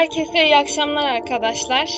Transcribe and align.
Herkese 0.00 0.44
iyi 0.44 0.56
akşamlar 0.56 1.08
arkadaşlar. 1.12 1.90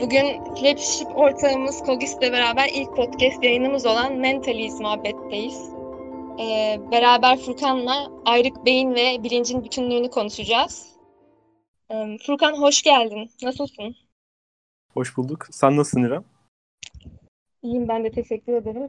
Bugün 0.00 0.44
Flagship 0.54 1.16
ortağımız 1.16 1.82
Kogis 1.82 2.14
ile 2.14 2.32
beraber 2.32 2.68
ilk 2.74 2.96
podcast 2.96 3.44
yayınımız 3.44 3.86
olan 3.86 4.16
Mentaliz 4.16 4.80
muhabbetteyiz. 4.80 5.70
Ee, 6.40 6.80
beraber 6.92 7.38
Furkan'la 7.38 8.10
ayrık 8.24 8.66
beyin 8.66 8.94
ve 8.94 9.24
bilincin 9.24 9.64
bütünlüğünü 9.64 10.10
konuşacağız. 10.10 10.96
Ee, 11.90 12.16
Furkan 12.26 12.52
hoş 12.52 12.82
geldin. 12.82 13.30
Nasılsın? 13.42 13.96
Hoş 14.94 15.16
bulduk. 15.16 15.46
Sen 15.50 15.76
nasılsın 15.76 16.04
İrem? 16.04 16.24
İyiyim 17.62 17.88
ben 17.88 18.04
de 18.04 18.10
teşekkür 18.10 18.52
ederim. 18.52 18.88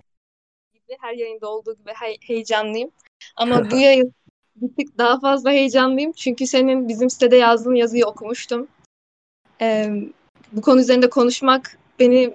Her 0.99 1.13
yayında 1.13 1.49
olduğu 1.49 1.75
gibi 1.77 1.91
he- 1.91 2.27
heyecanlıyım. 2.27 2.91
Ama 3.35 3.61
bu 3.71 3.75
yayın 3.77 4.13
bir 4.55 4.75
tık 4.75 4.97
daha 4.97 5.19
fazla 5.19 5.51
heyecanlıyım. 5.51 6.11
Çünkü 6.11 6.47
senin 6.47 6.87
bizim 6.87 7.09
sitede 7.09 7.35
yazdığın 7.35 7.75
yazıyı 7.75 8.05
okumuştum. 8.05 8.67
Ee, 9.61 9.89
bu 10.51 10.61
konu 10.61 10.79
üzerinde 10.79 11.09
konuşmak 11.09 11.77
beni 11.99 12.33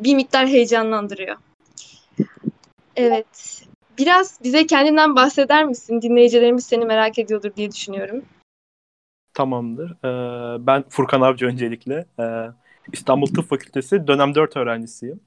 bir 0.00 0.14
miktar 0.14 0.46
heyecanlandırıyor. 0.46 1.36
Evet. 2.96 3.62
Biraz 3.98 4.40
bize 4.44 4.66
kendinden 4.66 5.16
bahseder 5.16 5.64
misin? 5.64 6.02
Dinleyicilerimiz 6.02 6.66
seni 6.66 6.84
merak 6.84 7.18
ediyordur 7.18 7.56
diye 7.56 7.72
düşünüyorum. 7.72 8.24
Tamamdır. 9.34 9.90
Ee, 9.90 10.66
ben 10.66 10.84
Furkan 10.88 11.20
Avcı 11.20 11.46
öncelikle. 11.46 12.06
Ee, 12.20 12.50
İstanbul 12.92 13.26
Tıp 13.26 13.48
Fakültesi 13.48 14.06
dönem 14.06 14.34
4 14.34 14.56
öğrencisiyim. 14.56 15.20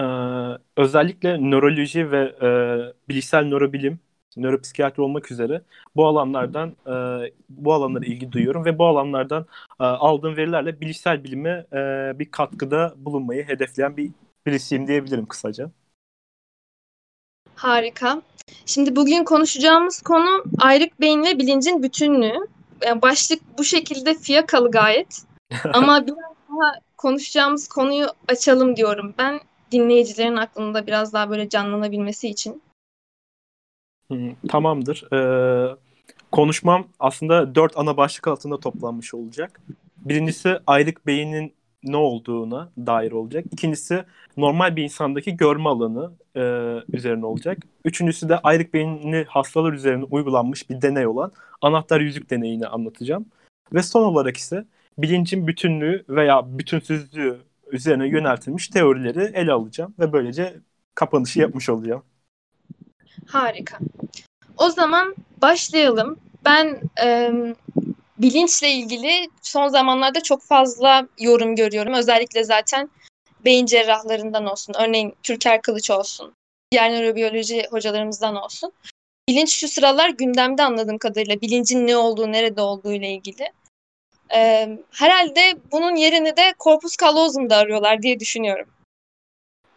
Ee, 0.00 0.04
özellikle 0.76 1.50
nöroloji 1.50 2.10
ve 2.10 2.34
e, 2.42 2.48
bilişsel 3.08 3.44
nörobilim, 3.44 4.00
nöropsikiyatri 4.38 5.02
olmak 5.02 5.30
üzere 5.30 5.62
bu 5.96 6.06
alanlardan 6.06 6.68
e, 6.68 6.92
bu 7.48 7.72
alanlara 7.72 8.04
ilgi 8.04 8.32
duyuyorum 8.32 8.64
ve 8.64 8.78
bu 8.78 8.86
alanlardan 8.86 9.46
e, 9.80 9.84
aldığım 9.84 10.36
verilerle 10.36 10.80
bilişsel 10.80 11.24
bilime 11.24 11.66
e, 11.72 11.78
bir 12.18 12.30
katkıda 12.30 12.94
bulunmayı 12.96 13.48
hedefleyen 13.48 13.96
bir 13.96 14.10
birisiyim 14.46 14.88
diyebilirim 14.88 15.26
kısaca. 15.26 15.70
Harika. 17.54 18.22
Şimdi 18.66 18.96
bugün 18.96 19.24
konuşacağımız 19.24 20.02
konu 20.02 20.44
ayrık 20.60 21.00
beyin 21.00 21.24
ve 21.24 21.38
bilincin 21.38 21.82
bütünlüğü. 21.82 22.48
Yani 22.86 23.02
başlık 23.02 23.58
bu 23.58 23.64
şekilde 23.64 24.14
fiyakalı 24.14 24.70
gayet. 24.70 25.22
Ama 25.72 26.06
biraz 26.06 26.16
daha 26.48 26.72
konuşacağımız 26.96 27.68
konuyu 27.68 28.06
açalım 28.28 28.76
diyorum 28.76 29.14
ben 29.18 29.40
dinleyicilerin 29.72 30.36
aklında 30.36 30.86
biraz 30.86 31.12
daha 31.12 31.30
böyle 31.30 31.48
canlanabilmesi 31.48 32.28
için. 32.28 32.62
Tamamdır. 34.48 35.12
Ee, 35.12 35.76
konuşmam 36.32 36.86
aslında 37.00 37.54
dört 37.54 37.72
ana 37.76 37.96
başlık 37.96 38.28
altında 38.28 38.60
toplanmış 38.60 39.14
olacak. 39.14 39.60
Birincisi 39.96 40.58
aylık 40.66 41.06
beynin 41.06 41.54
ne 41.84 41.96
olduğuna 41.96 42.70
dair 42.78 43.12
olacak. 43.12 43.44
İkincisi 43.52 44.04
normal 44.36 44.76
bir 44.76 44.82
insandaki 44.82 45.36
görme 45.36 45.68
alanı 45.68 46.12
e, 46.36 46.42
üzerine 46.96 47.26
olacak. 47.26 47.58
Üçüncüsü 47.84 48.28
de 48.28 48.38
ayrık 48.38 48.74
beyni 48.74 49.24
hastalar 49.28 49.72
üzerine 49.72 50.04
uygulanmış 50.04 50.70
bir 50.70 50.82
deney 50.82 51.06
olan 51.06 51.32
anahtar 51.62 52.00
yüzük 52.00 52.30
deneyini 52.30 52.66
anlatacağım. 52.66 53.26
Ve 53.74 53.82
son 53.82 54.02
olarak 54.02 54.36
ise 54.36 54.64
bilincin 54.98 55.46
bütünlüğü 55.46 56.04
veya 56.08 56.58
bütünsüzlüğü 56.58 57.38
üzerine 57.72 58.08
yöneltilmiş 58.08 58.68
teorileri 58.68 59.30
ele 59.34 59.52
alacağım 59.52 59.94
ve 59.98 60.12
böylece 60.12 60.54
kapanışı 60.94 61.40
yapmış 61.40 61.68
olacağım. 61.68 62.02
Harika. 63.26 63.78
O 64.56 64.70
zaman 64.70 65.14
başlayalım. 65.42 66.18
Ben 66.44 66.80
e, 67.04 67.30
bilinçle 68.18 68.70
ilgili 68.70 69.28
son 69.42 69.68
zamanlarda 69.68 70.22
çok 70.22 70.42
fazla 70.42 71.06
yorum 71.18 71.56
görüyorum. 71.56 71.94
Özellikle 71.94 72.44
zaten 72.44 72.90
beyin 73.44 73.66
cerrahlarından 73.66 74.46
olsun. 74.46 74.74
Örneğin 74.78 75.14
Türker 75.22 75.62
Kılıç 75.62 75.90
olsun. 75.90 76.34
Diğer 76.72 76.92
nörobiyoloji 76.92 77.66
hocalarımızdan 77.70 78.36
olsun. 78.36 78.72
Bilinç 79.28 79.50
şu 79.50 79.68
sıralar 79.68 80.08
gündemde 80.08 80.62
anladığım 80.62 80.98
kadarıyla. 80.98 81.40
Bilincin 81.40 81.86
ne 81.86 81.96
olduğu, 81.96 82.32
nerede 82.32 82.60
olduğu 82.60 82.92
ile 82.92 83.10
ilgili. 83.10 83.52
Ee, 84.34 84.78
herhalde 84.90 85.58
bunun 85.72 85.96
yerini 85.96 86.36
de 86.36 86.54
corpus 86.60 86.96
callosum'da 86.96 87.56
arıyorlar 87.56 88.02
diye 88.02 88.20
düşünüyorum. 88.20 88.68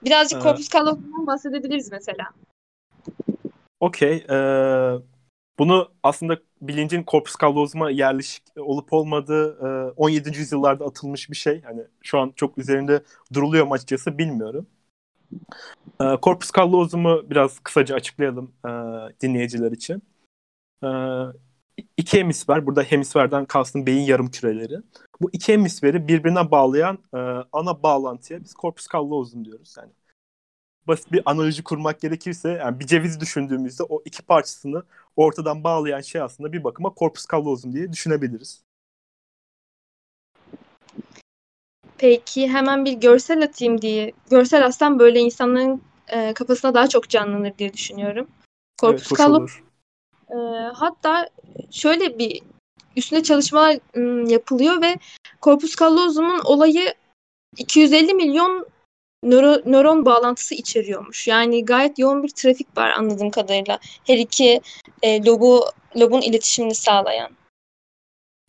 Birazcık 0.03 0.39
ee, 0.39 0.43
corpus 0.43 0.69
callosum'dan 0.69 1.27
bahsedebiliriz 1.27 1.91
mesela. 1.91 2.23
Okey. 3.81 4.25
Ee, 4.29 4.99
bunu 5.59 5.91
aslında 6.03 6.39
bilincin 6.61 7.03
corpus 7.07 7.35
callosum'a 7.41 7.89
yerleşik 7.91 8.43
olup 8.57 8.93
olmadığı 8.93 9.57
e, 9.67 9.91
17. 9.91 10.37
yüzyıllarda 10.37 10.85
atılmış 10.85 11.29
bir 11.29 11.35
şey. 11.35 11.61
Hani 11.61 11.81
şu 12.03 12.19
an 12.19 12.33
çok 12.35 12.57
üzerinde 12.57 13.03
duruluyor 13.33 13.67
mu 13.67 13.73
açıkçası 13.73 14.17
bilmiyorum. 14.17 14.67
E, 16.01 16.05
corpus 16.23 16.51
callosum'u 16.51 17.29
biraz 17.29 17.59
kısaca 17.59 17.95
açıklayalım 17.95 18.51
e, 18.65 18.69
dinleyiciler 19.21 19.71
için. 19.71 20.03
E, 20.83 20.89
iki 21.97 22.19
hemisfer, 22.19 22.65
burada 22.65 22.83
hemisferden 22.83 23.45
kastım 23.45 23.85
beyin 23.85 24.01
yarım 24.01 24.31
küreleri. 24.31 24.77
Bu 25.21 25.29
iki 25.33 25.53
hemisferi 25.53 26.07
birbirine 26.07 26.51
bağlayan 26.51 26.99
e, 27.13 27.17
ana 27.53 27.83
bağlantıya 27.83 28.43
biz 28.43 28.53
corpus 28.61 28.87
callosum 28.93 29.45
diyoruz. 29.45 29.75
Yani 29.77 29.91
basit 30.87 31.11
bir 31.11 31.21
analoji 31.25 31.63
kurmak 31.63 32.01
gerekirse 32.01 32.49
yani 32.49 32.79
bir 32.79 32.87
ceviz 32.87 33.19
düşündüğümüzde 33.19 33.83
o 33.83 34.01
iki 34.05 34.21
parçasını 34.21 34.83
ortadan 35.15 35.63
bağlayan 35.63 36.01
şey 36.01 36.21
aslında 36.21 36.53
bir 36.53 36.63
bakıma 36.63 36.93
corpus 36.99 37.25
callosum 37.31 37.73
diye 37.73 37.91
düşünebiliriz. 37.91 38.63
Peki 41.97 42.47
hemen 42.47 42.85
bir 42.85 42.93
görsel 42.93 43.43
atayım 43.43 43.81
diye. 43.81 44.11
Görsel 44.29 44.65
aslında 44.65 44.99
böyle 44.99 45.19
insanların 45.19 45.81
e, 46.07 46.33
kafasına 46.33 46.73
daha 46.73 46.87
çok 46.89 47.09
canlanır 47.09 47.57
diye 47.57 47.73
düşünüyorum. 47.73 48.27
Corpus 48.81 49.07
evet, 49.07 49.17
callosum. 49.17 49.65
E, 50.29 50.35
hatta 50.73 51.29
şöyle 51.71 52.19
bir 52.19 52.41
üstüne 52.95 53.23
çalışmalar 53.23 53.79
m, 53.95 54.31
yapılıyor 54.31 54.81
ve 54.81 54.95
corpus 55.41 55.75
callosum'un 55.75 56.39
olayı 56.45 56.93
250 57.57 58.13
milyon 58.13 58.67
nöro, 59.23 59.71
nöron 59.71 60.05
bağlantısı 60.05 60.55
içeriyormuş. 60.55 61.27
Yani 61.27 61.65
gayet 61.65 61.99
yoğun 61.99 62.23
bir 62.23 62.29
trafik 62.29 62.77
var 62.77 62.89
anladığım 62.89 63.29
kadarıyla. 63.29 63.79
Her 64.07 64.17
iki 64.17 64.61
e, 65.01 65.25
lobu 65.25 65.63
lobun 65.95 66.21
iletişimini 66.21 66.75
sağlayan. 66.75 67.31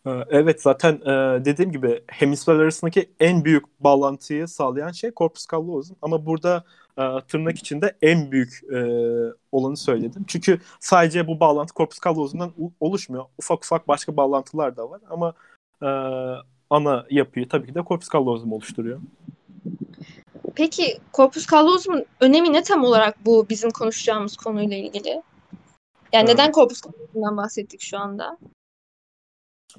Ee, 0.07 0.11
evet 0.29 0.61
zaten 0.61 0.93
e, 0.93 1.45
dediğim 1.45 1.71
gibi 1.71 2.03
hemisfer 2.07 2.55
arasındaki 2.55 3.09
en 3.19 3.45
büyük 3.45 3.79
bağlantıyı 3.79 4.47
sağlayan 4.47 4.91
şey 4.91 5.11
corpus 5.17 5.45
callosum 5.51 5.97
ama 6.01 6.25
burada 6.25 6.63
e, 6.97 7.03
tırnak 7.27 7.59
içinde 7.59 7.95
en 8.01 8.31
büyük 8.31 8.61
e, 8.73 8.79
olanı 9.51 9.77
söyledim. 9.77 10.25
Çünkü 10.27 10.59
sadece 10.79 11.27
bu 11.27 11.39
bağlantı 11.39 11.73
corpus 11.73 11.99
callosum'dan 12.03 12.53
oluşmuyor. 12.79 13.25
Ufak 13.37 13.65
ufak 13.65 13.87
başka 13.87 14.17
bağlantılar 14.17 14.77
da 14.77 14.89
var 14.89 15.01
ama 15.09 15.33
ana 16.69 17.05
yapıyı 17.09 17.49
tabii 17.49 17.67
ki 17.67 17.75
de 17.75 17.83
corpus 17.87 18.09
callosum 18.13 18.51
oluşturuyor. 18.51 18.99
Peki 20.55 20.97
corpus 21.13 21.47
callosum'un 21.51 22.05
önemi 22.19 22.53
ne 22.53 22.63
tam 22.63 22.83
olarak 22.83 23.25
bu 23.25 23.49
bizim 23.49 23.71
konuşacağımız 23.71 24.37
konuyla 24.37 24.77
ilgili? 24.77 25.21
Yani 26.13 26.29
neden 26.29 26.51
corpus 26.51 26.81
callosum'dan 26.81 27.37
bahsettik 27.37 27.81
şu 27.81 27.97
anda? 27.99 28.37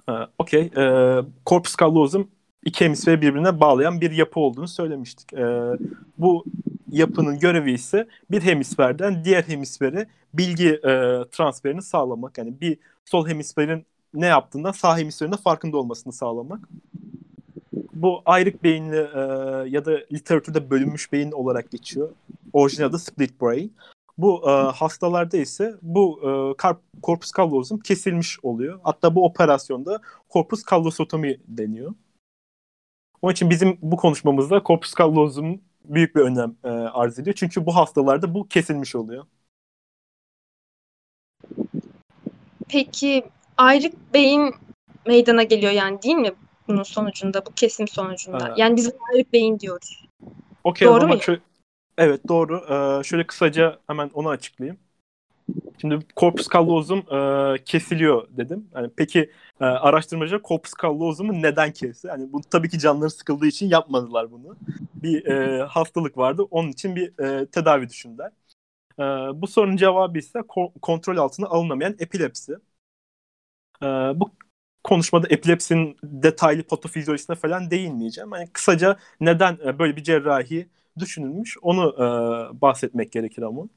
Ee, 0.09 0.13
Okey. 0.39 0.71
Ee, 0.77 1.17
corpus 1.47 1.77
callosum 1.77 2.31
iki 2.65 2.85
hemisferi 2.85 3.23
birbirine 3.23 3.61
bağlayan 3.61 4.01
bir 4.01 4.11
yapı 4.11 4.41
olduğunu 4.41 4.69
söylemiştik. 4.69 5.33
Ee, 5.33 5.63
bu 6.19 6.45
yapının 6.89 7.39
görevi 7.39 7.73
ise 7.73 8.09
bir 8.31 8.43
hemisferden 8.43 9.25
diğer 9.25 9.43
hemisfere 9.43 10.07
bilgi 10.35 10.69
e, 10.69 11.25
transferini 11.33 11.83
sağlamak. 11.83 12.39
Yani 12.39 12.61
bir 12.61 12.79
sol 13.05 13.29
hemisferin 13.29 13.87
ne 14.15 14.27
yaptığından 14.27 14.73
sağ 14.73 14.99
hemisferin 14.99 15.33
farkında 15.33 15.77
olmasını 15.77 16.13
sağlamak 16.13 16.69
bu 17.95 18.23
ayrık 18.27 18.65
beyinli 18.65 18.97
e, 18.97 19.21
ya 19.69 19.85
da 19.85 20.01
literatürde 20.13 20.71
bölünmüş 20.71 21.13
beyin 21.13 21.33
olarak 21.33 21.71
geçiyor. 21.71 22.11
Orijinal 22.53 22.89
adı 22.89 22.99
split 22.99 23.41
brain. 23.41 23.77
Bu 24.19 24.51
e, 24.51 24.53
hastalarda 24.53 25.37
ise 25.37 25.75
bu 25.83 26.21
e, 26.23 26.63
corpus 27.03 27.33
callosum 27.37 27.79
kesilmiş 27.79 28.39
oluyor. 28.43 28.81
Hatta 28.83 29.15
bu 29.15 29.25
operasyonda 29.25 30.01
corpus 30.33 30.65
callosotomi 30.71 31.37
deniyor. 31.49 31.95
Onun 33.23 33.33
için 33.33 33.51
bizim 33.51 33.79
bu 33.83 33.97
konuşmamızda 33.97 34.63
corpus 34.67 34.95
callosum 34.95 35.61
büyük 35.85 36.17
bir 36.17 36.21
önem 36.21 36.57
e, 36.65 36.69
arz 36.69 37.19
ediyor. 37.19 37.37
Çünkü 37.39 37.67
bu 37.67 37.77
hastalarda 37.77 38.35
bu 38.35 38.49
kesilmiş 38.49 38.95
oluyor. 38.95 39.25
Peki 42.69 43.25
ayrık 43.57 44.15
beyin 44.15 44.55
meydana 45.07 45.43
geliyor 45.43 45.73
yani 45.73 46.03
değil 46.03 46.17
mi 46.17 46.33
bunun 46.69 46.83
sonucunda, 46.83 47.47
bu 47.47 47.51
kesim 47.51 47.89
sonucunda. 47.89 48.45
Ha. 48.45 48.55
Yani 48.57 48.77
biz 48.77 48.93
ayrık 49.13 49.33
beyin 49.33 49.59
diyoruz. 49.59 50.05
Okey 50.65 50.89
doğru 50.89 51.07
mu? 51.07 51.23
Şöyle, 51.23 51.41
evet 51.99 52.21
doğru. 52.29 52.57
Ee, 52.57 53.05
şöyle 53.05 53.27
kısaca 53.27 53.79
hemen 53.87 54.11
onu 54.15 54.29
açıklayayım. 54.29 54.79
Şimdi 55.81 55.99
corpus 56.17 56.49
callosum 56.53 56.99
e, 56.99 57.65
kesiliyor 57.65 58.29
dedim. 58.31 58.69
Yani 58.75 58.91
peki 58.97 59.31
e, 59.61 59.65
araştırmacılar 59.65 60.43
corpus 60.43 60.73
callosumu 60.83 61.33
neden 61.43 61.73
kesti? 61.73 62.07
Yani 62.07 62.33
bu 62.33 62.41
tabii 62.51 62.69
ki 62.69 62.79
canları 62.79 63.11
sıkıldığı 63.11 63.47
için 63.47 63.69
yapmadılar 63.69 64.33
bunu. 64.33 64.57
Bir 64.95 65.27
e, 65.27 65.63
hastalık 65.63 66.19
vardı. 66.19 66.43
Onun 66.51 66.69
için 66.69 66.97
bir 66.97 67.25
e, 67.25 67.47
tedavi 67.47 67.89
düşündüler. 67.89 68.31
E, 68.99 69.03
bu 69.41 69.47
sorunun 69.47 69.77
cevabı 69.77 70.19
ise 70.19 70.39
ko- 70.39 70.81
kontrol 70.83 71.17
altına 71.17 71.47
alınamayan 71.47 71.97
epilepsi. 71.99 72.53
E, 73.83 73.87
bu 73.87 74.31
konuşmada 74.85 75.27
epilepsinin 75.31 75.97
detaylı 76.05 76.63
patofizyolojisine 76.63 77.37
falan 77.37 77.71
değinmeyeceğim. 77.71 78.31
Yani 78.35 78.49
kısaca 78.53 78.97
neden 79.21 79.59
e, 79.67 79.79
böyle 79.79 79.97
bir 79.97 80.03
cerrahi 80.03 80.69
düşünülmüş 80.99 81.57
onu 81.63 81.95
e, 82.57 82.61
bahsetmek 82.61 83.13
gerekir 83.13 83.43
ama. 83.43 83.69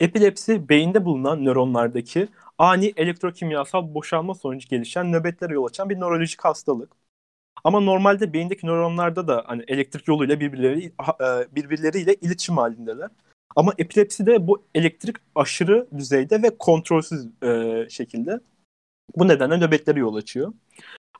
Epilepsi 0.00 0.68
beyinde 0.68 1.04
bulunan 1.04 1.44
nöronlardaki 1.44 2.28
ani 2.58 2.92
elektrokimyasal 2.96 3.94
boşalma 3.94 4.34
sonucu 4.34 4.68
gelişen 4.68 5.12
nöbetlere 5.12 5.54
yol 5.54 5.66
açan 5.66 5.90
bir 5.90 5.96
nörolojik 6.00 6.44
hastalık. 6.44 6.92
Ama 7.64 7.80
normalde 7.80 8.32
beyindeki 8.32 8.66
nöronlarda 8.66 9.28
da 9.28 9.44
hani 9.46 9.64
elektrik 9.68 10.08
yoluyla 10.08 10.40
birbirleri 10.40 10.86
e, 10.86 11.56
birbirleriyle 11.56 12.14
iletişim 12.14 12.58
halindeler. 12.58 13.10
Ama 13.56 13.74
epilepside 13.78 14.46
bu 14.46 14.64
elektrik 14.74 15.16
aşırı 15.34 15.88
düzeyde 15.98 16.42
ve 16.42 16.58
kontrolsüz 16.58 17.28
e, 17.44 17.86
şekilde. 17.90 18.40
Bu 19.16 19.28
nedenle 19.28 19.58
nöbetlere 19.58 20.00
yol 20.00 20.14
açıyor. 20.14 20.52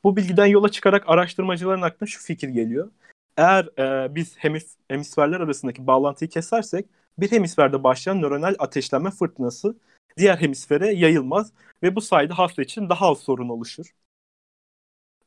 Bu 0.03 0.17
bilgiden 0.17 0.45
yola 0.45 0.69
çıkarak 0.69 1.09
araştırmacıların 1.09 1.81
aklına 1.81 2.07
şu 2.07 2.23
fikir 2.23 2.49
geliyor. 2.49 2.91
Eğer 3.37 3.65
e, 3.79 4.15
biz 4.15 4.37
hemis 4.37 4.77
hemisferler 4.87 5.39
arasındaki 5.39 5.87
bağlantıyı 5.87 6.29
kesersek 6.29 6.85
bir 7.17 7.31
hemisferde 7.31 7.83
başlayan 7.83 8.21
nöronal 8.21 8.55
ateşlenme 8.59 9.11
fırtınası 9.11 9.77
diğer 10.17 10.37
hemisfere 10.37 10.93
yayılmaz 10.93 11.53
ve 11.83 11.95
bu 11.95 12.01
sayede 12.01 12.33
hasta 12.33 12.61
için 12.61 12.89
daha 12.89 13.09
az 13.11 13.19
sorun 13.19 13.49
oluşur. 13.49 13.95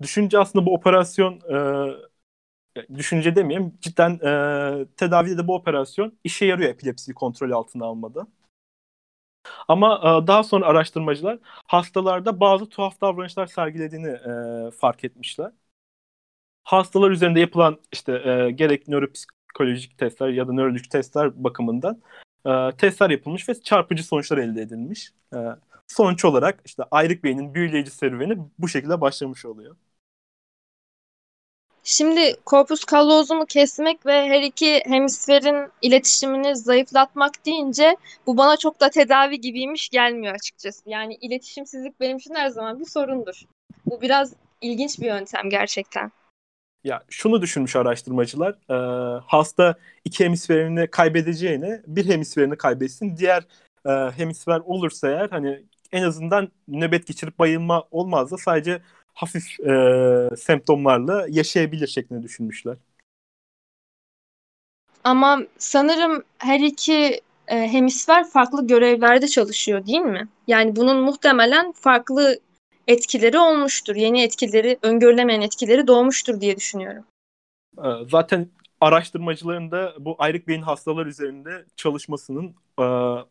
Düşünce 0.03 0.39
aslında 0.39 0.67
bu 0.67 0.75
operasyon 0.75 1.41
e, 2.77 2.89
düşünce 2.95 3.37
demeyeyim 3.37 3.79
cidden 3.81 4.11
e, 4.13 4.87
tedavide 4.97 5.39
de 5.39 5.49
bu 5.49 5.55
operasyon 5.55 6.19
işe 6.25 6.47
yarıyor 6.47 6.71
epilepsiyi 6.71 7.15
kontrol 7.15 7.51
altına 7.51 7.85
almada. 7.85 8.27
Ama 9.69 10.21
e, 10.25 10.27
daha 10.27 10.43
sonra 10.45 10.67
araştırmacılar 10.67 11.39
hastalarda 11.67 12.41
bazı 12.41 12.69
tuhaf 12.69 13.01
davranışlar 13.01 13.47
sergilediğini 13.47 14.09
e, 14.09 14.71
fark 14.71 15.05
etmişler. 15.05 15.53
Hastalar 16.65 17.11
üzerinde 17.11 17.41
yapılan 17.41 17.81
işte 17.93 18.13
e, 18.13 18.51
gerek 18.51 18.89
nöropsikolojik 18.89 19.99
testler 19.99 20.29
ya 20.29 20.49
da 20.49 20.53
nörolojik 20.53 20.91
testler 20.91 21.45
bakımından 21.45 22.03
e, 22.47 22.77
testler 22.79 23.11
yapılmış 23.11 23.49
ve 23.49 23.55
çarpıcı 23.63 24.05
sonuçlar 24.05 24.39
elde 24.39 24.63
edilmiş. 24.63 25.13
E, 25.35 25.39
sonuç 25.87 26.25
olarak 26.25 26.61
işte 26.65 26.83
ayrık 26.91 27.25
beynin 27.25 27.55
büyüleyici 27.55 27.91
serüveni 27.91 28.39
bu 28.59 28.69
şekilde 28.69 29.01
başlamış 29.01 29.45
oluyor. 29.45 29.77
Şimdi 31.91 32.37
korpus 32.45 32.85
kallozumu 32.85 33.47
kesmek 33.47 34.07
ve 34.07 34.29
her 34.29 34.43
iki 34.43 34.83
hemisferin 34.85 35.71
iletişimini 35.83 36.57
zayıflatmak 36.57 37.47
deyince 37.47 37.97
bu 38.27 38.37
bana 38.37 38.57
çok 38.57 38.81
da 38.81 38.91
tedavi 38.91 39.41
gibiymiş 39.41 39.89
gelmiyor 39.89 40.35
açıkçası. 40.35 40.91
Yani 40.91 41.15
iletişimsizlik 41.15 42.01
benim 42.01 42.17
için 42.17 42.35
her 42.35 42.49
zaman 42.49 42.81
bir 42.81 42.85
sorundur. 42.85 43.43
Bu 43.87 44.01
biraz 44.01 44.33
ilginç 44.61 45.01
bir 45.01 45.07
yöntem 45.07 45.51
gerçekten. 45.51 46.13
Ya 46.85 47.05
şunu 47.11 47.43
düşünmüş 47.43 47.77
araştırmacılar. 47.77 48.55
E, 48.71 48.77
hasta 49.27 49.75
iki 50.05 50.25
hemisferini 50.25 50.87
kaybedeceğine 50.87 51.83
bir 51.87 52.09
hemisferini 52.09 52.57
kaybetsin. 52.57 53.17
Diğer 53.17 53.47
e, 53.87 53.91
hemisfer 53.91 54.61
olursa 54.65 55.09
eğer 55.09 55.31
hani 55.31 55.63
en 55.93 56.03
azından 56.03 56.49
nöbet 56.69 57.07
geçirip 57.07 57.39
bayılma 57.39 57.85
olmaz 57.91 58.31
da 58.31 58.37
sadece 58.39 58.83
hafif 59.19 59.61
e, 59.61 60.37
semptomlarla 60.37 61.27
yaşayabilir 61.29 61.87
şeklinde 61.87 62.23
düşünmüşler. 62.23 62.77
Ama 65.05 65.43
sanırım 65.59 66.23
her 66.39 66.61
iki 66.61 67.21
e, 67.49 67.73
hemisfer 67.73 68.29
farklı 68.29 68.67
görevlerde 68.67 69.29
çalışıyor 69.29 69.87
değil 69.87 70.01
mi? 70.01 70.29
Yani 70.47 70.77
bunun 70.77 70.97
muhtemelen 70.97 71.73
farklı 71.73 72.41
etkileri 72.87 73.39
olmuştur. 73.39 73.97
Yeni 73.97 74.23
etkileri, 74.23 74.79
öngörülemeyen 74.83 75.41
etkileri 75.41 75.87
doğmuştur 75.87 76.41
diye 76.41 76.57
düşünüyorum. 76.57 77.05
E, 77.79 77.89
zaten 78.11 78.49
araştırmacıların 78.81 79.71
da 79.71 79.95
bu 79.99 80.17
ayrık 80.19 80.49
beyin 80.49 80.63
hastalar 80.63 81.07
üzerinde 81.07 81.65
çalışmasının 81.77 82.55
e, 82.79 82.83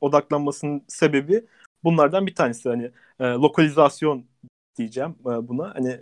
odaklanmasının 0.02 0.84
sebebi 0.88 1.46
bunlardan 1.84 2.28
bir 2.28 2.36
tanesi. 2.36 2.70
Hani 2.70 2.92
e, 3.20 3.24
lokalizasyon 3.26 4.26
diyeceğim 4.78 5.16
e, 5.22 5.48
buna. 5.48 5.76
Hani 5.76 6.00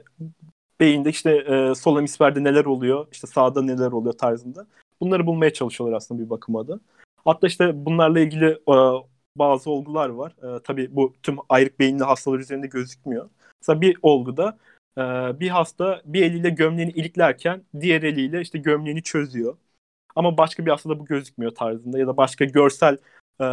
beyinde 0.80 1.10
işte 1.10 1.32
e, 1.32 1.76
sol 1.76 1.98
hemisferde 1.98 2.44
neler 2.44 2.66
oluyor, 2.66 3.08
işte 3.12 3.28
sağda 3.28 3.62
neler 3.62 3.92
oluyor 3.92 4.18
tarzında. 4.18 4.68
Bunları 5.02 5.28
bulmaya 5.28 5.54
çalışıyorlar 5.54 5.98
aslında 5.98 6.26
bir 6.26 6.30
bakıma 6.30 6.68
da. 6.68 6.80
Hatta 7.26 7.48
işte 7.48 7.86
bunlarla 7.86 8.20
ilgili 8.20 8.46
e, 8.46 8.76
bazı 9.36 9.70
olgular 9.70 10.10
var. 10.10 10.36
E, 10.58 10.64
tabii 10.64 10.96
bu 10.96 11.14
tüm 11.24 11.38
ayrık 11.50 11.80
beyinli 11.80 12.04
hastalar 12.04 12.40
üzerinde 12.40 12.68
gözükmüyor. 12.68 13.30
Mesela 13.62 13.82
bir 13.82 13.98
olguda 14.02 14.58
e, 14.98 15.02
bir 15.40 15.50
hasta 15.50 16.02
bir 16.06 16.22
eliyle 16.24 16.50
gömleğini 16.50 16.92
iliklerken 16.92 17.64
diğer 17.80 18.04
eliyle 18.04 18.42
işte 18.42 18.60
gömleğini 18.60 19.04
çözüyor. 19.04 19.58
Ama 20.16 20.38
başka 20.38 20.66
bir 20.66 20.72
hastada 20.72 21.00
bu 21.00 21.06
gözükmüyor 21.06 21.56
tarzında 21.56 22.00
ya 22.00 22.08
da 22.08 22.18
başka 22.18 22.46
görsel 22.46 22.98
e, 23.42 23.46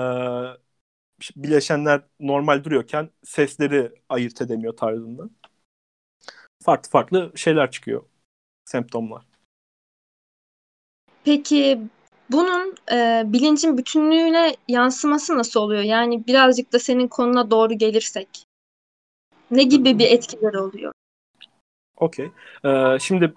bileşenler 1.36 2.02
normal 2.20 2.64
duruyorken 2.64 3.10
sesleri 3.24 3.92
ayırt 4.08 4.42
edemiyor 4.42 4.76
tarzında. 4.76 5.22
Farklı 6.62 6.90
farklı 6.90 7.32
şeyler 7.36 7.70
çıkıyor. 7.70 8.02
Semptomlar. 8.64 9.22
Peki 11.24 11.80
bunun 12.30 12.74
e, 12.92 13.22
bilincin 13.26 13.78
bütünlüğüne 13.78 14.56
yansıması 14.68 15.38
nasıl 15.38 15.60
oluyor? 15.60 15.82
Yani 15.82 16.26
birazcık 16.26 16.72
da 16.72 16.78
senin 16.78 17.08
konuna 17.08 17.50
doğru 17.50 17.74
gelirsek. 17.74 18.28
Ne 19.50 19.62
gibi 19.62 19.98
bir 19.98 20.10
etkileri 20.10 20.58
oluyor? 20.58 20.92
Okey. 21.96 22.30
Ee, 22.64 22.98
şimdi 23.00 23.34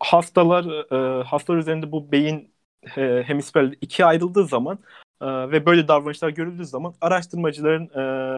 hastalar 0.00 0.64
e, 0.92 1.22
hastalar 1.22 1.58
üzerinde 1.58 1.92
bu 1.92 2.12
beyin 2.12 2.50
e, 2.96 3.22
hemisferleri 3.26 3.76
ikiye 3.80 4.06
ayrıldığı 4.06 4.46
zaman 4.46 4.78
e, 5.20 5.26
ve 5.26 5.66
böyle 5.66 5.88
davranışlar 5.88 6.28
görüldüğü 6.28 6.66
zaman 6.66 6.94
araştırmacıların 7.00 7.90
e, 7.98 8.36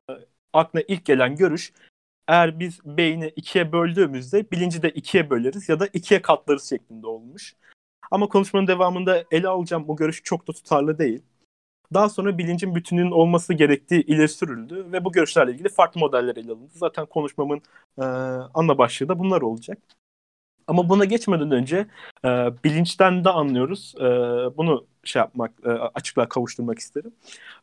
aklına 0.52 0.82
ilk 0.88 1.04
gelen 1.04 1.36
görüş 1.36 1.72
eğer 2.28 2.58
biz 2.60 2.80
beyni 2.84 3.32
ikiye 3.36 3.72
böldüğümüzde 3.72 4.50
bilinci 4.50 4.82
de 4.82 4.90
ikiye 4.90 5.30
böleriz 5.30 5.68
ya 5.68 5.80
da 5.80 5.86
ikiye 5.86 6.22
katlarız 6.22 6.68
şeklinde 6.68 7.06
olmuş. 7.06 7.54
Ama 8.10 8.28
konuşmanın 8.28 8.66
devamında 8.66 9.24
ele 9.30 9.48
alacağım 9.48 9.88
bu 9.88 9.96
görüş 9.96 10.22
çok 10.24 10.48
da 10.48 10.52
tutarlı 10.52 10.98
değil. 10.98 11.22
Daha 11.94 12.08
sonra 12.08 12.38
bilincin 12.38 12.74
bütününün 12.74 13.10
olması 13.10 13.54
gerektiği 13.54 14.02
ileri 14.02 14.28
sürüldü 14.28 14.92
ve 14.92 15.04
bu 15.04 15.12
görüşlerle 15.12 15.52
ilgili 15.52 15.68
farklı 15.68 16.00
modeller 16.00 16.36
ele 16.36 16.52
alındı. 16.52 16.70
Zaten 16.74 17.06
konuşmamın 17.06 17.62
e, 17.98 18.02
ana 18.54 18.78
başlığı 18.78 19.08
da 19.08 19.18
bunlar 19.18 19.40
olacak. 19.42 19.78
Ama 20.66 20.88
buna 20.88 21.04
geçmeden 21.04 21.50
önce 21.50 21.86
e, 22.24 22.28
bilinçten 22.64 23.24
de 23.24 23.30
anlıyoruz. 23.30 23.94
E, 24.00 24.04
bunu 24.56 24.86
şey 25.08 25.20
yapmak, 25.20 25.52
e, 25.64 25.68
açıklığa 25.70 26.28
kavuşturmak 26.28 26.78
isterim. 26.78 27.12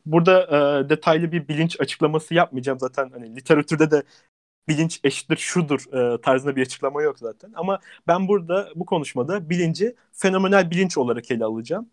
Burada 0.06 0.42
e, 0.42 0.88
detaylı 0.88 1.32
bir 1.32 1.48
bilinç 1.48 1.80
açıklaması 1.80 2.34
yapmayacağım 2.34 2.78
zaten. 2.80 3.10
Hani 3.10 3.36
literatürde 3.36 3.90
de 3.90 4.02
bilinç 4.68 5.00
eşittir 5.04 5.36
şudur 5.36 5.94
e, 5.94 6.20
tarzında 6.20 6.56
bir 6.56 6.62
açıklama 6.62 7.02
yok 7.02 7.18
zaten. 7.18 7.52
Ama 7.54 7.80
ben 8.06 8.28
burada 8.28 8.68
bu 8.74 8.86
konuşmada 8.86 9.50
bilinci 9.50 9.94
fenomenal 10.12 10.70
bilinç 10.70 10.98
olarak 10.98 11.30
ele 11.30 11.44
alacağım. 11.44 11.90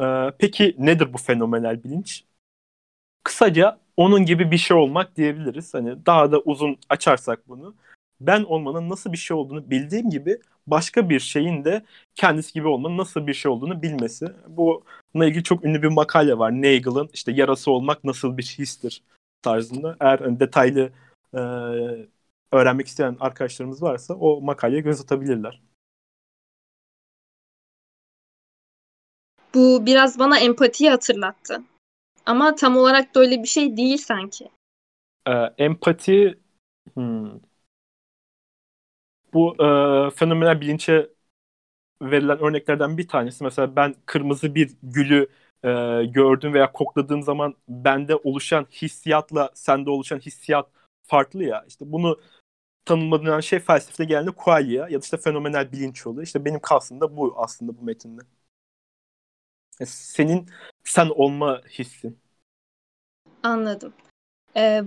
E, 0.00 0.04
peki 0.38 0.76
nedir 0.78 1.12
bu 1.12 1.18
fenomenal 1.18 1.84
bilinç? 1.84 2.24
Kısaca 3.24 3.78
onun 3.96 4.24
gibi 4.26 4.50
bir 4.50 4.58
şey 4.58 4.76
olmak 4.76 5.16
diyebiliriz. 5.16 5.74
Hani 5.74 6.06
daha 6.06 6.32
da 6.32 6.40
uzun 6.40 6.78
açarsak 6.88 7.48
bunu 7.48 7.74
ben 8.20 8.44
olmanın 8.44 8.90
nasıl 8.90 9.12
bir 9.12 9.16
şey 9.16 9.36
olduğunu 9.36 9.70
bildiğim 9.70 10.10
gibi 10.10 10.38
başka 10.66 11.08
bir 11.08 11.20
şeyin 11.20 11.64
de 11.64 11.84
kendisi 12.14 12.52
gibi 12.52 12.68
olmanın 12.68 12.98
nasıl 12.98 13.26
bir 13.26 13.34
şey 13.34 13.50
olduğunu 13.50 13.82
bilmesi. 13.82 14.26
Bununla 14.48 15.26
ilgili 15.26 15.42
çok 15.44 15.64
ünlü 15.64 15.82
bir 15.82 15.88
makale 15.88 16.38
var. 16.38 16.52
Nagel'ın 16.52 17.10
işte 17.12 17.32
yarası 17.32 17.70
olmak 17.70 18.04
nasıl 18.04 18.38
bir 18.38 18.42
histir 18.58 19.02
tarzında. 19.42 19.96
Eğer 20.00 20.18
hani 20.18 20.40
detaylı 20.40 20.90
e, 21.34 21.40
öğrenmek 22.52 22.86
isteyen 22.86 23.16
arkadaşlarımız 23.20 23.82
varsa 23.82 24.14
o 24.14 24.40
makaleye 24.40 24.80
göz 24.80 25.00
atabilirler. 25.00 25.60
Bu 29.54 29.86
biraz 29.86 30.18
bana 30.18 30.38
empatiyi 30.38 30.90
hatırlattı. 30.90 31.62
Ama 32.26 32.54
tam 32.54 32.76
olarak 32.76 33.14
da 33.14 33.20
öyle 33.20 33.42
bir 33.42 33.48
şey 33.48 33.76
değil 33.76 33.96
sanki. 33.96 34.50
Ee, 35.28 35.32
empati 35.58 36.38
hmm, 36.94 37.30
bu 39.34 39.54
e, 40.08 40.10
fenomenal 40.10 40.60
bilinçe 40.60 41.10
verilen 42.02 42.38
örneklerden 42.38 42.98
bir 42.98 43.08
tanesi. 43.08 43.44
Mesela 43.44 43.76
ben 43.76 43.94
kırmızı 44.06 44.54
bir 44.54 44.76
gülü 44.82 45.28
e, 45.64 45.68
gördüğüm 46.06 46.54
veya 46.54 46.72
kokladığım 46.72 47.22
zaman 47.22 47.54
bende 47.68 48.16
oluşan 48.16 48.66
hissiyatla 48.72 49.50
sende 49.54 49.90
oluşan 49.90 50.18
hissiyat 50.18 50.68
farklı 51.02 51.44
ya. 51.44 51.64
İşte 51.68 51.92
bunu 51.92 52.20
tanımlanan 52.84 53.40
şey 53.40 53.58
felsefede 53.60 54.04
genelde 54.06 54.30
qualia 54.30 54.88
ya 54.88 54.92
da 55.00 55.04
işte 55.04 55.16
fenomenal 55.16 55.72
bilinç 55.72 56.06
oluyor. 56.06 56.26
İşte 56.26 56.44
benim 56.44 56.60
kastım 56.60 57.00
da 57.00 57.16
bu 57.16 57.34
aslında 57.38 57.78
bu 57.78 57.82
metinde. 57.84 58.22
E, 59.80 59.86
senin 59.86 60.50
sen 60.84 61.08
olma 61.08 61.62
hissin. 61.68 62.18
Anladım. 63.42 63.92
Ee, 64.56 64.82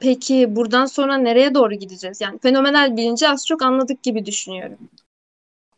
peki 0.00 0.56
buradan 0.56 0.86
sonra 0.86 1.16
nereye 1.16 1.54
doğru 1.54 1.74
gideceğiz? 1.74 2.20
Yani 2.20 2.38
fenomenal 2.38 2.96
bilinci 2.96 3.28
az 3.28 3.46
çok 3.46 3.62
anladık 3.62 4.02
gibi 4.02 4.26
düşünüyorum. 4.26 4.78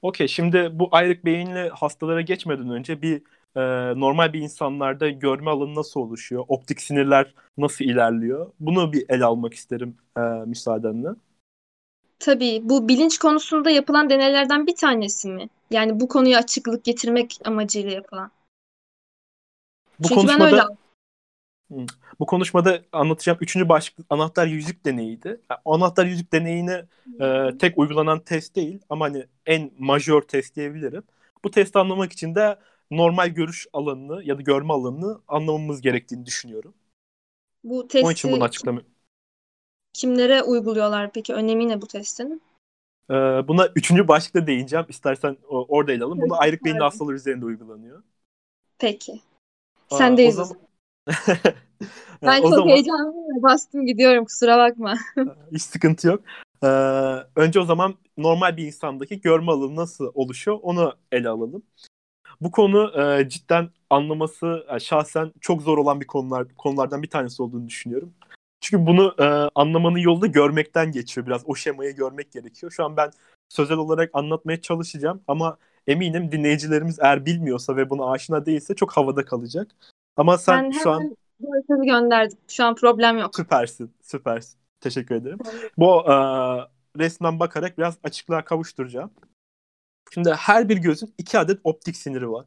Okey 0.03 0.29
şimdi 0.29 0.71
bu 0.73 0.89
ayrık 0.93 1.25
beyinli 1.25 1.69
hastalara 1.69 2.21
geçmeden 2.21 2.71
önce 2.71 3.03
bir 3.03 3.23
e, 3.57 3.61
normal 4.01 4.33
bir 4.33 4.41
insanlarda 4.41 5.09
görme 5.09 5.51
alanı 5.51 5.75
nasıl 5.75 6.01
oluşuyor? 6.01 6.45
Optik 6.49 6.81
sinirler 6.81 7.35
nasıl 7.59 7.85
ilerliyor? 7.85 8.53
Bunu 8.61 8.93
bir 8.93 9.05
ele 9.09 9.25
almak 9.25 9.55
isterim 9.55 9.97
e, 10.17 10.21
müsaadenle. 10.21 11.09
Tabii 12.19 12.61
bu 12.65 12.89
bilinç 12.89 13.19
konusunda 13.19 13.71
yapılan 13.71 14.11
deneylerden 14.11 14.67
bir 14.67 14.77
tanesi 14.77 15.29
mi? 15.29 15.49
Yani 15.71 16.01
bu 16.01 16.09
konuya 16.09 16.39
açıklık 16.39 16.85
getirmek 16.85 17.39
amacıyla 17.45 17.91
yapılan. 17.91 18.31
Bu 19.99 20.09
Çünkü 20.09 20.29
ben 20.29 20.41
öyle 20.41 20.51
konuşmada. 20.51 20.77
Bu 22.21 22.27
konuşmada 22.27 22.83
anlatacağım 22.93 23.39
üçüncü 23.41 23.69
başlık 23.69 24.07
anahtar 24.11 24.47
yüzük 24.47 24.85
deneyiydi. 24.85 25.29
Yani 25.51 25.61
anahtar 25.65 26.07
yüzük 26.07 26.33
deneyini 26.33 26.85
e, 27.21 27.59
tek 27.59 27.79
uygulanan 27.79 28.21
test 28.21 28.57
değil 28.57 28.81
ama 28.89 29.05
hani 29.05 29.27
en 29.47 29.71
majör 29.79 30.23
test 30.23 30.57
diyebilirim. 30.57 31.03
Bu 31.45 31.51
testi 31.51 31.79
anlamak 31.79 32.13
için 32.13 32.35
de 32.35 32.59
normal 32.91 33.29
görüş 33.29 33.67
alanını 33.73 34.25
ya 34.25 34.39
da 34.39 34.43
görme 34.43 34.73
alanını 34.73 35.21
anlamamız 35.29 35.81
gerektiğini 35.81 36.27
düşünüyorum. 36.27 36.75
Bu 37.65 37.75
Onun 37.79 37.87
için 37.87 37.89
testi 38.03 38.33
bunu 38.33 38.45
açıklamıyorum. 38.45 38.91
kimlere 39.93 40.43
uyguluyorlar 40.43 41.13
peki? 41.13 41.35
Önemi 41.35 41.69
ne 41.69 41.83
bu 41.83 41.87
testin? 41.87 42.43
Ee, 43.11 43.15
buna 43.49 43.67
üçüncü 43.67 44.09
başlıkta 44.09 44.47
değineceğim. 44.47 44.87
İstersen 44.89 45.37
orada 45.49 45.93
ele 45.93 46.05
alın. 46.05 46.21
Bunu 46.21 46.41
ayrık 46.41 46.65
beyinli 46.65 46.79
Pardon. 46.79 46.91
hastalar 46.91 47.13
üzerinde 47.15 47.45
uygulanıyor. 47.45 48.03
Peki. 48.79 49.21
O 49.91 49.95
o 49.95 49.99
zaman- 49.99 50.31
zaman. 50.31 50.66
Ben 52.23 52.41
o 52.41 52.43
çok 52.43 52.55
zaman 52.55 52.69
heyecanlıyım 52.69 53.43
bastım 53.43 53.87
gidiyorum 53.87 54.25
kusura 54.25 54.59
bakma. 54.59 54.95
hiç 55.53 55.63
sıkıntı 55.63 56.09
yok. 56.09 56.21
Ee, 56.63 56.67
önce 57.37 57.61
o 57.61 57.65
zaman 57.65 57.95
normal 58.17 58.57
bir 58.57 58.67
insandaki 58.67 59.21
görme 59.21 59.53
alanı 59.53 59.77
nasıl 59.77 60.11
oluşuyor 60.15 60.59
onu 60.63 60.95
ele 61.13 61.29
alalım. 61.29 61.63
Bu 62.41 62.51
konu 62.51 63.03
e, 63.03 63.29
cidden 63.29 63.71
anlaması 63.91 64.67
e, 64.75 64.81
şahsen 64.81 65.33
çok 65.41 65.63
zor 65.63 65.79
olan 65.79 66.01
bir 66.01 66.07
konular 66.07 66.47
konulardan 66.59 67.03
bir 67.03 67.11
tanesi 67.11 67.43
olduğunu 67.43 67.69
düşünüyorum. 67.69 68.15
Çünkü 68.61 68.87
bunu 68.87 69.15
e, 69.19 69.25
anlamanın 69.55 69.99
yolu 69.99 70.21
da 70.21 70.27
görmekten 70.27 70.93
geçiyor 70.93 71.27
biraz. 71.27 71.43
O 71.47 71.55
şemayı 71.55 71.97
görmek 71.97 72.33
gerekiyor. 72.33 72.73
Şu 72.73 72.85
an 72.85 72.97
ben 72.97 73.11
sözel 73.49 73.77
olarak 73.77 74.11
anlatmaya 74.13 74.61
çalışacağım 74.61 75.21
ama 75.29 75.57
eminim 75.87 76.33
dinleyicilerimiz 76.33 76.99
eğer 77.01 77.27
bilmiyorsa 77.27 77.77
ve 77.77 77.91
buna 77.91 78.11
aşina 78.11 78.47
değilse 78.47 78.75
çok 78.75 78.97
havada 78.97 79.25
kalacak. 79.25 79.69
Ama 80.17 80.39
sen 80.39 80.65
Ben 80.65 80.71
şu 80.71 80.91
an 80.91 81.17
görseli 81.41 81.87
gönderdim. 81.87 82.39
Şu 82.49 82.65
an 82.65 82.75
problem 82.75 83.19
yok. 83.19 83.37
süpersin, 83.37 83.95
süpersin. 84.03 84.59
Teşekkür 84.81 85.15
ederim. 85.15 85.39
Bu 85.79 86.01
e, 86.01 86.15
resmen 86.99 87.41
bakarak 87.41 87.79
biraz 87.79 87.99
açıklığa 88.05 88.45
kavuşturacağım. 88.45 89.11
Şimdi 90.15 90.31
her 90.31 90.69
bir 90.69 90.77
gözün 90.77 91.15
iki 91.19 91.39
adet 91.39 91.61
optik 91.65 91.97
siniri 91.97 92.31
var. 92.31 92.47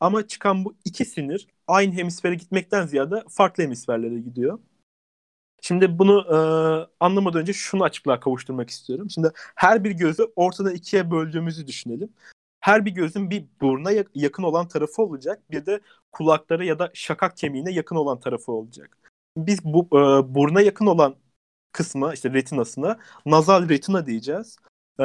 Ama 0.00 0.26
çıkan 0.26 0.64
bu 0.64 0.76
iki 0.84 1.04
sinir 1.04 1.46
aynı 1.66 1.94
hemisfere 1.94 2.34
gitmekten 2.34 2.86
ziyade 2.86 3.24
farklı 3.28 3.62
hemisferlere 3.62 4.18
gidiyor. 4.18 4.58
Şimdi 5.62 5.98
bunu 5.98 6.20
e, 6.20 6.38
anlamadan 7.00 7.40
önce 7.40 7.52
şunu 7.52 7.84
açıklığa 7.84 8.20
kavuşturmak 8.20 8.70
istiyorum. 8.70 9.10
Şimdi 9.10 9.30
her 9.54 9.84
bir 9.84 9.90
gözü 9.90 10.22
ortadan 10.36 10.74
ikiye 10.74 11.10
böldüğümüzü 11.10 11.66
düşünelim. 11.66 12.08
Her 12.66 12.84
bir 12.86 12.90
gözün 12.90 13.30
bir 13.30 13.44
buruna 13.60 13.90
yak- 13.90 14.10
yakın 14.14 14.42
olan 14.42 14.68
tarafı 14.68 15.02
olacak. 15.02 15.42
Bir 15.50 15.66
de 15.66 15.80
kulaklara 16.12 16.64
ya 16.64 16.78
da 16.78 16.90
şakak 16.94 17.36
kemiğine 17.36 17.72
yakın 17.72 17.96
olan 17.96 18.20
tarafı 18.20 18.52
olacak. 18.52 18.98
Biz 19.36 19.64
bu 19.64 19.86
e, 19.92 20.34
buruna 20.34 20.60
yakın 20.60 20.86
olan 20.86 21.16
kısmı 21.72 22.12
işte 22.14 22.32
retinasına 22.32 22.98
nazal 23.26 23.68
retina 23.68 24.06
diyeceğiz. 24.06 24.56
E, 25.00 25.04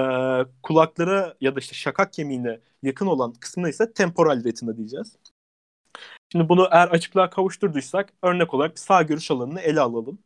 kulaklara 0.64 1.36
ya 1.42 1.56
da 1.56 1.60
işte 1.60 1.76
şakak 1.76 2.14
kemiğine 2.14 2.60
yakın 2.84 3.08
olan 3.08 3.34
kısmına 3.34 3.70
ise 3.70 3.94
temporal 3.94 4.44
retina 4.44 4.78
diyeceğiz. 4.78 5.18
Şimdi 6.32 6.50
bunu 6.50 6.68
eğer 6.72 6.88
açıklığa 6.88 7.30
kavuşturduysak 7.30 8.14
örnek 8.24 8.54
olarak 8.54 8.80
sağ 8.80 9.02
görüş 9.02 9.32
alanını 9.32 9.60
ele 9.62 9.82
alalım. 9.82 10.20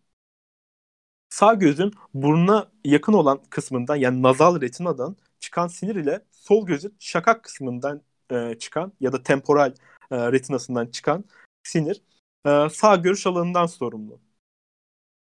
Sağ 1.29 1.53
gözün 1.53 1.93
burnuna 2.13 2.71
yakın 2.85 3.13
olan 3.13 3.41
kısmından 3.49 3.95
yani 3.95 4.21
nazal 4.21 4.61
retinadan 4.61 5.15
çıkan 5.39 5.67
sinir 5.67 5.95
ile 5.95 6.21
sol 6.47 6.65
gözün 6.65 6.95
şakak 6.99 7.43
kısmından 7.43 8.01
e, 8.31 8.55
çıkan 8.59 8.93
ya 8.99 9.13
da 9.13 9.23
temporal 9.23 9.73
e, 10.11 10.31
retinasından 10.31 10.87
çıkan 10.87 11.25
sinir 11.63 12.01
e, 12.45 12.69
sağ 12.69 12.95
görüş 12.95 13.27
alanından 13.27 13.65
sorumlu. 13.65 14.19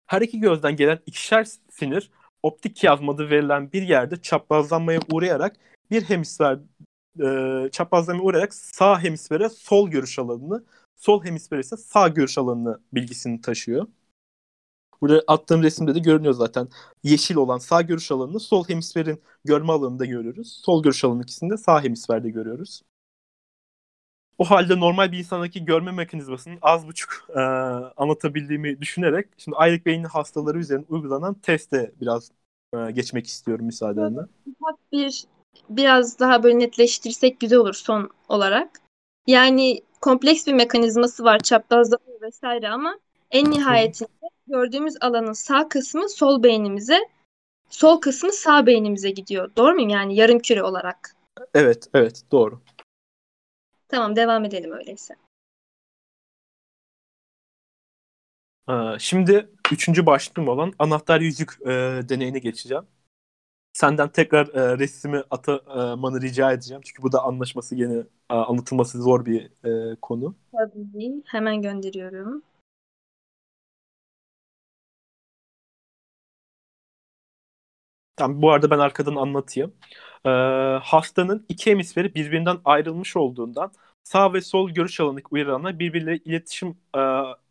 Her 0.08 0.22
iki 0.22 0.40
gözden 0.40 0.76
gelen 0.76 1.00
ikişer 1.06 1.48
sinir 1.72 2.12
optik 2.44 2.76
kiyazma 2.76 3.14
adı 3.14 3.30
verilen 3.30 3.72
bir 3.72 3.82
yerde 3.82 4.22
çaprazlanmaya 4.22 5.00
uğrayarak 5.12 5.56
bir 5.92 6.04
hemisfer 6.04 6.60
e, 7.20 7.70
çaprazlamaya 7.72 8.24
uğrayarak 8.24 8.54
sağ 8.54 9.04
hemisfere 9.04 9.50
sol 9.50 9.90
görüş 9.90 10.20
alanını, 10.20 10.64
sol 10.96 11.26
hemisfere 11.26 11.60
ise 11.60 11.78
sağ 11.78 12.08
görüş 12.08 12.38
alanını 12.38 12.80
bilgisini 12.94 13.42
taşıyor. 13.42 13.88
Burada 15.02 15.24
attığım 15.28 15.64
resimde 15.64 15.96
de 15.96 16.00
görünüyor 16.00 16.34
zaten. 16.34 16.68
Yeşil 17.04 17.36
olan 17.36 17.58
sağ 17.58 17.82
görüş 17.82 18.12
alanını 18.12 18.40
sol 18.40 18.70
hemisferin 18.70 19.22
görme 19.46 19.74
alanında 19.74 20.06
görüyoruz. 20.06 20.62
Sol 20.66 20.84
görüş 20.84 21.04
alanı 21.04 21.22
ikisini 21.22 21.50
de 21.50 21.58
sağ 21.58 21.84
hemisferde 21.84 22.30
görüyoruz. 22.30 22.82
O 24.38 24.46
halde 24.46 24.80
normal 24.80 25.12
bir 25.12 25.18
insandaki 25.18 25.66
görme 25.66 25.92
mekanizmasının 25.92 26.58
az 26.62 26.88
buçuk 26.88 27.28
e, 27.30 27.40
anlatabildiğimi 27.98 28.82
düşünerek 28.82 29.28
şimdi 29.38 29.58
ayrık 29.58 29.86
beyinli 29.86 30.08
hastaları 30.08 30.60
üzerine 30.60 30.86
uygulanan 30.90 31.34
teste 31.34 31.92
biraz 32.02 32.32
e, 32.74 32.92
geçmek 32.92 33.28
istiyorum 33.28 33.66
müsaadenle. 33.66 34.20
Bir 34.92 35.26
biraz 35.70 36.20
daha 36.20 36.44
böyle 36.44 36.60
netleştirsek 36.60 37.40
güzel 37.40 37.60
olur 37.60 37.74
son 37.74 38.10
olarak. 38.30 38.82
Yani 39.28 39.82
kompleks 40.02 40.48
bir 40.48 40.54
mekanizması 40.54 41.24
var 41.24 41.40
çaprazlama 41.40 42.22
vesaire 42.22 42.70
ama 42.70 43.00
en 43.32 43.52
nihayetinde 43.52 44.10
gördüğümüz 44.48 44.96
alanın 45.02 45.34
sağ 45.34 45.70
kısmı 45.70 46.10
sol 46.10 46.44
beynimize, 46.44 47.00
sol 47.70 48.02
kısmı 48.02 48.32
sağ 48.32 48.66
beynimize 48.66 49.10
gidiyor. 49.10 49.52
Doğru 49.58 49.74
muyum? 49.74 49.90
Yani 49.90 50.16
yarım 50.16 50.40
küre 50.40 50.64
olarak. 50.64 51.16
Evet, 51.54 51.88
evet 51.94 52.22
doğru. 52.32 52.62
Tamam 53.88 54.16
devam 54.16 54.46
edelim 54.46 54.72
öyleyse. 54.72 55.16
Ee, 58.70 58.74
Şimdi 59.00 59.50
üçüncü 59.72 60.06
başlığım 60.06 60.48
olan 60.48 60.74
anahtar 60.80 61.22
yüzük 61.22 61.58
e, 61.62 61.70
deneyine 62.10 62.40
geçeceğim. 62.40 62.84
Senden 63.74 64.10
tekrar 64.10 64.48
e, 64.48 64.78
resmi 64.78 65.24
atamanı 65.30 66.22
rica 66.22 66.52
edeceğim. 66.52 66.82
Çünkü 66.86 67.04
bu 67.04 67.12
da 67.12 67.24
anlaşması 67.24 67.76
gene 67.76 67.98
e, 68.30 68.34
anlatılması 68.34 69.02
zor 69.02 69.26
bir 69.26 69.50
e, 69.66 69.96
konu. 70.02 70.36
Tabii. 70.52 71.22
Hemen 71.26 71.62
gönderiyorum. 71.62 72.44
Tamam, 78.18 78.42
bu 78.42 78.52
arada 78.52 78.70
ben 78.72 78.80
arkadan 78.80 79.16
anlatayım. 79.16 79.74
Ee, 80.26 80.30
hastanın 80.84 81.46
iki 81.50 81.72
hemisferi 81.72 82.16
birbirinden 82.16 82.58
ayrılmış 82.66 83.18
olduğundan 83.18 83.72
sağ 84.04 84.34
ve 84.34 84.42
sol 84.42 84.70
görüş 84.70 85.00
alanı 85.00 85.20
uyaranlar 85.32 85.80
birbiriyle 85.80 86.18
iletişim 86.18 86.78
e, 86.98 87.00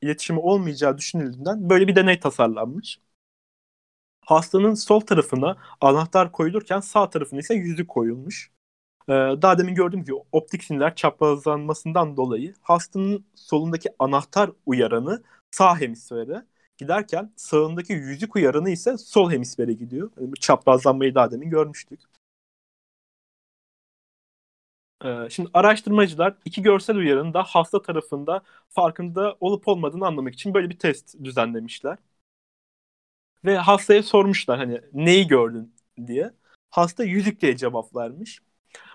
iletişimi 0.03 0.39
olmayacağı 0.41 0.99
düşünüldüğünden 0.99 1.71
böyle 1.71 1.89
bir 1.89 1.97
deney 1.97 2.21
tasarlanmış. 2.21 2.99
Hastanın 4.21 4.75
sol 4.75 5.01
tarafına 5.01 5.57
anahtar 5.81 6.33
koyulurken 6.33 6.81
sağ 6.81 7.11
tarafına 7.11 7.41
ise 7.41 7.55
yüzük 7.55 7.89
koyulmuş. 7.89 8.51
Ee, 9.09 9.13
daha 9.13 9.59
demin 9.59 9.77
gördüğüm 9.77 10.01
gibi 10.05 10.15
optik 10.33 10.65
sinirler 10.65 10.97
çaprazlanmasından 10.97 12.17
dolayı 12.19 12.55
hastanın 12.63 13.27
solundaki 13.37 13.91
anahtar 14.01 14.51
uyaranı 14.67 15.25
sağ 15.51 15.81
hemisfere 15.81 16.47
giderken 16.79 17.33
sağındaki 17.37 17.93
yüzük 17.93 18.37
uyaranı 18.37 18.71
ise 18.71 18.99
sol 18.99 19.31
hemisfere 19.31 19.73
gidiyor. 19.73 20.11
Yani 20.21 20.33
bu 20.33 20.37
çaprazlanmayı 20.37 21.15
daha 21.15 21.31
demin 21.31 21.51
görmüştük. 21.51 22.01
Ee, 25.05 25.29
şimdi 25.31 25.51
araştırmacılar 25.55 26.35
iki 26.45 26.63
görsel 26.63 26.97
uyaranın 26.97 27.35
da 27.35 27.43
hasta 27.43 27.83
tarafında 27.83 28.43
farkında 28.69 29.37
olup 29.41 29.69
olmadığını 29.69 30.07
anlamak 30.07 30.35
için 30.35 30.55
böyle 30.55 30.71
bir 30.71 30.79
test 30.79 31.25
düzenlemişler. 31.25 31.99
Ve 33.45 33.57
hastaya 33.59 34.03
sormuşlar 34.03 34.59
hani 34.59 34.81
neyi 34.93 35.27
gördün 35.27 35.75
diye. 36.07 36.31
Hasta 36.71 37.05
yüzük 37.05 37.41
diye 37.41 37.57
cevap 37.57 37.97
vermiş. 37.97 38.41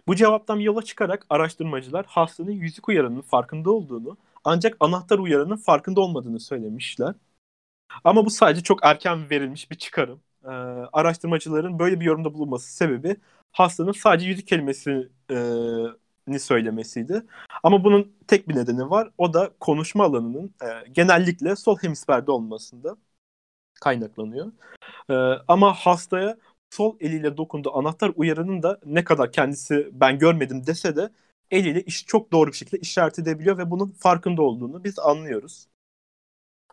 Bu 0.07 0.15
cevaptan 0.15 0.57
yola 0.59 0.83
çıkarak 0.83 1.25
araştırmacılar 1.29 2.05
hastanın 2.07 2.51
yüzük 2.51 2.89
uyaranının 2.89 3.21
farkında 3.21 3.71
olduğunu 3.71 4.17
Ancak 4.45 4.77
anahtar 4.79 5.19
uyarının 5.19 5.57
farkında 5.57 6.01
olmadığını 6.01 6.39
söylemişler. 6.39 7.15
Ama 8.03 8.25
bu 8.25 8.29
sadece 8.29 8.63
çok 8.63 8.79
erken 8.83 9.29
verilmiş 9.29 9.71
bir 9.71 9.75
çıkarım. 9.75 10.21
Ee, 10.45 10.47
araştırmacıların 10.93 11.79
böyle 11.79 11.99
bir 11.99 12.05
yorumda 12.05 12.33
bulunması 12.33 12.73
sebebi 12.75 13.17
hastanın 13.51 13.91
sadece 13.91 14.27
yüzük 14.27 14.47
kelimesini 14.47 15.07
e, 16.31 16.39
söylemesiydi. 16.39 17.23
Ama 17.63 17.83
bunun 17.83 18.13
tek 18.27 18.49
bir 18.49 18.55
nedeni 18.55 18.89
var. 18.89 19.09
O 19.17 19.33
da 19.33 19.51
konuşma 19.59 20.03
alanının 20.03 20.55
e, 20.63 20.89
genellikle 20.91 21.55
sol 21.55 21.77
hemisferde 21.77 22.31
olmasında 22.31 22.97
kaynaklanıyor. 23.81 24.51
E, 25.09 25.13
ama 25.47 25.73
hastaya 25.73 26.37
sol 26.71 26.97
eliyle 26.99 27.37
dokunduğu 27.37 27.77
anahtar 27.77 28.13
uyarının 28.15 28.63
da 28.63 28.79
ne 28.85 29.03
kadar 29.03 29.31
kendisi 29.31 29.89
ben 29.93 30.19
görmedim 30.19 30.67
dese 30.67 30.95
de 30.95 31.09
eliyle 31.51 31.81
iş 31.83 32.05
çok 32.05 32.31
doğru 32.31 32.51
bir 32.51 32.57
şekilde 32.57 32.79
işaret 32.81 33.19
edebiliyor 33.19 33.57
ve 33.57 33.71
bunun 33.71 33.91
farkında 33.91 34.41
olduğunu 34.41 34.83
biz 34.83 34.99
anlıyoruz. 34.99 35.67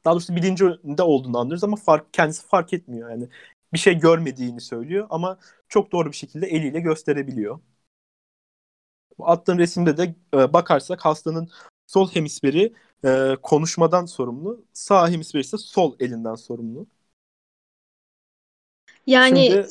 Daha 0.09 0.15
doğrusu 0.15 0.37
bilincinde 0.37 1.03
olduğunu 1.03 1.39
anlıyoruz 1.39 1.65
ama 1.65 1.77
fark, 1.77 2.15
kendisi 2.15 2.47
fark 2.47 2.73
etmiyor. 2.73 3.11
Yani 3.11 3.29
bir 3.73 3.79
şey 3.79 3.95
görmediğini 3.99 4.61
söylüyor 4.61 5.07
ama 5.11 5.39
çok 5.69 5.93
doğru 5.93 6.11
bir 6.13 6.17
şekilde 6.17 6.47
eliyle 6.47 6.81
gösterebiliyor. 6.81 7.61
Bu 9.19 9.29
attığım 9.29 9.59
resimde 9.59 9.97
de 9.97 10.15
e, 10.35 10.53
bakarsak 10.53 11.05
hastanın 11.05 11.49
sol 11.87 12.09
hemisferi 12.09 12.73
e, 13.05 13.37
konuşmadan 13.43 14.07
sorumlu, 14.07 14.65
sağ 14.73 15.11
hemisferi 15.11 15.43
ise 15.43 15.59
sol 15.59 15.97
elinden 16.01 16.35
sorumlu. 16.35 16.87
Yani 19.07 19.49
Şimdi, 19.49 19.69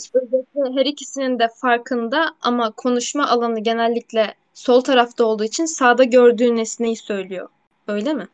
her 0.78 0.86
ikisinin 0.86 1.40
de 1.40 1.48
farkında 1.56 2.36
ama 2.42 2.72
konuşma 2.72 3.28
alanı 3.28 3.60
genellikle 3.60 4.34
sol 4.54 4.82
tarafta 4.82 5.26
olduğu 5.26 5.44
için 5.44 5.66
sağda 5.66 6.04
gördüğü 6.04 6.56
nesneyi 6.56 6.96
söylüyor. 6.96 7.50
Öyle 7.88 8.14
mi? 8.14 8.28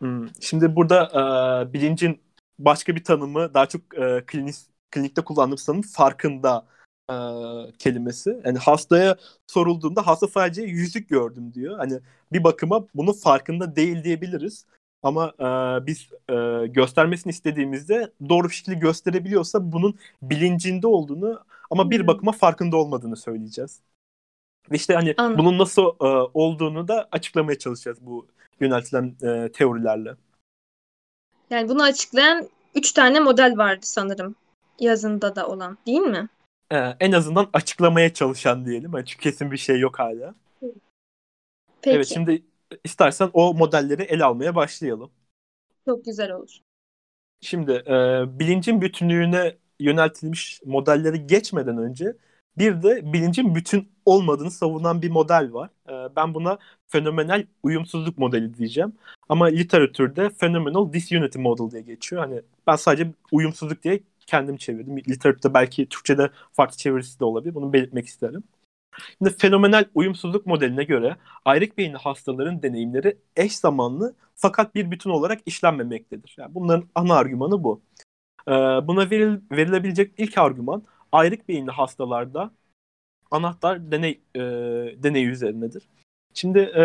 Hmm. 0.00 0.26
Şimdi 0.40 0.76
burada 0.76 1.04
e, 1.68 1.72
bilincin 1.72 2.20
başka 2.58 2.96
bir 2.96 3.04
tanımı 3.04 3.54
daha 3.54 3.66
çok 3.66 3.80
e, 3.98 4.24
klinik, 4.26 4.54
klinikte 4.90 5.24
kullandığım 5.24 5.56
tanım 5.56 5.82
farkında 5.82 6.66
e, 7.10 7.14
kelimesi. 7.78 8.40
Yani 8.44 8.58
hastaya 8.58 9.16
sorulduğunda 9.46 10.06
hasta 10.06 10.28
sadece 10.28 10.62
yüzük 10.62 11.08
gördüm 11.08 11.54
diyor. 11.54 11.78
Hani 11.78 12.00
bir 12.32 12.44
bakıma 12.44 12.86
bunun 12.94 13.12
farkında 13.12 13.76
değil 13.76 14.04
diyebiliriz. 14.04 14.66
Ama 15.02 15.32
e, 15.40 15.86
biz 15.86 16.08
e, 16.30 16.66
göstermesini 16.66 17.30
istediğimizde 17.30 18.12
doğru 18.28 18.48
bir 18.48 18.54
şekilde 18.54 18.76
gösterebiliyorsa 18.76 19.72
bunun 19.72 19.98
bilincinde 20.22 20.86
olduğunu 20.86 21.44
ama 21.70 21.90
bir 21.90 22.06
bakıma 22.06 22.32
farkında 22.32 22.76
olmadığını 22.76 23.16
söyleyeceğiz. 23.16 23.80
İşte 24.72 24.94
hani 24.94 25.14
Anladım. 25.16 25.38
bunun 25.38 25.58
nasıl 25.58 25.86
e, 25.86 26.30
olduğunu 26.34 26.88
da 26.88 27.08
açıklamaya 27.12 27.58
çalışacağız 27.58 27.98
bu 28.00 28.26
yöneltilen 28.60 29.14
e, 29.22 29.52
teorilerle. 29.52 30.14
Yani 31.50 31.68
bunu 31.68 31.82
açıklayan 31.82 32.48
üç 32.74 32.92
tane 32.92 33.20
model 33.20 33.54
vardı 33.56 33.86
sanırım 33.86 34.34
yazında 34.80 35.36
da 35.36 35.48
olan 35.48 35.78
değil 35.86 36.00
mi? 36.00 36.28
Ee, 36.72 36.76
en 37.00 37.12
azından 37.12 37.48
açıklamaya 37.52 38.14
çalışan 38.14 38.66
diyelim. 38.66 38.92
Çünkü 38.92 39.16
kesin 39.16 39.50
bir 39.50 39.56
şey 39.56 39.78
yok 39.78 39.98
hala. 39.98 40.34
Peki. 41.82 41.96
Evet 41.96 42.06
şimdi 42.06 42.42
istersen 42.84 43.30
o 43.32 43.54
modelleri 43.54 44.02
ele 44.02 44.24
almaya 44.24 44.54
başlayalım. 44.54 45.10
Çok 45.84 46.04
güzel 46.04 46.32
olur. 46.32 46.58
Şimdi 47.40 47.72
e, 47.72 48.24
bilincin 48.38 48.80
bütünlüğüne 48.80 49.56
yöneltilmiş 49.80 50.60
modelleri 50.64 51.26
geçmeden 51.26 51.78
önce 51.78 52.16
bir 52.58 52.82
de 52.82 53.12
bilincin 53.12 53.54
bütün 53.54 53.88
olmadığını 54.06 54.50
savunan 54.50 55.02
bir 55.02 55.10
model 55.10 55.52
var. 55.52 55.70
E, 55.88 56.16
ben 56.16 56.34
buna 56.34 56.58
fenomenal 56.86 57.44
uyumsuzluk 57.62 58.18
modeli 58.18 58.54
diyeceğim. 58.58 58.92
Ama 59.28 59.46
literatürde 59.46 60.30
phenomenal 60.30 60.92
disunity 60.92 61.38
model 61.38 61.70
diye 61.70 61.82
geçiyor. 61.82 62.22
Hani 62.22 62.42
ben 62.66 62.76
sadece 62.76 63.12
uyumsuzluk 63.32 63.82
diye 63.82 64.00
kendim 64.26 64.56
çevirdim. 64.56 64.98
Literatürde 64.98 65.54
belki 65.54 65.88
Türkçe'de 65.88 66.30
farklı 66.52 66.76
çevirisi 66.76 67.20
de 67.20 67.24
olabilir. 67.24 67.54
Bunu 67.54 67.72
belirtmek 67.72 68.06
isterim. 68.06 68.44
Şimdi 69.18 69.36
fenomenal 69.36 69.84
uyumsuzluk 69.94 70.46
modeline 70.46 70.84
göre 70.84 71.16
ayrık 71.44 71.78
beyinli 71.78 71.96
hastaların 71.96 72.62
deneyimleri 72.62 73.16
eş 73.36 73.56
zamanlı 73.56 74.14
fakat 74.34 74.74
bir 74.74 74.90
bütün 74.90 75.10
olarak 75.10 75.40
işlenmemektedir. 75.46 76.34
Yani 76.38 76.54
bunların 76.54 76.88
ana 76.94 77.14
argümanı 77.14 77.64
bu. 77.64 77.82
Ee, 78.48 78.52
buna 78.86 79.10
veril, 79.10 79.40
verilebilecek 79.52 80.12
ilk 80.18 80.38
argüman 80.38 80.82
ayrık 81.12 81.48
beyinli 81.48 81.70
hastalarda 81.70 82.50
anahtar 83.30 83.92
deney 83.92 84.20
e, 84.34 84.40
deneyi 85.02 85.26
üzerinedir. 85.26 85.88
Şimdi 86.34 86.58
e, 86.58 86.82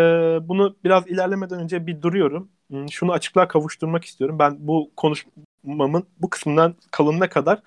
bunu 0.48 0.76
biraz 0.84 1.06
ilerlemeden 1.06 1.60
önce 1.60 1.86
bir 1.86 2.02
duruyorum. 2.02 2.50
Hmm, 2.70 2.90
şunu 2.90 3.12
açıklığa 3.12 3.48
kavuşturmak 3.48 4.04
istiyorum. 4.04 4.38
Ben 4.38 4.56
bu 4.68 4.90
konuşmamın 4.96 6.06
bu 6.18 6.30
kısmından 6.30 6.74
kalınına 6.90 7.28
kadar 7.28 7.62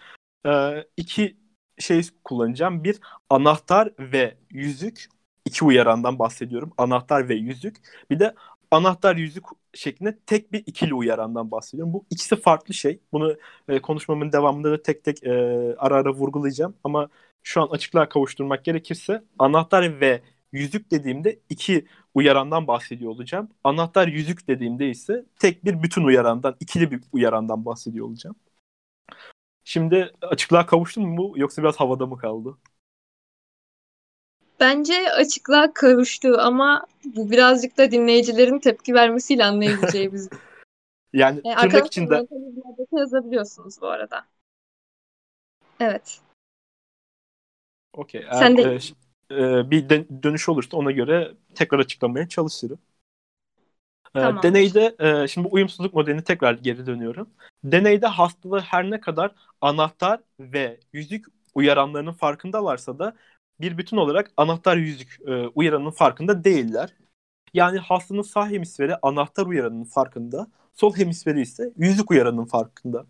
e, 0.48 0.84
iki 0.98 1.38
şey 1.80 2.02
kullanacağım. 2.24 2.84
Bir 2.84 3.00
anahtar 3.30 3.91
ve 4.00 4.38
yüzük. 4.50 5.10
iki 5.46 5.65
uyarandan 5.65 6.20
bahsediyorum. 6.20 6.74
Anahtar 6.78 7.30
ve 7.30 7.36
yüzük. 7.36 7.76
Bir 8.10 8.20
de 8.20 8.36
anahtar 8.72 9.15
yüzük 9.15 9.44
şeklinde 9.76 10.20
tek 10.26 10.52
bir 10.52 10.64
ikili 10.68 10.94
uyarandan 10.94 11.52
bahsediyorum. 11.52 11.94
Bu 11.94 12.06
ikisi 12.10 12.36
farklı 12.36 12.74
şey. 12.74 13.00
Bunu 13.14 13.38
e, 13.68 13.80
konuşmamın 13.82 14.32
devamında 14.32 14.72
da 14.72 14.82
tek 14.84 15.04
tek 15.04 15.24
e, 15.24 15.32
ara 15.78 15.96
ara 15.96 16.14
vurgulayacağım. 16.14 16.76
Ama 16.84 17.10
şu 17.44 17.62
an 17.62 17.68
açıklığa 17.68 18.10
kavuşturmak 18.10 18.66
gerekirse 18.66 19.24
anahtar 19.40 20.00
ve 20.02 20.22
yüzük 20.52 20.92
dediğimde 20.92 21.40
iki 21.50 21.86
uyarandan 22.14 22.68
bahsediyor 22.68 23.12
olacağım. 23.12 23.50
Anahtar 23.64 24.08
yüzük 24.08 24.48
dediğimde 24.48 24.90
ise 24.90 25.26
tek 25.40 25.66
bir 25.66 25.84
bütün 25.84 26.04
uyarandan, 26.04 26.56
ikili 26.60 26.92
bir 26.92 27.02
uyarandan 27.14 27.66
bahsediyor 27.66 28.06
olacağım. 28.08 28.36
Şimdi 29.64 30.14
açıklığa 30.22 30.66
kavuştu 30.66 31.02
mu 31.02 31.18
bu 31.18 31.34
yoksa 31.40 31.62
biraz 31.64 31.76
havada 31.80 32.06
mı 32.06 32.18
kaldı? 32.18 32.58
Bence 34.60 35.12
açıklığa 35.12 35.74
kavuştu 35.74 36.36
ama 36.39 36.86
bu 37.06 37.32
birazcık 37.32 37.78
da 37.78 37.91
dinleyicilerin 37.91 38.60
tepki 38.60 38.94
vermesiyle 38.94 39.46
anlayabileceğimiz. 39.46 40.30
yani 41.13 41.41
e, 41.46 41.56
tırnak 41.56 41.88
içinde 41.88 42.28
yazabiliyorsunuz 42.91 43.82
bu 43.82 43.88
arada. 43.88 44.26
Evet. 45.80 46.22
Okey. 47.94 48.26
Sen 48.32 48.58
de 48.58 48.62
e, 48.62 49.36
e, 49.36 49.72
bir 49.72 49.89
dönüş 50.24 50.50
olursa 50.50 50.78
ona 50.78 50.91
göre 50.91 51.32
tekrar 51.56 51.80
açıklamaya 51.80 52.30
çalışırım. 52.30 52.80
E, 54.15 54.20
tamam. 54.20 54.44
Deneyde 54.44 54.96
e, 55.00 55.28
şimdi 55.28 55.48
uyumsuzluk 55.48 55.94
modelini 55.94 56.24
tekrar 56.24 56.54
geri 56.54 56.86
dönüyorum. 56.86 57.30
Deneyde 57.63 58.08
hastalığı 58.08 58.60
her 58.60 58.91
ne 58.91 59.00
kadar 59.00 59.32
anahtar 59.62 60.20
ve 60.39 60.80
yüzük 60.94 61.26
uyaranlarının 61.56 62.13
farkındalarsa 62.13 63.00
da 63.00 63.15
bir 63.62 63.78
bütün 63.78 63.98
olarak 63.98 64.32
anahtar 64.38 64.78
yüzük 64.78 65.20
e, 65.28 65.48
uyaranının 65.48 65.91
farkında 65.91 66.44
değiller. 66.44 66.94
Yani 67.54 67.78
hastanın 67.80 68.22
sağ 68.22 68.50
hemisferi 68.50 68.96
anahtar 69.02 69.46
uyaranının 69.46 69.84
farkında, 69.84 70.48
sol 70.74 70.98
hemisferi 70.98 71.41
ise 71.41 71.74
yüzük 71.78 72.12
uyaranının 72.12 72.46
farkında. 72.46 73.06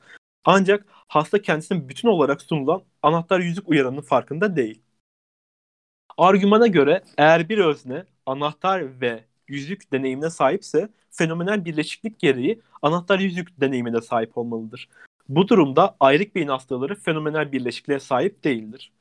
Ancak 0.45 0.85
hasta 0.89 1.41
kendisinin 1.41 1.89
bütün 1.89 2.07
olarak 2.07 2.41
sunulan 2.41 2.83
anahtar 3.03 3.39
yüzük 3.39 3.69
uyaranının 3.69 4.01
farkında 4.01 4.55
değil. 4.55 4.81
Argümana 6.17 6.67
göre 6.67 7.03
eğer 7.17 7.49
bir 7.49 7.57
özne 7.57 8.05
anahtar 8.25 9.01
ve 9.01 9.23
yüzük 9.47 9.91
deneyimine 9.93 10.29
sahipse 10.29 10.89
fenomenal 11.11 11.65
birleşiklik 11.65 12.19
gereği 12.19 12.61
anahtar 12.81 13.19
yüzük 13.19 13.61
deneyimine 13.61 14.01
sahip 14.01 14.37
olmalıdır. 14.37 14.89
Bu 15.29 15.47
durumda 15.47 15.97
ayrık 15.99 16.35
beyin 16.35 16.47
hastaları 16.47 16.95
fenomenal 16.95 17.51
birleşikliğe 17.51 17.99
sahip 17.99 18.43
değildir. 18.43 18.91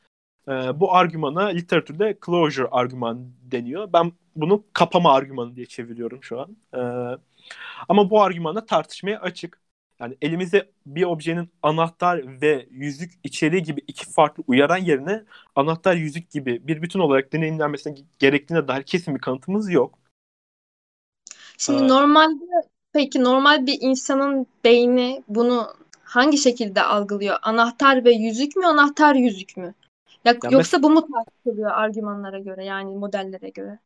Ee, 0.49 0.81
bu 0.81 0.95
argümana 0.95 1.47
literatürde 1.47 2.19
closure 2.27 2.69
argüman 2.71 3.33
deniyor. 3.43 3.93
Ben 3.93 4.13
bunu 4.37 4.65
kapama 4.73 5.13
argümanı 5.15 5.57
diye 5.57 5.67
çeviriyorum 5.67 6.23
şu 6.23 6.41
an. 6.41 6.57
Ee, 6.75 7.19
ama 7.89 8.11
bu 8.11 8.23
argümana 8.23 8.67
tartışmaya 8.67 9.21
açık. 9.21 9.61
Yani 10.01 10.17
elimizde 10.23 10.71
bir 10.87 11.05
objenin 11.05 11.51
anahtar 11.63 12.41
ve 12.43 12.67
yüzük 12.71 13.13
içeriği 13.25 13.63
gibi 13.63 13.81
iki 13.87 14.13
farklı 14.13 14.45
uyaran 14.47 14.77
yerine 14.79 15.25
anahtar 15.57 15.95
yüzük 15.97 16.31
gibi 16.31 16.69
bir 16.69 16.83
bütün 16.83 17.01
olarak 17.01 17.33
deneyimlenmesine 17.33 17.95
gerektiğine 18.19 18.69
dair 18.69 18.83
kesin 18.83 19.15
bir 19.15 19.21
kanıtımız 19.21 19.71
yok. 19.71 19.99
Şimdi 21.59 21.83
Aa. 21.83 21.89
normalde 21.89 22.45
peki 22.93 23.25
normal 23.25 23.67
bir 23.67 23.79
insanın 23.81 24.47
beyni 24.65 25.23
bunu 25.29 25.75
hangi 26.05 26.39
şekilde 26.39 26.83
algılıyor? 26.83 27.37
Anahtar 27.43 28.05
ve 28.05 28.13
yüzük 28.13 28.57
mü, 28.57 28.67
anahtar 28.67 29.15
yüzük 29.15 29.57
mü? 29.57 29.75
Ya, 30.25 30.41
ya 30.43 30.51
yoksa 30.51 30.83
bu 30.83 30.91
mu 30.91 31.07
tartışılıyor 31.13 31.71
argümanlara 31.71 32.39
göre 32.39 32.65
yani 32.65 32.97
modellere 32.97 33.49
göre? 33.51 33.79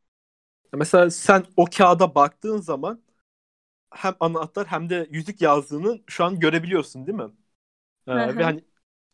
Mesela 0.73 1.11
sen 1.11 1.45
o 1.57 1.65
kağıda 1.77 2.15
baktığın 2.15 2.59
zaman 2.61 3.03
hem 3.95 4.15
anahtar 4.21 4.67
hem 4.69 4.91
de 4.91 5.09
yüzük 5.13 5.43
yazdığını 5.43 6.01
şu 6.09 6.25
an 6.25 6.41
görebiliyorsun 6.41 7.07
değil 7.09 7.19
mi? 7.19 7.31
Ee, 8.09 8.39
ve 8.39 8.45
hani 8.45 8.65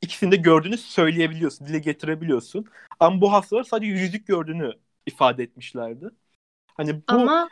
ikisini 0.03 0.33
de 0.33 0.37
gördüğünü 0.37 0.79
söyleyebiliyorsun, 0.79 1.67
dile 1.67 1.79
getirebiliyorsun. 1.81 2.67
Ama 3.01 3.21
bu 3.21 3.33
hastalar 3.33 3.65
sadece 3.65 3.93
yüzük 3.93 4.27
gördüğünü 4.27 4.73
ifade 5.07 5.43
etmişlerdi. 5.43 6.11
Hani 6.77 7.03
bu 7.11 7.33
Ama 7.33 7.49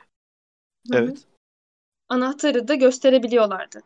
evet. 0.92 1.26
anahtarı 2.08 2.68
da 2.68 2.74
gösterebiliyorlardı. 2.74 3.82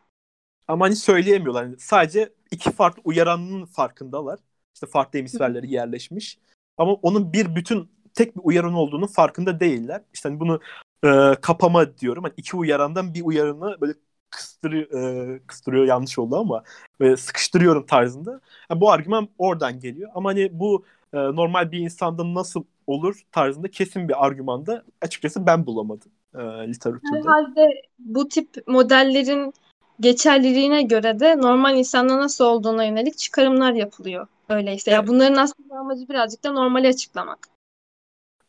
Ama 0.67 0.85
hani 0.85 0.95
söyleyemiyorlar. 0.95 1.63
Yani 1.63 1.75
sadece 1.79 2.33
iki 2.51 2.71
farklı 2.71 3.01
uyaranın 3.05 3.65
farkındalar. 3.65 4.39
İşte 4.77 4.87
farklı 4.87 5.19
hemisferleri 5.19 5.71
yerleşmiş. 5.71 6.37
Ama 6.77 6.93
onun 6.93 7.33
bir 7.33 7.55
bütün 7.55 7.89
tek 8.13 8.35
bir 8.35 8.41
uyaran 8.43 8.73
olduğunu 8.73 9.07
farkında 9.07 9.59
değiller. 9.59 10.01
İşte 10.13 10.29
hani 10.29 10.39
bunu 10.39 10.59
e, 11.03 11.35
kapama 11.41 11.97
diyorum. 11.97 12.23
Hani 12.23 12.33
iki 12.37 12.57
uyarandan 12.57 13.13
bir 13.13 13.21
uyaranı 13.23 13.81
böyle 13.81 13.93
kıstırıyor, 14.29 14.91
e, 14.91 15.39
kıstırıyor 15.47 15.85
yanlış 15.85 16.19
oldu 16.19 16.35
ama 16.35 16.63
böyle 16.99 17.17
sıkıştırıyorum 17.17 17.85
tarzında. 17.85 18.41
Yani 18.69 18.81
bu 18.81 18.91
argüman 18.91 19.27
oradan 19.37 19.79
geliyor. 19.79 20.09
Ama 20.15 20.29
hani 20.29 20.59
bu 20.59 20.85
e, 21.13 21.17
normal 21.17 21.71
bir 21.71 21.79
insanda 21.79 22.33
nasıl 22.33 22.63
olur 22.87 23.21
tarzında 23.31 23.67
kesin 23.67 24.09
bir 24.09 24.25
argümanda 24.25 24.83
açıkçası 25.01 25.45
ben 25.45 25.65
bulamadım 25.65 26.11
e, 26.35 26.39
literatürde. 26.39 27.17
Herhalde 27.17 27.81
bu 27.99 28.27
tip 28.27 28.67
modellerin 28.67 29.53
geçerliliğine 29.99 30.81
göre 30.81 31.19
de 31.19 31.37
normal 31.37 31.77
insanda 31.77 32.17
nasıl 32.17 32.45
olduğuna 32.45 32.83
yönelik 32.83 33.17
çıkarımlar 33.17 33.73
yapılıyor. 33.73 34.27
Öyleyse. 34.49 34.91
Evet. 34.91 35.01
Ya 35.01 35.07
bunların 35.07 35.35
aslında 35.35 35.75
amacı 35.75 36.09
birazcık 36.09 36.43
da 36.43 36.51
normali 36.51 36.87
açıklamak. 36.87 37.47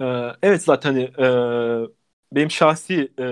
Ee, 0.01 0.05
evet 0.43 0.63
zaten 0.63 0.93
hani 0.93 1.03
e, 1.83 1.89
benim 2.33 2.51
şahsi 2.51 3.13
e, 3.19 3.25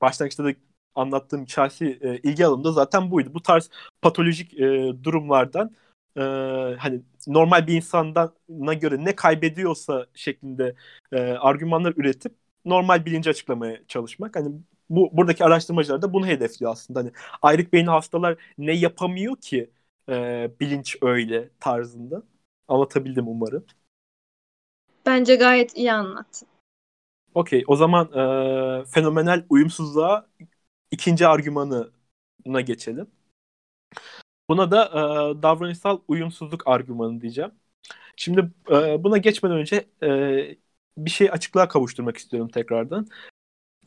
başlangıçta 0.00 0.44
da 0.44 0.48
anlattığım 0.94 1.48
şahsi 1.48 1.98
e, 2.02 2.16
ilgi 2.18 2.46
alanımda 2.46 2.72
zaten 2.72 3.10
buydu. 3.10 3.34
Bu 3.34 3.42
tarz 3.42 3.70
patolojik 4.02 4.54
e, 4.54 4.92
durumlardan 5.04 5.70
e, 6.16 6.20
hani 6.78 7.02
normal 7.26 7.66
bir 7.66 7.74
insana 7.74 8.74
göre 8.74 9.04
ne 9.04 9.16
kaybediyorsa 9.16 10.06
şeklinde 10.14 10.74
e, 11.12 11.18
argümanlar 11.20 11.94
üretip 11.96 12.34
normal 12.64 13.04
bilinci 13.06 13.30
açıklamaya 13.30 13.86
çalışmak. 13.88 14.36
Hani 14.36 14.52
bu 14.90 15.10
buradaki 15.12 15.44
araştırmacılar 15.44 16.02
da 16.02 16.12
bunu 16.12 16.26
hedefliyor 16.26 16.72
aslında. 16.72 16.98
Hani 17.00 17.12
ayrık 17.42 17.72
beyinli 17.72 17.90
hastalar 17.90 18.36
ne 18.58 18.72
yapamıyor 18.72 19.36
ki 19.36 19.70
e, 20.08 20.50
bilinç 20.60 20.96
öyle 21.02 21.50
tarzında. 21.60 22.22
Anlatabildim 22.68 23.28
umarım. 23.28 23.66
Bence 25.06 25.36
gayet 25.36 25.76
iyi 25.76 25.92
anlattın. 25.92 26.48
Okey. 27.34 27.64
O 27.66 27.76
zaman 27.76 28.06
e, 28.82 28.84
fenomenal 28.84 29.44
uyumsuzluğa 29.48 30.26
ikinci 30.90 31.26
argümanına 31.26 32.60
geçelim. 32.64 33.06
Buna 34.48 34.70
da 34.70 34.86
e, 35.38 35.42
davranışsal 35.42 36.00
uyumsuzluk 36.08 36.62
argümanı 36.68 37.20
diyeceğim. 37.20 37.50
Şimdi 38.16 38.52
e, 38.70 39.04
buna 39.04 39.18
geçmeden 39.18 39.56
önce 39.58 39.86
e, 40.04 40.08
bir 40.98 41.10
şey 41.10 41.30
açıklığa 41.32 41.68
kavuşturmak 41.68 42.16
istiyorum 42.16 42.50
tekrardan. 42.50 43.08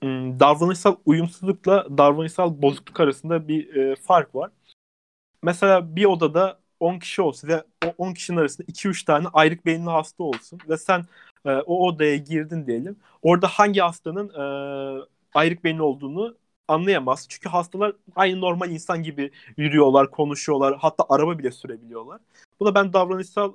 Hmm, 0.02 0.40
davranışsal 0.40 0.98
uyumsuzlukla 1.06 2.00
davranışsal 2.00 2.62
bozukluk 2.62 3.00
arasında 3.00 3.48
bir 3.48 3.76
e, 3.76 3.96
fark 3.96 4.36
var. 4.36 4.52
Mesela 5.44 5.96
bir 5.96 6.06
odada 6.06 6.60
10 6.80 7.00
kişi 7.00 7.22
olsa 7.22 7.48
ve 7.48 7.64
o 7.86 7.94
10 7.98 8.14
kişinin 8.14 8.38
arasında 8.38 8.66
2-3 8.68 9.04
tane 9.04 9.28
ayrık 9.34 9.66
beyinli 9.66 9.90
hasta 9.90 10.24
olsun 10.24 10.60
ve 10.70 10.78
sen 10.78 11.06
e, 11.46 11.52
o 11.52 11.88
odaya 11.88 12.18
girdin 12.18 12.68
diyelim. 12.68 13.00
Orada 13.22 13.48
hangi 13.48 13.80
hastanın 13.82 14.30
e, 14.30 15.04
ayrık 15.34 15.64
beyinli 15.64 15.82
olduğunu 15.82 16.38
anlayamaz. 16.68 17.26
Çünkü 17.30 17.50
hastalar 17.50 17.94
aynı 18.16 18.42
normal 18.42 18.72
insan 18.72 19.04
gibi 19.04 19.32
yürüyorlar, 19.58 20.12
konuşuyorlar, 20.12 20.78
hatta 20.78 21.06
araba 21.10 21.40
bile 21.40 21.52
sürebiliyorlar. 21.52 22.22
Buna 22.60 22.76
ben 22.76 22.94
davranışsal 22.94 23.54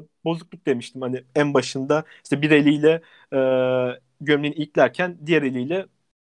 e, 0.00 0.04
bozukluk 0.24 0.66
demiştim. 0.66 1.02
Hani 1.02 1.24
en 1.34 1.54
başında 1.54 2.04
işte 2.24 2.42
bir 2.42 2.50
eliyle 2.50 3.02
e, 3.32 3.38
gömleğini 4.20 4.56
ilklerken 4.56 5.18
diğer 5.26 5.42
eliyle 5.42 5.86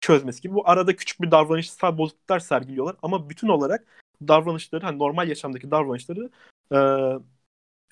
çözmesi 0.01 0.41
gibi. 0.41 0.53
Bu 0.53 0.69
arada 0.69 0.95
küçük 0.95 1.21
bir 1.21 1.31
davranışsal 1.31 1.97
bozukluklar 1.97 2.39
sergiliyorlar 2.39 2.95
ama 3.01 3.29
bütün 3.29 3.47
olarak 3.47 3.85
davranışları 4.27 4.85
hani 4.85 4.99
normal 4.99 5.29
yaşamdaki 5.29 5.71
davranışları 5.71 6.29
e, 6.73 6.79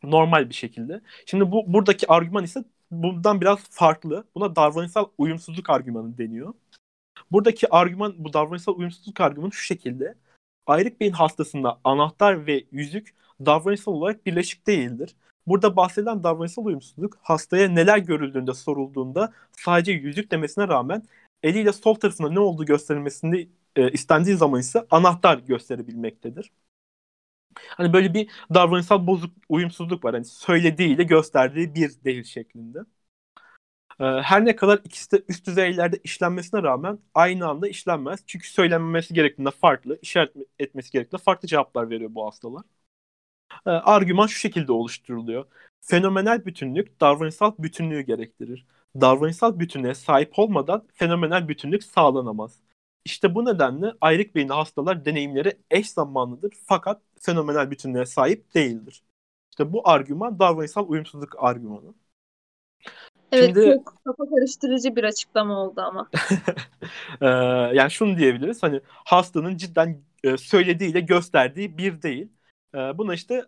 normal 0.03 0.49
bir 0.49 0.55
şekilde. 0.55 1.01
Şimdi 1.25 1.51
bu 1.51 1.73
buradaki 1.73 2.07
argüman 2.11 2.43
ise 2.43 2.63
bundan 2.91 3.41
biraz 3.41 3.59
farklı. 3.69 4.27
Buna 4.35 4.55
davranışsal 4.55 5.05
uyumsuzluk 5.17 5.69
argümanı 5.69 6.17
deniyor. 6.17 6.53
Buradaki 7.31 7.73
argüman, 7.73 8.15
bu 8.17 8.33
davranışsal 8.33 8.75
uyumsuzluk 8.77 9.21
argümanı 9.21 9.51
şu 9.51 9.63
şekilde. 9.63 10.15
Ayrık 10.67 10.99
beyin 11.01 11.11
hastasında 11.11 11.79
anahtar 11.83 12.47
ve 12.47 12.65
yüzük 12.71 13.15
davranışsal 13.45 13.91
olarak 13.91 14.25
birleşik 14.25 14.67
değildir. 14.67 15.15
Burada 15.47 15.75
bahsedilen 15.75 16.23
davranışsal 16.23 16.65
uyumsuzluk 16.65 17.17
hastaya 17.21 17.69
neler 17.69 17.97
görüldüğünde 17.97 18.53
sorulduğunda 18.53 19.33
sadece 19.51 19.91
yüzük 19.91 20.31
demesine 20.31 20.67
rağmen 20.67 21.03
eliyle 21.43 21.73
sol 21.73 21.95
tarafında 21.95 22.29
ne 22.29 22.39
olduğu 22.39 22.65
gösterilmesini 22.65 23.49
e, 23.77 23.91
istendiği 23.91 24.37
zaman 24.37 24.61
ise 24.61 24.87
anahtar 24.91 25.39
gösterebilmektedir. 25.39 26.51
Hani 27.55 27.93
böyle 27.93 28.13
bir 28.13 28.29
davranışsal 28.53 29.07
bozuk 29.07 29.31
uyumsuzluk 29.49 30.03
var. 30.05 30.13
Hani 30.13 30.25
söylediğiyle 30.25 31.03
gösterdiği 31.03 31.75
bir 31.75 31.91
değil 32.05 32.23
şeklinde. 32.23 32.79
Ee, 33.99 34.03
her 34.05 34.45
ne 34.45 34.55
kadar 34.55 34.79
ikisi 34.83 35.11
de 35.11 35.23
üst 35.29 35.47
düzeylerde 35.47 35.99
işlenmesine 36.03 36.63
rağmen 36.63 36.99
aynı 37.13 37.47
anda 37.47 37.67
işlenmez. 37.67 38.23
Çünkü 38.27 38.49
söylenmesi 38.49 39.13
gerektiğinde 39.13 39.51
farklı, 39.51 39.99
işaret 40.01 40.35
etmesi 40.59 40.91
gerektiğinde 40.91 41.23
farklı 41.23 41.47
cevaplar 41.47 41.89
veriyor 41.89 42.15
bu 42.15 42.25
hastalar. 42.27 42.63
Ee, 43.65 43.69
argüman 43.69 44.27
şu 44.27 44.39
şekilde 44.39 44.71
oluşturuluyor. 44.71 45.45
Fenomenal 45.81 46.45
bütünlük 46.45 47.01
davranışsal 47.01 47.51
bütünlüğü 47.59 48.01
gerektirir. 48.01 48.65
Davranışsal 49.01 49.59
bütünlüğe 49.59 49.93
sahip 49.95 50.39
olmadan 50.39 50.87
fenomenal 50.93 51.47
bütünlük 51.47 51.83
sağlanamaz. 51.83 52.59
İşte 53.07 53.35
bu 53.35 53.45
nedenle 53.45 53.93
ayrık 54.01 54.35
beyinli 54.35 54.53
hastalar 54.53 55.05
deneyimleri 55.05 55.57
eş 55.71 55.89
zamanlıdır 55.89 56.53
fakat 56.65 57.01
fenomenal 57.21 57.71
bütünlüğe 57.71 58.05
sahip 58.05 58.53
değildir. 58.55 59.03
İşte 59.49 59.73
bu 59.73 59.89
argüman 59.89 60.39
davranışsal 60.39 60.89
uyumsuzluk 60.89 61.35
argümanı. 61.37 61.93
Evet 63.31 63.55
Şimdi, 63.55 63.75
çok 63.75 63.93
kafa 64.05 64.29
karıştırıcı 64.29 64.95
bir 64.95 65.03
açıklama 65.03 65.59
oldu 65.59 65.81
ama. 65.81 66.09
ee, 67.21 67.25
yani 67.77 67.91
şunu 67.91 68.17
diyebiliriz 68.17 68.63
hani 68.63 68.81
hastanın 68.85 69.57
cidden 69.57 70.01
e, 70.23 70.37
söylediğiyle 70.37 70.99
gösterdiği 70.99 71.77
bir 71.77 72.01
değil. 72.01 72.29
E, 72.75 72.77
buna 72.97 73.13
işte 73.13 73.45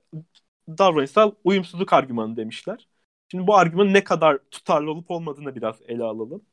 davranışsal 0.68 1.32
uyumsuzluk 1.44 1.94
argümanı 1.94 2.38
demişler. 2.38 2.88
Şimdi 3.32 3.48
bu 3.48 3.56
argümanın 3.56 3.94
ne 3.94 4.04
kadar 4.04 4.38
tutarlı 4.52 4.92
olup 4.92 5.12
olmadığını 5.12 5.56
biraz 5.56 5.76
ele 5.88 6.04
alalım. 6.04 6.46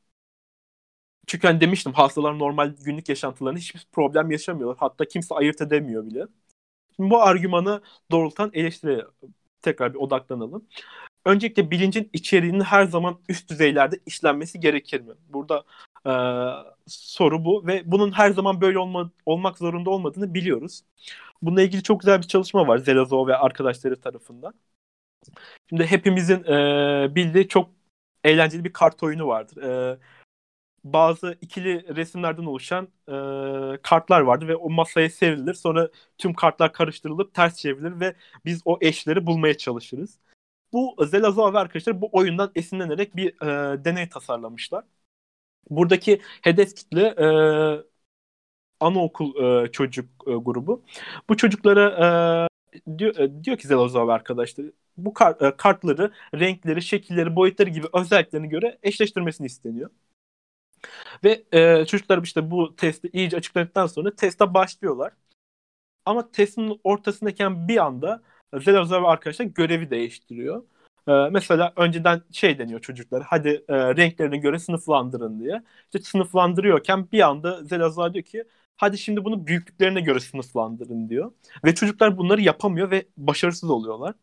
Çünkü 1.26 1.46
hani 1.46 1.60
demiştim 1.60 1.92
hastalar 1.92 2.38
normal 2.38 2.74
günlük 2.84 3.08
yaşantılarında 3.08 3.58
hiçbir 3.60 3.86
problem 3.92 4.30
yaşamıyorlar. 4.30 4.76
Hatta 4.80 5.04
kimse 5.04 5.34
ayırt 5.34 5.60
edemiyor 5.60 6.06
bile. 6.06 6.26
Şimdi 6.96 7.10
bu 7.10 7.22
argümanı 7.22 7.82
doğrultan 8.10 8.50
eleştiriye 8.54 9.04
tekrar 9.62 9.94
bir 9.94 9.98
odaklanalım. 9.98 10.66
Öncelikle 11.24 11.70
bilincin 11.70 12.10
içeriğinin 12.12 12.60
her 12.60 12.84
zaman 12.84 13.20
üst 13.28 13.50
düzeylerde 13.50 14.00
işlenmesi 14.06 14.60
gerekir 14.60 15.00
mi? 15.00 15.14
Burada 15.28 15.64
e, 16.06 16.12
soru 16.86 17.44
bu 17.44 17.66
ve 17.66 17.82
bunun 17.86 18.12
her 18.12 18.30
zaman 18.30 18.60
böyle 18.60 18.78
olma, 18.78 19.10
olmak 19.26 19.58
zorunda 19.58 19.90
olmadığını 19.90 20.34
biliyoruz. 20.34 20.82
Bununla 21.42 21.62
ilgili 21.62 21.82
çok 21.82 22.00
güzel 22.00 22.18
bir 22.22 22.26
çalışma 22.26 22.68
var 22.68 22.78
Zelazov 22.78 23.26
ve 23.28 23.36
arkadaşları 23.36 24.00
tarafından. 24.00 24.54
Şimdi 25.68 25.86
hepimizin 25.86 26.44
e, 26.44 27.14
bildiği 27.14 27.48
çok 27.48 27.70
eğlenceli 28.24 28.64
bir 28.64 28.72
kart 28.72 29.02
oyunu 29.02 29.26
vardır. 29.26 29.62
E, 29.62 29.98
bazı 30.92 31.38
ikili 31.40 31.96
resimlerden 31.96 32.44
oluşan 32.44 32.88
e, 33.08 33.12
kartlar 33.82 34.20
vardı 34.20 34.48
ve 34.48 34.56
o 34.56 34.70
masaya 34.70 35.10
serilir. 35.10 35.54
Sonra 35.54 35.88
tüm 36.18 36.34
kartlar 36.34 36.72
karıştırılıp 36.72 37.34
ters 37.34 37.56
çevrilir 37.56 38.00
ve 38.00 38.16
biz 38.44 38.62
o 38.64 38.78
eşleri 38.80 39.26
bulmaya 39.26 39.56
çalışırız. 39.56 40.18
Bu 40.72 40.96
Zelazov 41.06 41.54
ve 41.54 41.58
arkadaşlar 41.58 42.00
bu 42.00 42.08
oyundan 42.12 42.52
esinlenerek 42.54 43.16
bir 43.16 43.28
e, 43.42 43.84
deney 43.84 44.08
tasarlamışlar. 44.08 44.84
Buradaki 45.70 46.20
hedef 46.42 46.76
kitle 46.76 47.02
e, 47.02 47.26
anaokul 48.80 49.64
e, 49.64 49.72
çocuk 49.72 50.06
e, 50.26 50.32
grubu. 50.34 50.84
Bu 51.28 51.36
çocuklara 51.36 52.48
e, 52.74 52.98
diyor, 52.98 53.16
e, 53.16 53.44
diyor 53.44 53.56
ki 53.58 53.68
Zelazov 53.68 54.08
arkadaşlar 54.08 54.66
bu 54.96 55.14
kart, 55.14 55.42
e, 55.42 55.56
kartları, 55.56 56.12
renkleri, 56.34 56.82
şekilleri, 56.82 57.36
boyutları 57.36 57.70
gibi 57.70 57.86
özelliklerine 57.92 58.46
göre 58.46 58.78
eşleştirmesini 58.82 59.46
isteniyor. 59.46 59.90
Ve 61.24 61.44
e, 61.52 61.86
çocuklar 61.86 62.22
işte 62.22 62.50
bu 62.50 62.76
testi 62.76 63.10
iyice 63.12 63.36
açıkladıktan 63.36 63.86
sonra 63.86 64.16
teste 64.16 64.54
başlıyorlar. 64.54 65.12
Ama 66.04 66.30
testin 66.32 66.80
ortasındayken 66.84 67.68
bir 67.68 67.76
anda 67.86 68.22
Zelazov 68.54 69.02
ve 69.02 69.06
arkadaşlar 69.06 69.44
görevi 69.46 69.90
değiştiriyor. 69.90 70.62
Ee, 71.08 71.12
mesela 71.12 71.72
önceden 71.76 72.22
şey 72.32 72.58
deniyor 72.58 72.80
çocuklar 72.80 73.22
hadi 73.22 73.64
e, 73.68 73.96
renklerine 73.96 74.36
göre 74.38 74.58
sınıflandırın 74.58 75.40
diye. 75.40 75.62
İşte 75.84 75.98
sınıflandırıyorken 75.98 77.12
bir 77.12 77.20
anda 77.20 77.64
Zelazar 77.64 78.14
diyor 78.14 78.24
ki 78.24 78.44
hadi 78.76 78.98
şimdi 78.98 79.24
bunu 79.24 79.46
büyüklüklerine 79.46 80.00
göre 80.00 80.20
sınıflandırın 80.20 81.08
diyor. 81.08 81.32
Ve 81.64 81.74
çocuklar 81.74 82.18
bunları 82.18 82.40
yapamıyor 82.40 82.90
ve 82.90 83.06
başarısız 83.16 83.70
oluyorlar. 83.70 84.14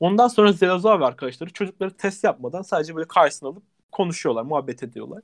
Ondan 0.00 0.28
sonra 0.28 0.52
Zelazar 0.52 1.00
ve 1.00 1.04
arkadaşları 1.04 1.52
çocukları 1.52 1.96
test 1.96 2.24
yapmadan 2.24 2.62
sadece 2.62 2.94
böyle 2.96 3.08
karşısına 3.08 3.48
alıp 3.48 3.62
konuşuyorlar, 3.94 4.42
muhabbet 4.42 4.82
ediyorlar. 4.82 5.22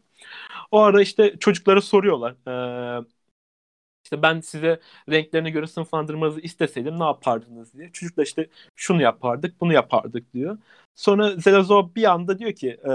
O 0.70 0.80
ara 0.80 1.02
işte 1.02 1.36
çocuklara 1.40 1.80
soruyorlar. 1.80 2.36
Ee, 3.00 3.04
işte 4.04 4.22
ben 4.22 4.40
size 4.40 4.80
renklerine 5.10 5.50
göre 5.50 5.66
sınıflandırmanızı 5.66 6.40
isteseydim 6.40 7.00
ne 7.00 7.04
yapardınız 7.04 7.74
diye. 7.74 7.92
Çocuk 7.92 8.16
da 8.16 8.22
işte 8.22 8.48
şunu 8.76 9.02
yapardık, 9.02 9.60
bunu 9.60 9.72
yapardık 9.72 10.34
diyor. 10.34 10.58
Sonra 10.96 11.36
Zelazov 11.36 11.94
bir 11.94 12.04
anda 12.04 12.38
diyor 12.38 12.52
ki 12.52 12.68
e, 12.84 12.90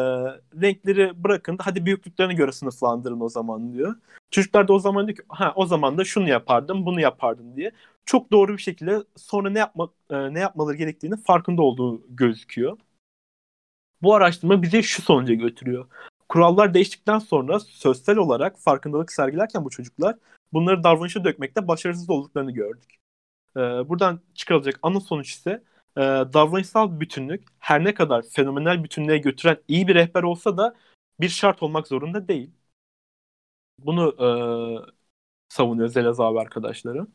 renkleri 0.61 1.23
bırakın 1.23 1.57
hadi 1.61 1.85
büyüklüklerine 1.85 2.33
göre 2.33 2.51
sınıflandırın 2.51 3.19
o 3.19 3.29
zaman 3.29 3.73
diyor. 3.73 3.95
Çocuklar 4.31 4.67
da 4.67 4.73
o 4.73 4.79
zaman 4.79 5.07
diyor 5.07 5.17
ki 5.17 5.23
ha 5.29 5.53
o 5.55 5.65
zaman 5.65 5.97
da 5.97 6.03
şunu 6.05 6.29
yapardım, 6.29 6.85
bunu 6.85 7.01
yapardım 7.01 7.55
diye. 7.55 7.71
Çok 8.05 8.31
doğru 8.31 8.53
bir 8.53 8.61
şekilde 8.61 9.03
sonra 9.15 9.49
ne 9.49 9.59
yapma 9.59 9.89
e, 10.09 10.33
ne 10.33 10.39
yapmaları 10.39 10.77
gerektiğini 10.77 11.17
farkında 11.23 11.61
olduğu 11.61 12.15
gözüküyor. 12.15 12.77
Bu 14.05 14.15
araştırma 14.15 14.61
bizi 14.61 14.83
şu 14.83 15.01
sonuca 15.01 15.33
götürüyor. 15.33 15.87
Kurallar 16.29 16.73
değiştikten 16.73 17.19
sonra 17.19 17.59
sözsel 17.59 18.17
olarak 18.17 18.59
farkındalık 18.59 19.11
sergilerken 19.11 19.65
bu 19.65 19.69
çocuklar 19.69 20.15
bunları 20.53 20.83
davranışa 20.83 21.23
dökmekte 21.23 21.67
başarısız 21.67 22.09
olduklarını 22.09 22.51
gördük. 22.51 22.95
Ee, 23.57 23.59
buradan 23.59 24.19
çıkarılacak 24.35 24.79
ana 24.83 24.99
sonuç 24.99 25.31
ise 25.31 25.63
e, 25.97 26.01
davranışsal 26.33 26.99
bütünlük 26.99 27.47
her 27.59 27.83
ne 27.83 27.93
kadar 27.93 28.23
fenomenal 28.31 28.83
bütünlüğe 28.83 29.17
götüren 29.17 29.57
iyi 29.67 29.87
bir 29.87 29.95
rehber 29.95 30.23
olsa 30.23 30.57
da 30.57 30.75
bir 31.19 31.29
şart 31.29 31.63
olmak 31.63 31.87
zorunda 31.87 32.27
değil. 32.27 32.51
Bunu 33.79 34.15
e, 34.19 34.27
savunuyor 35.49 35.89
Zelazov 35.89 36.35
arkadaşları. 36.35 37.07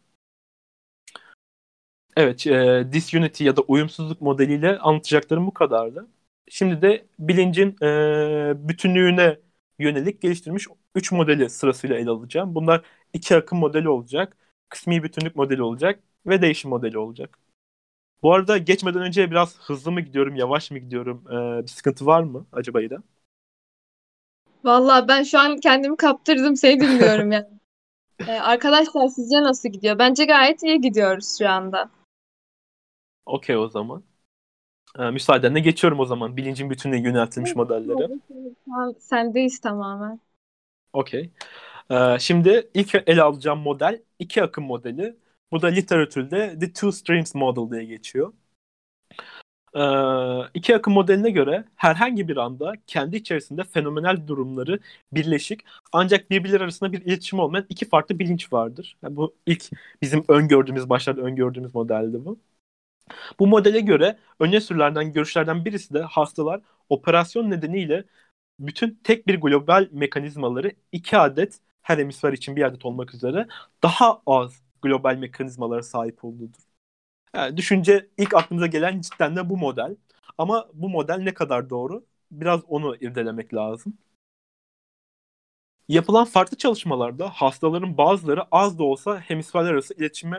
Evet, 2.17 2.47
e, 2.47 2.89
disunity 2.93 3.45
ya 3.45 3.57
da 3.57 3.61
uyumsuzluk 3.63 4.21
modeliyle 4.21 4.79
anlatacaklarım 4.79 5.47
bu 5.47 5.55
kadardı. 5.55 6.07
Şimdi 6.51 6.83
de 6.83 7.07
bilincin 7.19 7.77
e, 7.83 8.69
bütünlüğüne 8.69 9.39
yönelik 9.79 10.23
geliştirilmiş 10.23 10.67
3 10.95 11.13
modeli 11.13 11.51
sırasıyla 11.51 11.97
ele 11.97 12.11
alacağım. 12.11 12.55
Bunlar 12.55 12.83
iki 13.13 13.37
akım 13.37 13.59
modeli 13.59 13.89
olacak, 13.89 14.37
kısmi 14.69 15.03
bütünlük 15.03 15.37
modeli 15.37 15.63
olacak 15.63 16.01
ve 16.27 16.43
değişim 16.43 16.71
modeli 16.71 16.99
olacak. 16.99 17.39
Bu 18.23 18.35
arada 18.35 18.59
geçmeden 18.59 19.03
önce 19.03 19.31
biraz 19.31 19.61
hızlı 19.61 19.93
mı 19.93 20.01
gidiyorum, 20.01 20.37
yavaş 20.37 20.71
mı 20.71 20.79
gidiyorum? 20.79 21.25
Ee, 21.31 21.63
bir 21.63 21.69
sıkıntı 21.69 22.07
var 22.07 22.23
mı 22.23 22.49
acaba 22.53 22.83
İrem? 22.83 23.05
Vallahi 24.65 25.09
ben 25.09 25.23
şu 25.23 25.39
an 25.39 25.57
kendimi 25.57 25.97
kaptırdım 25.97 26.57
seni 26.57 26.81
dinliyorum 26.81 27.33
yani. 27.33 27.47
Ee, 28.29 28.33
arkadaşlar 28.33 29.09
sizce 29.09 29.43
nasıl 29.43 29.69
gidiyor? 29.69 29.99
Bence 29.99 30.25
gayet 30.25 30.63
iyi 30.63 30.81
gidiyoruz 30.81 31.39
şu 31.39 31.49
anda. 31.49 31.91
Okey 33.27 33.57
o 33.57 33.69
zaman. 33.69 34.05
Ee, 34.99 35.11
müsaadenle 35.11 35.61
geçiyorum 35.61 36.01
o 36.01 36.05
zaman. 36.05 36.37
Bilincin 36.37 36.71
bütününe 36.71 37.01
yöneltilmiş 37.01 37.57
modellere. 37.57 38.09
Sendeyiz 38.99 39.61
tamamen. 39.61 40.21
Okey. 40.93 41.31
Ee, 41.91 42.17
şimdi 42.21 42.71
ilk 42.75 42.95
ele 43.07 43.23
alacağım 43.23 43.59
model 43.59 44.03
iki 44.19 44.43
akım 44.43 44.65
modeli. 44.65 45.17
Bu 45.53 45.63
da 45.63 45.67
literatürde 45.67 46.59
The 46.61 46.73
Two 46.73 46.93
Streams 46.93 47.35
Model 47.35 47.73
diye 47.73 47.85
geçiyor. 47.85 48.33
Ee, 49.75 49.81
iki 50.55 50.77
akım 50.77 50.95
modeline 50.95 51.31
göre 51.31 51.65
herhangi 51.77 52.29
bir 52.29 52.37
anda 52.37 52.73
kendi 52.87 53.17
içerisinde 53.17 53.65
fenomenal 53.65 54.27
durumları 54.27 54.81
birleşik 55.13 55.61
ancak 55.93 56.31
birbirleri 56.31 56.63
arasında 56.63 56.93
bir 56.93 57.03
iletişim 57.03 57.39
olmayan 57.39 57.67
iki 57.69 57.89
farklı 57.89 58.19
bilinç 58.19 58.53
vardır. 58.53 58.97
Yani 59.03 59.17
bu 59.17 59.37
ilk 59.47 59.65
bizim 60.03 60.25
öngördüğümüz, 60.29 60.89
başlarda 60.89 61.21
öngördüğümüz 61.21 61.75
modeldi 61.75 62.25
bu. 62.25 62.39
Bu 63.39 63.47
modele 63.47 63.81
göre 63.81 64.19
öne 64.41 64.61
sürülerden 64.61 65.13
görüşlerden 65.13 65.65
birisi 65.65 65.95
de 65.95 66.03
hastalar 66.03 66.61
operasyon 66.89 67.51
nedeniyle 67.51 68.05
bütün 68.61 69.01
tek 69.05 69.27
bir 69.27 69.41
global 69.41 69.89
mekanizmaları 69.93 70.73
iki 70.93 71.19
adet 71.19 71.61
her 71.83 71.99
hemisfer 71.99 72.33
için 72.33 72.57
bir 72.57 72.63
adet 72.63 72.85
olmak 72.85 73.15
üzere 73.15 73.47
daha 73.83 74.23
az 74.27 74.63
global 74.83 75.17
mekanizmalara 75.17 75.83
sahip 75.83 76.25
olduğudur. 76.25 76.61
Yani 77.35 77.57
düşünce 77.57 78.09
ilk 78.19 78.35
aklımıza 78.35 78.67
gelen 78.67 79.01
cidden 79.01 79.37
de 79.37 79.51
bu 79.51 79.57
model. 79.57 79.97
Ama 80.39 80.69
bu 80.75 80.89
model 80.91 81.17
ne 81.19 81.35
kadar 81.35 81.71
doğru? 81.71 82.07
Biraz 82.31 82.61
onu 82.69 82.97
irdelemek 82.97 83.55
lazım. 83.55 83.99
Yapılan 85.91 86.25
farklı 86.25 86.57
çalışmalarda 86.57 87.29
hastaların 87.31 87.97
bazıları 87.99 88.43
az 88.53 88.79
da 88.79 88.85
olsa 88.85 89.21
hemisferler 89.21 89.71
arası 89.71 89.95
iletişime 89.95 90.37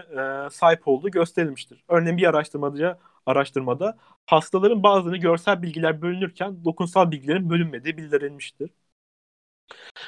e, 0.48 0.50
sahip 0.52 0.88
olduğu 0.88 1.12
gösterilmiştir. 1.12 1.84
Örneğin 1.88 2.18
bir 2.18 2.28
araştırmada, 2.30 3.00
araştırmada 3.26 3.98
hastaların 4.26 4.84
bazılarını 4.84 5.18
görsel 5.18 5.62
bilgiler 5.62 6.02
bölünürken 6.02 6.66
dokunsal 6.66 7.12
bilgilerin 7.12 7.50
bölünmediği 7.50 7.98
bildirilmiştir. 7.98 8.70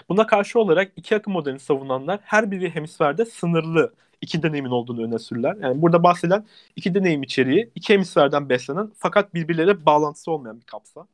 Buna 0.10 0.28
karşı 0.28 0.60
olarak 0.60 0.94
iki 0.96 1.16
akım 1.16 1.34
modelini 1.34 1.60
savunanlar 1.60 2.20
her 2.24 2.52
bir 2.52 2.70
hemisferde 2.70 3.26
sınırlı 3.26 3.94
iki 4.22 4.44
deneyimin 4.44 4.70
olduğunu 4.70 5.04
öne 5.04 5.20
sürürler. 5.20 5.56
Yani 5.62 5.82
burada 5.82 6.04
bahseden 6.04 6.46
iki 6.76 6.94
deneyim 6.96 7.24
içeriği 7.24 7.72
iki 7.76 7.94
hemisferden 7.94 8.50
beslenen 8.50 8.92
fakat 8.98 9.34
birbirleriyle 9.34 9.86
bağlantısı 9.86 10.32
olmayan 10.32 10.60
bir 10.62 10.66
kapsam. 10.66 11.08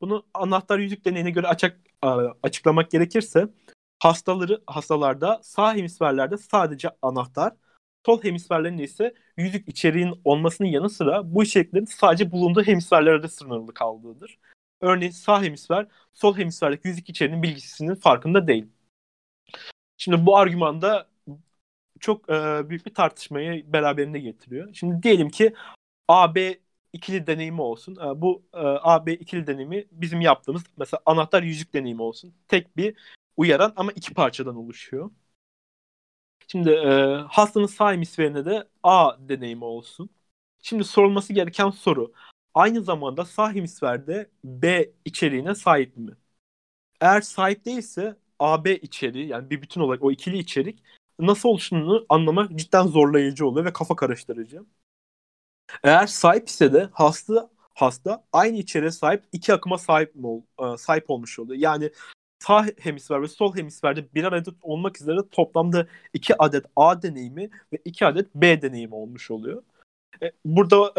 Bunu 0.00 0.26
anahtar 0.34 0.78
yüzük 0.78 1.04
deneyine 1.04 1.30
göre 1.30 1.46
açık, 1.46 1.76
açıklamak 2.42 2.90
gerekirse 2.90 3.48
hastaları 3.98 4.62
hastalarda 4.66 5.40
sağ 5.42 5.74
hemisferlerde 5.74 6.36
sadece 6.38 6.90
anahtar, 7.02 7.52
sol 8.06 8.22
hemisferlerinde 8.24 8.82
ise 8.82 9.14
yüzük 9.36 9.68
içeriğinin 9.68 10.20
olmasının 10.24 10.68
yanı 10.68 10.90
sıra 10.90 11.34
bu 11.34 11.42
içeriklerin 11.42 11.84
sadece 11.84 12.32
bulunduğu 12.32 12.62
hemisferlerde 12.62 13.28
sınırlı 13.28 13.74
kaldığıdır. 13.74 14.38
Örneğin 14.80 15.12
sağ 15.12 15.42
hemisfer 15.42 15.86
sol 16.14 16.36
hemisferdeki 16.36 16.88
yüzük 16.88 17.08
içeriğinin 17.08 17.42
bilgisinin 17.42 17.94
farkında 17.94 18.46
değil. 18.46 18.66
Şimdi 19.96 20.26
bu 20.26 20.36
argümanda 20.36 21.08
çok 22.00 22.30
e, 22.30 22.68
büyük 22.70 22.86
bir 22.86 22.94
tartışmayı 22.94 23.72
beraberinde 23.72 24.18
getiriyor. 24.18 24.74
Şimdi 24.74 25.02
diyelim 25.02 25.28
ki 25.28 25.54
AB 26.08 26.58
ikili 26.92 27.26
deneyimi 27.26 27.60
olsun. 27.62 27.96
E, 27.96 28.20
bu 28.22 28.42
e, 28.54 28.58
AB 28.60 29.12
ikili 29.14 29.46
deneyimi 29.46 29.86
bizim 29.92 30.20
yaptığımız 30.20 30.62
mesela 30.78 31.00
anahtar 31.06 31.42
yüzük 31.42 31.74
deneyimi 31.74 32.02
olsun. 32.02 32.34
Tek 32.48 32.76
bir 32.76 32.96
uyaran 33.36 33.72
ama 33.76 33.92
iki 33.92 34.14
parçadan 34.14 34.56
oluşuyor. 34.56 35.10
Şimdi 36.48 36.70
e, 36.70 37.14
hastanın 37.28 37.66
sağ 37.66 37.92
hemisferine 37.92 38.44
de 38.44 38.68
A 38.82 39.16
deneyimi 39.28 39.64
olsun. 39.64 40.10
Şimdi 40.62 40.84
sorulması 40.84 41.32
gereken 41.32 41.70
soru 41.70 42.12
aynı 42.54 42.82
zamanda 42.82 43.24
sağ 43.24 43.52
hemisferde 43.52 44.30
B 44.44 44.90
içeriğine 45.04 45.54
sahip 45.54 45.96
mi? 45.96 46.12
Eğer 47.00 47.20
sahip 47.20 47.64
değilse 47.66 48.16
AB 48.38 48.76
içeriği 48.76 49.28
yani 49.28 49.50
bir 49.50 49.62
bütün 49.62 49.82
olarak 49.82 50.04
o 50.04 50.12
ikili 50.12 50.38
içerik 50.38 50.84
nasıl 51.20 51.48
oluştuğunu 51.48 52.06
anlamak 52.08 52.56
cidden 52.58 52.86
zorlayıcı 52.86 53.46
oluyor 53.46 53.66
ve 53.66 53.72
kafa 53.72 53.96
karıştırıcı. 53.96 54.64
Eğer 55.84 56.06
sahip 56.06 56.48
ise 56.48 56.72
de 56.72 56.88
hasta 56.92 57.50
hasta 57.74 58.24
aynı 58.32 58.56
içeriğe 58.56 58.90
sahip 58.90 59.24
iki 59.32 59.54
akıma 59.54 59.78
sahip 59.78 60.14
mi 60.14 60.26
ol, 60.26 60.42
e, 60.74 60.76
sahip 60.76 61.10
olmuş 61.10 61.38
oluyor. 61.38 61.60
Yani 61.60 61.90
sağ 62.38 62.66
hemisfer 62.78 63.22
ve 63.22 63.28
sol 63.28 63.56
hemisferde 63.56 64.14
bir 64.14 64.24
adet 64.24 64.54
olmak 64.62 65.00
üzere 65.00 65.18
toplamda 65.30 65.86
iki 66.14 66.42
adet 66.42 66.66
A 66.76 67.02
deneyimi 67.02 67.50
ve 67.72 67.78
iki 67.84 68.06
adet 68.06 68.34
B 68.34 68.62
deneyimi 68.62 68.94
olmuş 68.94 69.30
oluyor. 69.30 69.62
E, 70.22 70.32
burada 70.44 70.92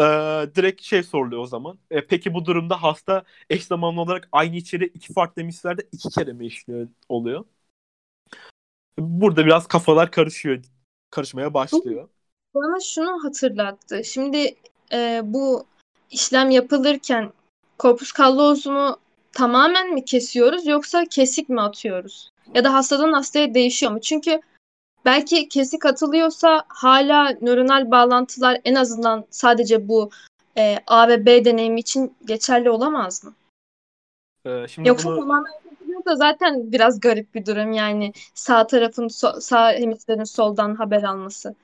e, 0.43 0.55
direkt 0.55 0.81
şey 0.81 1.03
soruluyor 1.03 1.41
o 1.41 1.45
zaman. 1.45 1.79
E, 1.91 2.07
peki 2.07 2.33
bu 2.33 2.45
durumda 2.45 2.83
hasta 2.83 3.23
eş 3.49 3.65
zamanlı 3.65 4.01
olarak 4.01 4.29
aynı 4.31 4.55
içeri 4.55 4.85
iki 4.85 5.13
farklı 5.13 5.41
hemisferde 5.41 5.81
iki 5.91 6.09
kere 6.09 6.33
mi 6.33 6.45
işliyor 6.45 6.87
oluyor? 7.09 7.45
Burada 8.99 9.45
biraz 9.45 9.67
kafalar 9.67 10.11
karışıyor. 10.11 10.63
Karışmaya 11.09 11.53
başlıyor. 11.53 12.09
Bana 12.55 12.79
şunu 12.79 13.23
hatırlattı. 13.23 14.03
Şimdi 14.03 14.55
e, 14.93 15.21
bu 15.23 15.65
işlem 16.11 16.49
yapılırken 16.49 17.31
korpus 17.77 18.13
callosum'u 18.17 18.97
tamamen 19.31 19.93
mi 19.93 20.05
kesiyoruz 20.05 20.67
yoksa 20.67 21.05
kesik 21.05 21.49
mi 21.49 21.61
atıyoruz? 21.61 22.31
Ya 22.53 22.63
da 22.63 22.73
hastadan 22.73 23.13
hastaya 23.13 23.53
değişiyor 23.53 23.91
mu? 23.91 24.01
Çünkü 24.01 24.41
belki 25.05 25.49
kesik 25.49 25.85
atılıyorsa 25.85 26.63
hala 26.67 27.37
nöronal 27.41 27.91
bağlantılar 27.91 28.61
en 28.65 28.75
azından 28.75 29.25
sadece 29.29 29.87
bu 29.87 30.09
e, 30.57 30.77
A 30.87 31.07
ve 31.07 31.25
B 31.25 31.45
deneyimi 31.45 31.79
için 31.79 32.13
geçerli 32.25 32.69
olamaz 32.69 33.23
mı? 33.23 33.33
Ee, 34.45 34.67
şimdi 34.67 34.89
Yoksa 34.89 35.09
bunu... 35.09 35.19
tamamen 35.19 35.53
kesiliyorsa 35.69 36.15
zaten 36.15 36.71
biraz 36.71 36.99
garip 36.99 37.35
bir 37.35 37.45
durum 37.45 37.71
yani 37.71 38.13
sağ 38.33 38.67
tarafın 38.67 39.07
so- 39.07 39.41
sağ 39.41 39.71
hemisferin 39.71 40.23
soldan 40.23 40.75
haber 40.75 41.03
alması. 41.03 41.55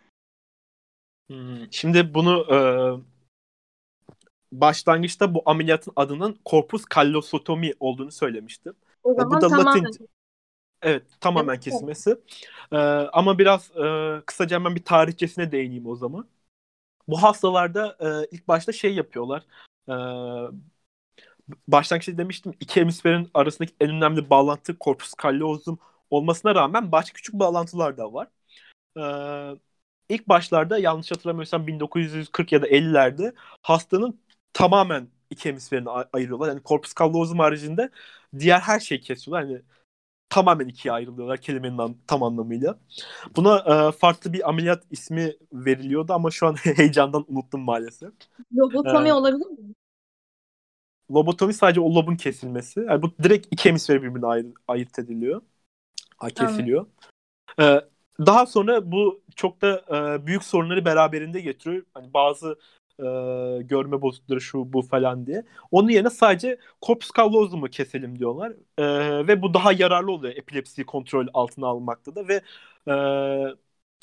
Hmm, 1.30 1.68
şimdi 1.72 2.14
bunu 2.14 2.46
e, 2.52 2.58
başlangıçta 4.52 5.34
bu 5.34 5.44
ameliyatın 5.46 5.94
adının 5.96 6.40
korpus 6.46 6.86
kallosotomi 6.86 7.74
olduğunu 7.80 8.12
söylemiştim. 8.12 8.74
O 9.04 9.14
zaman 9.14 9.32
bu 9.32 9.36
da 9.36 9.48
tamamen 9.48 9.84
Latin 9.84 10.10
Evet 10.82 11.04
tamamen 11.22 11.54
evet. 11.54 11.64
kesilmesi. 11.64 12.18
Ee, 12.72 12.78
ama 13.14 13.40
biraz 13.40 13.72
e, 13.78 14.22
kısaca 14.26 14.56
hemen 14.56 14.76
bir 14.76 14.84
tarihçesine 14.84 15.52
değineyim 15.52 15.88
o 15.88 15.96
zaman. 15.96 16.28
Bu 17.08 17.24
hastalarda 17.24 17.98
e, 18.00 18.28
ilk 18.32 18.48
başta 18.48 18.72
şey 18.72 18.96
yapıyorlar. 18.96 19.44
E, 19.90 19.96
başlangıçta 21.68 22.18
demiştim 22.18 22.54
iki 22.60 22.82
hemisferin 22.82 23.30
arasındaki 23.34 23.74
en 23.82 23.90
önemli 23.90 24.30
bağlantı 24.30 24.78
corpus 24.82 25.14
callosum 25.24 25.80
olmasına 26.10 26.56
rağmen 26.56 26.92
başka 26.92 27.14
küçük 27.16 27.36
bağlantılar 27.36 27.98
da 27.98 28.14
var. 28.14 28.28
Ee, 28.98 29.60
ilk 30.10 30.30
başlarda 30.30 30.78
yanlış 30.78 31.12
hatırlamıyorsam 31.12 31.68
1940 31.68 32.52
ya 32.52 32.62
da 32.62 32.68
50'lerde 32.68 33.34
hastanın 33.62 34.20
tamamen 34.54 35.08
iki 35.30 35.50
hemisferini 35.50 35.90
ayırıyorlar. 35.90 36.48
Yani 36.48 36.62
corpus 36.66 36.94
callosum 37.00 37.40
haricinde 37.40 37.90
diğer 38.40 38.60
her 38.60 38.80
şeyi 38.80 39.02
kesiyorlar. 39.02 39.50
Yani 39.50 39.62
tamamen 40.30 40.68
ikiye 40.68 40.92
ayrılıyorlar 40.92 41.38
kelimenin 41.38 42.02
tam 42.08 42.24
anlamıyla. 42.24 42.80
Buna 43.36 43.58
e, 43.58 43.92
farklı 43.92 44.34
bir 44.34 44.50
ameliyat 44.50 44.84
ismi 44.92 45.34
veriliyordu 45.54 46.14
ama 46.14 46.32
şu 46.32 46.48
an 46.48 46.56
heyecandan 46.64 47.26
unuttum 47.28 47.62
maalesef. 47.62 48.14
Lobotomi 48.56 49.10
ee, 49.10 49.14
olabilir 49.14 49.46
mi? 49.46 49.74
Lobotomi 51.12 51.54
sadece 51.54 51.82
o 51.82 51.96
lobun 51.96 52.16
kesilmesi. 52.16 52.80
Yani 52.80 53.02
bu 53.02 53.12
direkt 53.24 53.48
iki 53.52 53.70
hemisferi 53.70 54.04
birbirine 54.04 54.26
ayır, 54.26 54.48
ayırt 54.68 55.00
ediliyor. 55.00 55.42
Kesiliyor. 56.36 56.86
Ee, 57.60 57.82
daha 58.26 58.46
sonra 58.46 58.92
bu 58.92 59.22
çok 59.36 59.62
da 59.62 59.84
e, 60.18 60.26
büyük 60.28 60.44
sorunları 60.44 60.86
beraberinde 60.86 61.42
getiriyor. 61.42 61.84
Hani 61.94 62.14
bazı 62.14 62.60
e, 63.00 63.04
görme 63.64 64.02
bozuklukları 64.02 64.42
şu 64.42 64.74
bu 64.74 64.82
falan 64.82 65.28
diye. 65.28 65.44
Onun 65.72 65.90
yerine 65.90 66.10
sadece 66.10 66.58
corpus 66.82 67.10
callosum'u 67.18 67.70
keselim 67.70 68.20
diyorlar. 68.20 68.54
E, 68.78 69.28
ve 69.28 69.42
bu 69.42 69.54
daha 69.54 69.72
yararlı 69.74 70.12
oluyor 70.12 70.36
epilepsiyi 70.36 70.86
kontrol 70.86 71.28
altına 71.34 71.68
almakta 71.68 72.16
da 72.16 72.28
ve 72.28 72.42
e, 72.88 72.94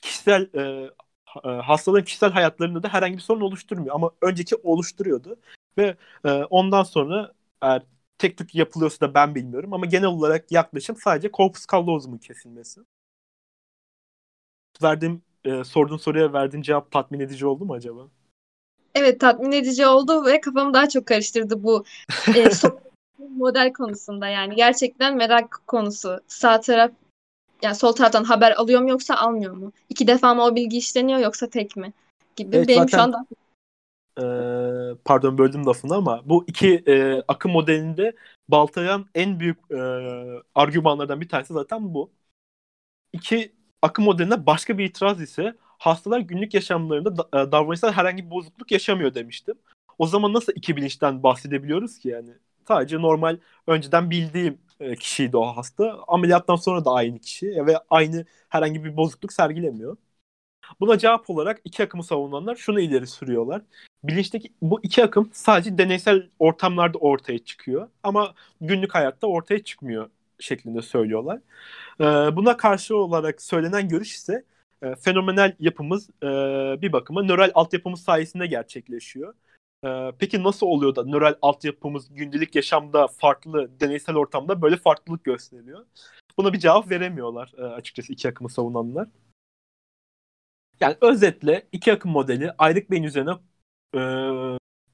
kişisel 0.02 0.48
e, 0.54 0.90
e 1.44 1.48
hastaların 1.48 2.04
kişisel 2.04 2.30
hayatlarında 2.32 2.82
da 2.82 2.88
herhangi 2.88 3.16
bir 3.16 3.22
sorun 3.22 3.40
oluşturmuyor. 3.40 3.94
Ama 3.94 4.10
önceki 4.22 4.56
oluşturuyordu. 4.56 5.36
Ve 5.78 5.96
e, 6.24 6.30
ondan 6.30 6.82
sonra 6.82 7.32
eğer 7.62 7.82
tek 8.18 8.38
tük 8.38 8.54
yapılıyorsa 8.54 9.00
da 9.08 9.14
ben 9.14 9.34
bilmiyorum 9.34 9.72
ama 9.72 9.86
genel 9.86 10.08
olarak 10.08 10.52
yaklaşım 10.52 10.96
sadece 10.96 11.30
corpus 11.32 11.66
callosum'un 11.72 12.18
kesilmesi. 12.18 12.80
Verdiğim 14.82 15.22
e, 15.44 15.64
sorduğun 15.64 15.96
soruya 15.96 16.32
verdiğin 16.32 16.62
cevap 16.62 16.90
tatmin 16.90 17.20
edici 17.20 17.46
oldu 17.46 17.64
mu 17.64 17.74
acaba? 17.74 18.08
Evet 18.94 19.20
tatmin 19.20 19.52
edici 19.52 19.86
oldu 19.86 20.24
ve 20.24 20.40
kafamı 20.40 20.74
daha 20.74 20.88
çok 20.88 21.06
karıştırdı 21.06 21.62
bu 21.62 21.84
e, 22.36 22.48
model 23.36 23.72
konusunda 23.72 24.28
yani 24.28 24.54
gerçekten 24.54 25.16
merak 25.16 25.62
konusu. 25.66 26.20
Sağ 26.26 26.60
taraf 26.60 26.90
yani 27.62 27.74
sol 27.74 27.92
taraftan 27.92 28.24
haber 28.24 28.52
alıyor 28.52 28.80
mu 28.80 28.90
yoksa 28.90 29.14
almıyor 29.14 29.56
mu? 29.56 29.72
İki 29.88 30.06
defa 30.06 30.34
mı 30.34 30.44
o 30.44 30.54
bilgi 30.54 30.78
işleniyor 30.78 31.18
yoksa 31.18 31.46
tek 31.46 31.76
mi? 31.76 31.92
Gibi. 32.36 32.56
Evet, 32.56 32.68
Benim 32.68 32.88
zaten, 32.88 32.98
şu 32.98 33.02
anda 33.02 33.26
e, 34.18 34.24
pardon 35.04 35.38
böldüm 35.38 35.66
lafını 35.66 35.94
ama 35.94 36.22
bu 36.24 36.44
iki 36.46 36.82
e, 36.86 37.22
akım 37.28 37.52
modelinde 37.52 38.16
baltayan 38.48 39.06
en 39.14 39.40
büyük 39.40 39.58
e, 39.70 39.78
argümanlardan 40.54 41.20
bir 41.20 41.28
tanesi 41.28 41.52
zaten 41.52 41.94
bu. 41.94 42.10
İki 43.12 43.52
akım 43.84 44.04
modeline 44.04 44.46
başka 44.46 44.78
bir 44.78 44.84
itiraz 44.84 45.20
ise 45.20 45.56
hastalar 45.78 46.20
günlük 46.20 46.54
yaşamlarında 46.54 47.16
da, 47.16 47.42
e, 47.42 47.52
davranışsal 47.52 47.92
herhangi 47.92 48.24
bir 48.26 48.30
bozukluk 48.30 48.72
yaşamıyor 48.72 49.14
demiştim. 49.14 49.54
O 49.98 50.06
zaman 50.06 50.32
nasıl 50.32 50.52
iki 50.56 50.76
bilinçten 50.76 51.22
bahsedebiliyoruz 51.22 51.98
ki 51.98 52.08
yani? 52.08 52.30
Sadece 52.68 52.98
normal 52.98 53.38
önceden 53.66 54.10
bildiğim 54.10 54.58
e, 54.80 54.96
kişiydi 54.96 55.36
o 55.36 55.46
hasta. 55.56 55.98
Ameliyattan 56.08 56.56
sonra 56.56 56.84
da 56.84 56.90
aynı 56.92 57.18
kişi 57.18 57.46
ve 57.46 57.78
aynı 57.90 58.24
herhangi 58.48 58.84
bir 58.84 58.96
bozukluk 58.96 59.32
sergilemiyor. 59.32 59.96
Buna 60.80 60.98
cevap 60.98 61.30
olarak 61.30 61.60
iki 61.64 61.82
akımı 61.84 62.04
savunanlar 62.04 62.56
şunu 62.56 62.80
ileri 62.80 63.06
sürüyorlar. 63.06 63.62
Bilinçteki 64.04 64.52
bu 64.62 64.80
iki 64.82 65.04
akım 65.04 65.30
sadece 65.32 65.78
deneysel 65.78 66.30
ortamlarda 66.38 66.98
ortaya 66.98 67.38
çıkıyor 67.38 67.88
ama 68.02 68.34
günlük 68.60 68.94
hayatta 68.94 69.26
ortaya 69.26 69.64
çıkmıyor 69.64 70.10
şeklinde 70.40 70.82
söylüyorlar. 70.82 71.40
Ee, 72.00 72.04
buna 72.36 72.56
karşı 72.56 72.96
olarak 72.96 73.42
söylenen 73.42 73.88
görüş 73.88 74.14
ise 74.14 74.44
e, 74.82 74.94
fenomenal 74.94 75.56
yapımız 75.60 76.10
e, 76.22 76.26
bir 76.82 76.92
bakıma 76.92 77.22
nöral 77.22 77.50
altyapımız 77.54 78.02
sayesinde 78.02 78.46
gerçekleşiyor. 78.46 79.34
E, 79.84 80.12
peki 80.18 80.42
nasıl 80.42 80.66
oluyor 80.66 80.94
da 80.96 81.04
nöral 81.04 81.34
altyapımız 81.42 82.14
gündelik 82.14 82.54
yaşamda 82.54 83.06
farklı, 83.06 83.80
deneysel 83.80 84.16
ortamda 84.16 84.62
böyle 84.62 84.76
farklılık 84.76 85.24
gösteriyor? 85.24 85.86
Buna 86.38 86.52
bir 86.52 86.58
cevap 86.58 86.90
veremiyorlar 86.90 87.52
e, 87.58 87.62
açıkçası 87.62 88.12
iki 88.12 88.28
akımı 88.28 88.50
savunanlar. 88.50 89.08
Yani 90.80 90.96
özetle 91.00 91.68
iki 91.72 91.92
akım 91.92 92.10
modeli 92.10 92.52
ayrık 92.58 92.90
beyin 92.90 93.02
üzerine 93.02 93.30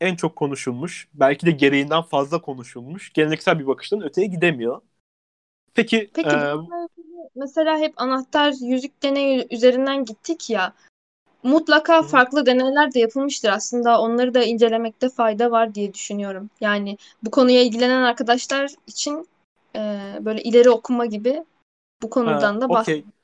en 0.01 0.17
çok 0.17 0.37
konuşulmuş, 0.37 1.09
belki 1.15 1.47
de 1.47 1.51
gereğinden 1.51 2.03
fazla 2.03 2.41
konuşulmuş, 2.41 3.13
geleneksel 3.13 3.59
bir 3.59 3.67
bakıştan 3.67 4.03
öteye 4.03 4.27
gidemiyor. 4.27 4.81
Peki, 5.75 6.11
Peki 6.15 6.37
e, 6.37 6.55
mesela 7.35 7.79
hep 7.79 7.93
anahtar 7.97 8.55
yüzük 8.61 9.03
deneyi 9.03 9.47
üzerinden 9.51 10.05
gittik 10.05 10.51
ya. 10.51 10.73
Mutlaka 11.43 12.03
farklı 12.03 12.47
deneyler 12.47 12.95
de 12.95 13.01
yapılmıştır 13.01 13.49
aslında. 13.49 14.01
Onları 14.01 14.35
da 14.35 14.43
incelemekte 14.43 15.09
fayda 15.09 15.51
var 15.51 15.75
diye 15.75 15.95
düşünüyorum. 15.95 16.51
Yani 16.61 16.99
bu 17.23 17.31
konuya 17.31 17.63
ilgilenen 17.63 18.03
arkadaşlar 18.03 18.71
için 18.87 19.29
e, 19.77 19.81
böyle 20.21 20.43
ileri 20.43 20.71
okuma 20.71 21.07
gibi 21.07 21.45
bu 22.03 22.11
konudan 22.11 22.55
ha, 22.55 22.61
da 22.61 22.69
bahsedeyim. 22.69 23.07
Okay. 23.07 23.21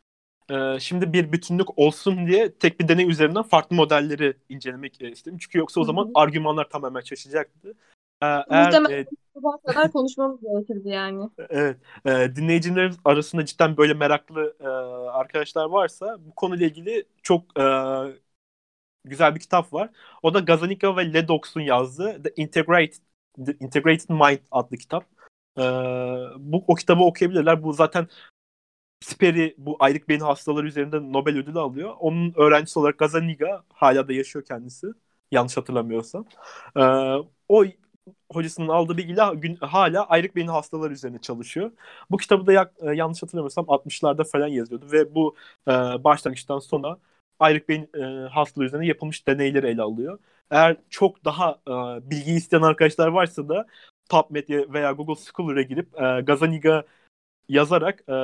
Ee, 0.50 0.80
şimdi 0.80 1.12
bir 1.12 1.32
bütünlük 1.32 1.78
olsun 1.78 2.26
diye 2.26 2.52
tek 2.52 2.80
bir 2.80 2.88
deney 2.88 3.10
üzerinden 3.10 3.42
farklı 3.42 3.76
modelleri 3.76 4.36
incelemek 4.48 5.02
istedim. 5.02 5.38
Çünkü 5.40 5.58
yoksa 5.58 5.80
o 5.80 5.84
zaman 5.84 6.04
Hı-hı. 6.04 6.12
argümanlar 6.14 6.68
tamamen 6.68 7.00
şaşacaktı. 7.00 7.74
Ee, 8.22 8.26
Muhtemelen 8.26 8.90
e, 8.90 9.06
sabah 9.36 9.62
kadar 9.66 9.92
konuşmamız 9.92 10.40
gerekirdi 10.40 10.88
yani. 10.88 11.30
Evet. 11.48 11.76
E, 12.06 12.36
dinleyicilerimiz 12.36 12.96
arasında 13.04 13.44
cidden 13.44 13.76
böyle 13.76 13.94
meraklı 13.94 14.56
e, 14.60 14.66
arkadaşlar 15.08 15.64
varsa 15.64 16.18
bu 16.26 16.34
konuyla 16.34 16.66
ilgili 16.66 17.04
çok 17.22 17.58
e, 17.60 17.64
güzel 19.04 19.34
bir 19.34 19.40
kitap 19.40 19.72
var. 19.72 19.90
O 20.22 20.34
da 20.34 20.40
Gazanika 20.40 20.96
ve 20.96 21.14
Ledox'un 21.14 21.60
yazdığı 21.60 22.22
The 22.22 22.32
Integrated, 22.36 23.02
The 23.46 23.56
Integrated 23.60 24.08
Mind 24.08 24.38
adlı 24.50 24.76
kitap. 24.76 25.04
E, 25.58 25.62
bu 26.38 26.64
o 26.66 26.74
kitabı 26.74 27.02
okuyabilirler. 27.02 27.62
Bu 27.62 27.72
zaten 27.72 28.08
Speri 29.00 29.54
bu 29.58 29.76
aylık 29.80 30.08
beyin 30.08 30.20
hastaları 30.20 30.66
üzerinde 30.66 31.12
Nobel 31.12 31.38
ödülü 31.38 31.58
alıyor. 31.58 31.94
Onun 32.00 32.32
öğrencisi 32.36 32.78
olarak 32.78 32.98
Gazaniga 32.98 33.64
hala 33.72 34.08
da 34.08 34.12
yaşıyor 34.12 34.44
kendisi. 34.44 34.86
Yanlış 35.30 35.56
hatırlamıyorsam. 35.56 36.26
Ee, 36.76 36.80
o 37.48 37.64
hocasının 38.32 38.68
aldığı 38.68 38.96
bilgiyle 38.96 39.22
gün, 39.34 39.56
hala 39.56 40.06
ayrık 40.06 40.36
beyin 40.36 40.48
hastaları 40.48 40.92
üzerine 40.92 41.18
çalışıyor. 41.18 41.72
Bu 42.10 42.16
kitabı 42.16 42.46
da 42.46 42.52
yak, 42.52 42.72
e, 42.80 42.94
yanlış 42.94 43.22
hatırlamıyorsam 43.22 43.64
60'larda 43.68 44.24
falan 44.24 44.48
yazıyordu 44.48 44.86
ve 44.92 45.14
bu 45.14 45.36
e, 45.68 45.72
başlangıçtan 46.04 46.58
sona 46.58 46.98
ayrık 47.38 47.68
beyin 47.68 47.90
e, 47.98 48.28
hastalığı 48.28 48.64
üzerine 48.66 48.86
yapılmış 48.86 49.26
deneyleri 49.26 49.66
ele 49.66 49.82
alıyor. 49.82 50.18
Eğer 50.50 50.76
çok 50.90 51.24
daha 51.24 51.50
e, 51.68 52.10
bilgi 52.10 52.32
isteyen 52.32 52.62
arkadaşlar 52.62 53.08
varsa 53.08 53.48
da 53.48 53.66
PubMed 54.10 54.48
veya 54.48 54.92
Google 54.92 55.14
Scholar'a 55.14 55.62
girip 55.62 56.02
e, 56.02 56.20
Gazaniga 56.20 56.84
yazarak 57.48 58.04
e, 58.08 58.14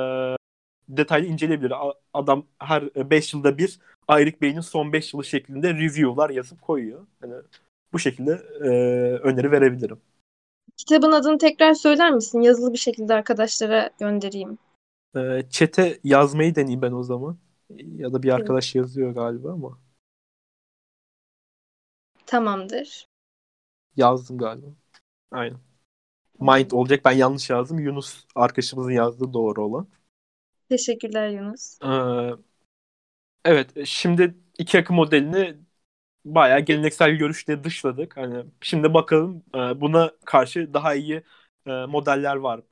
detaylı 0.89 1.27
inceleyebilir. 1.27 1.73
Adam 2.13 2.45
her 2.59 2.95
5 2.95 3.33
yılda 3.33 3.57
bir 3.57 3.79
ayrık 4.07 4.41
beynin 4.41 4.61
son 4.61 4.93
5 4.93 5.13
yılı 5.13 5.25
şeklinde 5.25 5.73
review'lar 5.73 6.29
yazıp 6.29 6.61
koyuyor. 6.61 7.07
Yani 7.23 7.33
bu 7.93 7.99
şekilde 7.99 8.31
e, 8.61 8.69
öneri 9.17 9.51
verebilirim. 9.51 10.01
Kitabın 10.77 11.11
adını 11.11 11.37
tekrar 11.37 11.73
söyler 11.73 12.11
misin? 12.11 12.41
Yazılı 12.41 12.73
bir 12.73 12.77
şekilde 12.77 13.13
arkadaşlara 13.13 13.89
göndereyim. 13.99 14.57
E, 15.15 15.43
çete 15.49 15.99
yazmayı 16.03 16.55
deneyeyim 16.55 16.81
ben 16.81 16.91
o 16.91 17.03
zaman. 17.03 17.37
Ya 17.77 18.13
da 18.13 18.23
bir 18.23 18.29
arkadaş 18.29 18.75
yazıyor 18.75 19.11
galiba 19.15 19.51
ama. 19.51 19.79
Tamamdır. 22.25 23.07
Yazdım 23.95 24.37
galiba. 24.37 24.67
Aynen. 25.31 25.59
Mind 26.39 26.71
olacak. 26.71 27.05
Ben 27.05 27.11
yanlış 27.11 27.49
yazdım. 27.49 27.79
Yunus 27.79 28.25
arkadaşımızın 28.35 28.91
yazdığı 28.91 29.33
doğru 29.33 29.65
olan. 29.65 29.87
Teşekkürler 30.69 31.29
Yunus. 31.29 31.77
Ee, 31.83 31.87
evet. 33.45 33.69
Şimdi 33.85 34.35
iki 34.57 34.79
akım 34.79 34.95
modelini 34.95 35.57
bayağı 36.25 36.59
geleneksel 36.59 37.11
görüşle 37.11 37.63
dışladık. 37.63 38.17
Hani 38.17 38.45
şimdi 38.61 38.93
bakalım 38.93 39.43
e, 39.55 39.81
buna 39.81 40.11
karşı 40.25 40.73
daha 40.73 40.93
iyi 40.95 41.23
e, 41.67 41.71
modeller 41.85 42.35
var 42.35 42.57
mı? 42.57 42.63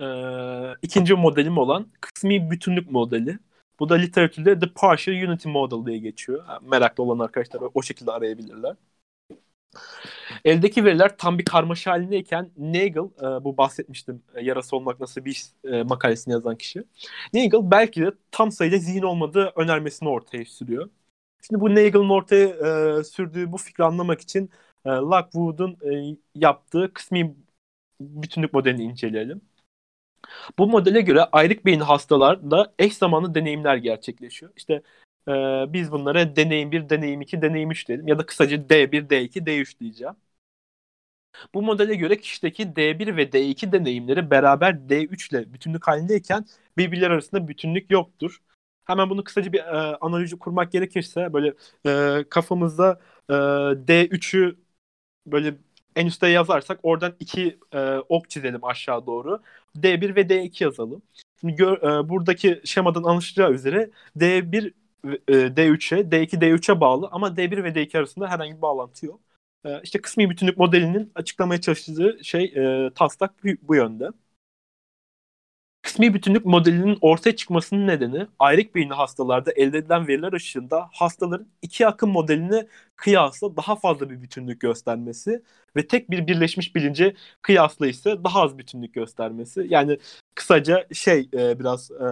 E, 0.00 0.04
ikinci 0.82 1.14
modelim 1.14 1.58
olan 1.58 1.92
kısmi 2.00 2.50
bütünlük 2.50 2.90
modeli. 2.90 3.38
Bu 3.80 3.88
da 3.88 3.94
literatürde 3.94 4.58
The 4.58 4.72
Partial 4.74 5.28
Unity 5.30 5.48
Model 5.48 5.86
diye 5.86 5.98
geçiyor. 5.98 6.44
meraklı 6.62 7.02
olan 7.04 7.18
arkadaşlar 7.24 7.62
o 7.74 7.82
şekilde 7.82 8.12
arayabilirler. 8.12 8.76
Eldeki 10.44 10.84
veriler 10.84 11.16
tam 11.18 11.38
bir 11.38 11.44
karmaşa 11.44 11.90
halindeyken 11.90 12.50
Nagel, 12.58 13.04
bu 13.44 13.56
bahsetmiştim 13.56 14.22
yarası 14.42 14.76
olmak 14.76 15.00
nasıl 15.00 15.24
bir 15.24 15.30
iş 15.30 15.42
makalesini 15.84 16.32
yazan 16.32 16.56
kişi. 16.56 16.84
Nagel 17.34 17.70
belki 17.70 18.00
de 18.02 18.12
tam 18.30 18.52
sayıda 18.52 18.78
zihin 18.78 19.02
olmadığı 19.02 19.52
önermesini 19.56 20.08
ortaya 20.08 20.44
sürüyor. 20.44 20.90
Şimdi 21.42 21.60
bu 21.60 21.74
Nagel'ın 21.74 22.08
ortaya 22.08 22.48
e, 23.00 23.04
sürdüğü 23.04 23.52
bu 23.52 23.56
fikri 23.58 23.84
anlamak 23.84 24.20
için 24.20 24.50
e, 24.84 24.90
Lockwood'un 24.90 25.78
e, 26.14 26.16
yaptığı 26.34 26.92
kısmi 26.94 27.36
bütünlük 28.00 28.54
modelini 28.54 28.82
inceleyelim. 28.84 29.42
Bu 30.58 30.66
modele 30.68 31.00
göre 31.00 31.20
ayrık 31.32 31.66
beyin 31.66 31.80
hastalarda 31.80 32.74
eş 32.78 32.94
zamanlı 32.96 33.34
deneyimler 33.34 33.76
gerçekleşiyor. 33.76 34.52
İşte 34.56 34.82
e, 35.28 35.32
biz 35.72 35.92
bunlara 35.92 36.36
deneyim 36.36 36.72
1, 36.72 36.88
deneyim 36.88 37.20
2, 37.20 37.42
deneyim 37.42 37.70
3 37.70 37.88
dedim 37.88 38.08
ya 38.08 38.18
da 38.18 38.26
kısaca 38.26 38.68
D1, 38.68 39.10
D2, 39.10 39.46
D3 39.46 39.80
diyeceğim. 39.80 40.14
Bu 41.54 41.62
modele 41.62 41.94
göre 41.94 42.16
kişideki 42.20 42.76
D1 42.76 43.16
ve 43.16 43.32
D2 43.32 43.72
deneyimleri 43.72 44.30
beraber 44.30 44.88
D3 44.88 45.30
ile 45.30 45.52
bütünlük 45.52 45.86
halindeyken 45.88 46.46
birbirler 46.78 47.10
arasında 47.10 47.48
bütünlük 47.48 47.90
yoktur. 47.90 48.38
Hemen 48.84 49.10
bunu 49.10 49.24
kısaca 49.24 49.52
bir 49.52 49.58
e, 49.60 49.96
analoji 50.00 50.38
kurmak 50.38 50.72
gerekirse 50.72 51.32
böyle 51.32 51.54
e, 51.86 52.24
kafamızda 52.30 53.00
e, 53.30 53.34
D3'ü 53.88 54.56
böyle 55.26 55.54
en 55.96 56.06
üstte 56.06 56.28
yazarsak 56.28 56.80
oradan 56.82 57.16
iki 57.20 57.58
e, 57.72 57.96
ok 58.08 58.30
çizelim 58.30 58.64
aşağı 58.64 59.06
doğru. 59.06 59.42
D1 59.76 60.16
ve 60.16 60.28
D2 60.28 60.64
yazalım. 60.64 61.02
Şimdi 61.40 61.54
gör, 61.56 61.76
e, 61.78 62.08
buradaki 62.08 62.60
şemadan 62.64 63.02
anlaşılacağı 63.02 63.52
üzere 63.52 63.90
D1 64.16 64.74
e, 65.28 65.56
D3'e, 65.56 66.10
D2 66.10 66.40
D3'e 66.40 66.80
bağlı 66.80 67.08
ama 67.12 67.36
D1 67.36 67.64
ve 67.64 67.74
D2 67.74 67.98
arasında 67.98 68.28
herhangi 68.30 68.56
bir 68.56 68.62
bağlantı 68.62 69.06
yok. 69.06 69.20
E, 69.64 69.80
işte 69.82 70.00
kısmi 70.00 70.30
bütünlük 70.30 70.56
modelinin 70.58 71.12
açıklamaya 71.14 71.60
çalıştığı 71.60 72.18
şey 72.22 72.44
e, 72.86 72.90
taslak 72.94 73.34
bu, 73.62 73.74
yönde. 73.76 74.08
Kısmi 75.92 76.14
bütünlük 76.14 76.44
modelinin 76.46 76.98
ortaya 77.00 77.36
çıkmasının 77.36 77.86
nedeni 77.86 78.26
ayrık 78.38 78.74
beyinli 78.74 78.94
hastalarda 78.94 79.52
elde 79.52 79.78
edilen 79.78 80.08
veriler 80.08 80.32
ışığında 80.32 80.88
hastaların 80.92 81.46
iki 81.62 81.86
akım 81.86 82.10
modeline 82.10 82.66
kıyasla 82.96 83.56
daha 83.56 83.76
fazla 83.76 84.10
bir 84.10 84.22
bütünlük 84.22 84.60
göstermesi 84.60 85.42
ve 85.76 85.86
tek 85.86 86.10
bir 86.10 86.26
birleşmiş 86.26 86.74
bilince 86.74 87.14
kıyasla 87.42 87.86
ise 87.86 88.24
daha 88.24 88.42
az 88.42 88.58
bütünlük 88.58 88.94
göstermesi. 88.94 89.66
Yani 89.68 89.98
kısaca 90.34 90.86
şey 90.92 91.28
e, 91.34 91.58
biraz 91.58 91.90
e, 91.90 92.04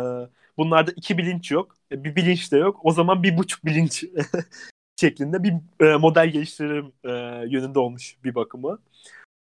bunlarda 0.57 0.93
iki 0.97 1.19
bilinç 1.19 1.51
yok, 1.51 1.77
e, 1.93 2.05
bir 2.05 2.17
bilinç 2.17 2.53
de 2.53 2.57
yok. 2.59 2.81
O 2.83 2.93
zaman 2.93 3.23
bir 3.23 3.39
buçuk 3.39 3.65
bilinç 3.65 4.05
şeklinde 5.01 5.43
bir 5.43 5.53
e, 5.87 5.97
model 5.97 6.29
geliştirelim 6.29 6.93
e, 7.05 7.11
yönünde 7.51 7.79
olmuş 7.79 8.17
bir 8.25 8.35
bakımı. 8.35 8.79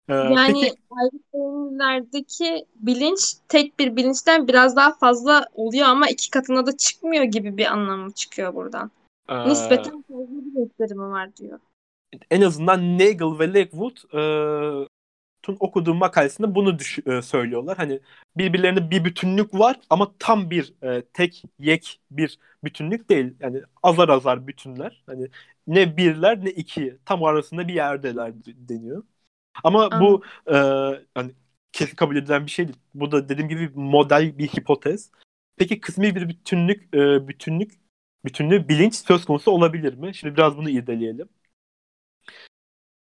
Ee, 0.09 0.13
yani 0.13 2.07
peki... 2.11 2.65
bilinç 2.75 3.33
tek 3.47 3.79
bir 3.79 3.95
bilinçten 3.95 4.47
biraz 4.47 4.75
daha 4.75 4.93
fazla 4.93 5.45
oluyor 5.53 5.85
ama 5.85 6.09
iki 6.09 6.29
katına 6.29 6.65
da 6.65 6.77
çıkmıyor 6.77 7.23
gibi 7.23 7.57
bir 7.57 7.65
anlamı 7.65 8.11
çıkıyor 8.11 8.53
buradan. 8.53 8.91
Ee... 9.29 9.49
Nispeten 9.49 10.01
fazla 10.01 10.45
bir 10.45 10.61
gösterimi 10.61 11.11
var 11.11 11.35
diyor. 11.35 11.59
En 12.31 12.41
azından 12.41 12.93
Nagel 12.93 13.39
ve 13.39 13.53
Lakewood 13.53 13.97
e, 14.13 14.87
okuduğum 15.59 15.97
makalesinde 15.97 16.55
bunu 16.55 16.79
düş- 16.79 17.07
e, 17.07 17.21
söylüyorlar. 17.21 17.77
Hani 17.77 17.99
birbirlerinde 18.37 18.91
bir 18.91 19.05
bütünlük 19.05 19.53
var 19.53 19.79
ama 19.89 20.11
tam 20.19 20.49
bir 20.49 20.73
e, 20.83 21.01
tek 21.01 21.43
yek 21.59 21.99
bir 22.11 22.39
bütünlük 22.63 23.09
değil. 23.09 23.33
Yani 23.39 23.61
azar 23.83 24.09
azar 24.09 24.47
bütünler. 24.47 25.03
Hani 25.05 25.27
ne 25.67 25.97
birler 25.97 26.45
ne 26.45 26.49
iki 26.49 26.97
tam 27.05 27.23
arasında 27.23 27.67
bir 27.67 27.73
yerdeler 27.73 28.33
deniyor. 28.45 29.03
Ama 29.63 29.83
Anladım. 29.83 30.01
bu 30.01 30.23
e, 30.53 30.57
hani 31.15 31.31
kesin 31.71 31.95
kabul 31.95 32.15
edilen 32.15 32.45
bir 32.45 32.51
şey 32.51 32.67
değil. 32.67 32.79
Bu 32.93 33.11
da 33.11 33.29
dediğim 33.29 33.49
gibi 33.49 33.71
model 33.75 34.37
bir 34.37 34.47
hipotez. 34.47 35.11
Peki 35.57 35.81
kısmi 35.81 36.15
bir 36.15 36.29
bütünlük 36.29 36.95
e, 36.95 37.27
bütünlük 37.27 37.71
bütünlüğü 38.25 38.69
bilinç 38.69 38.95
söz 38.95 39.25
konusu 39.25 39.51
olabilir 39.51 39.93
mi? 39.93 40.15
Şimdi 40.15 40.33
biraz 40.37 40.57
bunu 40.57 40.69
irdeleyelim. 40.69 41.29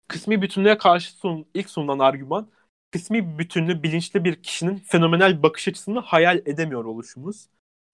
Kısmi 0.08 0.41
bütünlüğe 0.41 0.78
karşı 0.78 1.12
sun, 1.12 1.45
ilk 1.54 1.70
sunulan 1.70 2.00
argüman 2.00 2.50
kısmi 2.91 3.39
bütünlüğü 3.39 3.84
bilinçli 3.84 4.24
bir 4.24 4.43
kişinin 4.43 4.76
fenomenal 4.76 5.43
bakış 5.43 5.68
açısını 5.68 6.00
hayal 6.00 6.38
edemiyor 6.45 6.86
oluşumuz. 6.86 7.50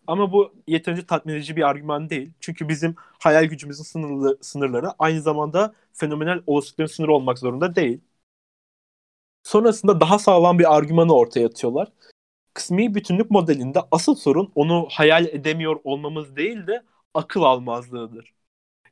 Ama 0.08 0.32
bu 0.32 0.53
yeterince 0.68 1.06
tatmin 1.06 1.34
edici 1.34 1.56
bir 1.56 1.64
argüman 1.70 2.10
değil. 2.10 2.32
Çünkü 2.39 2.70
bizim 2.70 2.95
hayal 2.97 3.45
gücümüzün 3.45 3.84
sınırlı, 3.84 4.38
sınırları 4.41 4.88
aynı 4.99 5.22
zamanda 5.22 5.76
fenomenal 5.93 6.41
olasılıkların 6.47 6.88
sınırı 6.88 7.14
olmak 7.14 7.39
zorunda 7.39 7.76
değil. 7.76 8.01
Sonrasında 9.45 10.01
daha 10.01 10.19
sağlam 10.19 10.59
bir 10.59 10.75
argümanı 10.77 11.13
ortaya 11.15 11.47
atıyorlar. 11.47 11.87
Kısmi 12.53 12.95
bütünlük 12.95 13.31
modelinde 13.31 13.79
asıl 13.91 14.15
sorun 14.15 14.51
onu 14.55 14.87
hayal 14.91 15.25
edemiyor 15.25 15.77
olmamız 15.83 16.35
değil 16.35 16.67
de 16.67 16.83
akıl 17.13 17.43
almazlığıdır. 17.43 18.33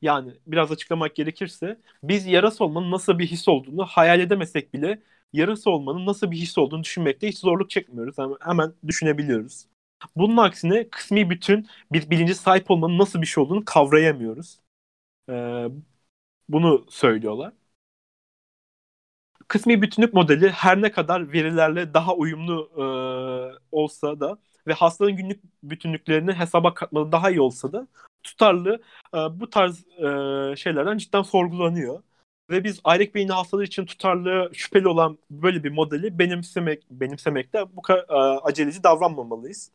Yani 0.01 0.33
biraz 0.47 0.71
açıklamak 0.71 1.15
gerekirse 1.15 1.79
biz 2.03 2.27
yarası 2.27 2.65
olmanın 2.65 2.91
nasıl 2.91 3.19
bir 3.19 3.27
his 3.27 3.47
olduğunu 3.49 3.85
hayal 3.85 4.19
edemesek 4.19 4.73
bile 4.73 5.03
yarası 5.33 5.71
olmanın 5.71 6.05
nasıl 6.05 6.31
bir 6.31 6.37
his 6.37 6.57
olduğunu 6.57 6.83
düşünmekte 6.83 7.27
hiç 7.27 7.37
zorluk 7.39 7.69
çekmiyoruz. 7.69 8.15
Yani 8.19 8.35
hemen 8.41 8.73
düşünebiliyoruz. 8.87 9.65
Bunun 10.15 10.37
aksine 10.37 10.89
kısmi 10.89 11.29
bütün 11.29 11.67
bir 11.91 12.09
bilinci 12.09 12.35
sahip 12.35 12.71
olmanın 12.71 12.97
nasıl 12.99 13.21
bir 13.21 13.27
şey 13.27 13.43
olduğunu 13.43 13.65
kavrayamıyoruz. 13.65 14.59
Ee, 15.29 15.67
bunu 16.49 16.85
söylüyorlar 16.89 17.53
kısmi 19.53 19.81
bütünlük 19.81 20.13
modeli 20.13 20.49
her 20.49 20.81
ne 20.81 20.91
kadar 20.91 21.33
verilerle 21.33 21.93
daha 21.93 22.15
uyumlu 22.15 22.71
e, 22.77 22.85
olsa 23.71 24.19
da 24.19 24.37
ve 24.67 24.73
hastanın 24.73 25.15
günlük 25.15 25.43
bütünlüklerini 25.63 26.33
hesaba 26.33 26.73
katmalı 26.73 27.11
daha 27.11 27.29
iyi 27.29 27.41
olsa 27.41 27.73
da 27.73 27.87
tutarlı 28.23 28.81
e, 29.13 29.17
bu 29.17 29.49
tarz 29.49 29.87
e, 29.87 30.55
şeylerden 30.55 30.97
cidden 30.97 31.21
sorgulanıyor. 31.21 32.03
Ve 32.49 32.63
biz 32.63 32.79
ayrık 32.83 33.15
beyinli 33.15 33.33
hastalar 33.33 33.63
için 33.63 33.85
tutarlı 33.85 34.51
şüpheli 34.53 34.87
olan 34.87 35.17
böyle 35.31 35.63
bir 35.63 35.71
modeli 35.71 36.19
benimsemek 36.19 36.83
benimsemekte 36.91 37.65
bu 37.75 37.81
e, 37.89 38.13
aceleci 38.43 38.83
davranmamalıyız. 38.83 39.71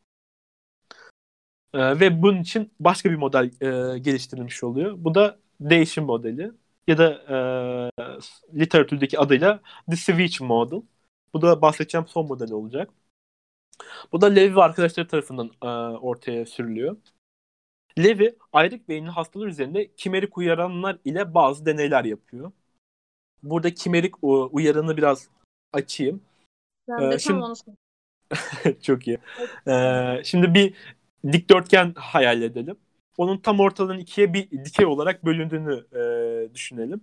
E, 1.75 2.01
ve 2.01 2.23
bunun 2.23 2.41
için 2.43 2.73
başka 2.81 3.11
bir 3.11 3.17
model 3.17 3.45
e, 3.45 3.99
geliştirilmiş 3.99 4.65
oluyor. 4.65 4.95
Bu 4.99 5.15
da 5.15 5.39
değişim 5.61 6.05
modeli 6.05 6.53
ya 6.89 6.99
da 6.99 7.13
e, 7.29 7.37
literatürdeki 8.61 9.19
adıyla 9.19 9.61
The 9.91 9.97
Switch 9.97 10.41
Model. 10.41 10.83
Bu 11.35 11.43
da 11.43 11.63
bahsedeceğim 11.63 12.07
son 12.07 12.27
model 12.27 12.53
olacak. 12.53 12.91
Bu 14.13 14.21
da 14.21 14.27
Levi 14.27 14.57
ve 14.57 14.63
arkadaşları 14.63 15.09
tarafından 15.09 15.51
e, 15.63 15.67
ortaya 15.99 16.47
sürülüyor. 16.47 16.97
Levi 17.99 18.37
ayrık 18.53 18.89
beyinli 18.89 19.11
hastalar 19.11 19.47
üzerinde 19.47 19.91
kimerik 19.97 20.39
uyaranlar 20.39 20.99
ile 21.05 21.35
bazı 21.35 21.67
deneyler 21.67 22.05
yapıyor. 22.05 22.53
Burada 23.43 23.75
kimerik 23.75 24.15
uyaranı 24.23 24.97
biraz 24.97 25.29
açayım. 25.73 26.23
Ben 26.89 27.11
ee, 27.11 27.19
şimdi... 27.19 27.45
Çok 28.83 29.09
iyi. 29.09 29.19
Ee, 29.69 30.23
şimdi 30.25 30.55
bir 30.55 30.75
dikdörtgen 31.33 31.95
hayal 31.97 32.43
edelim 32.43 32.77
onun 33.19 33.39
tam 33.39 33.61
ortadan 33.61 34.01
ikiye 34.01 34.35
bir 34.35 34.51
dikey 34.67 34.87
olarak 34.87 35.27
bölündüğünü 35.27 35.87
e, 36.51 36.55
düşünelim. 36.55 37.03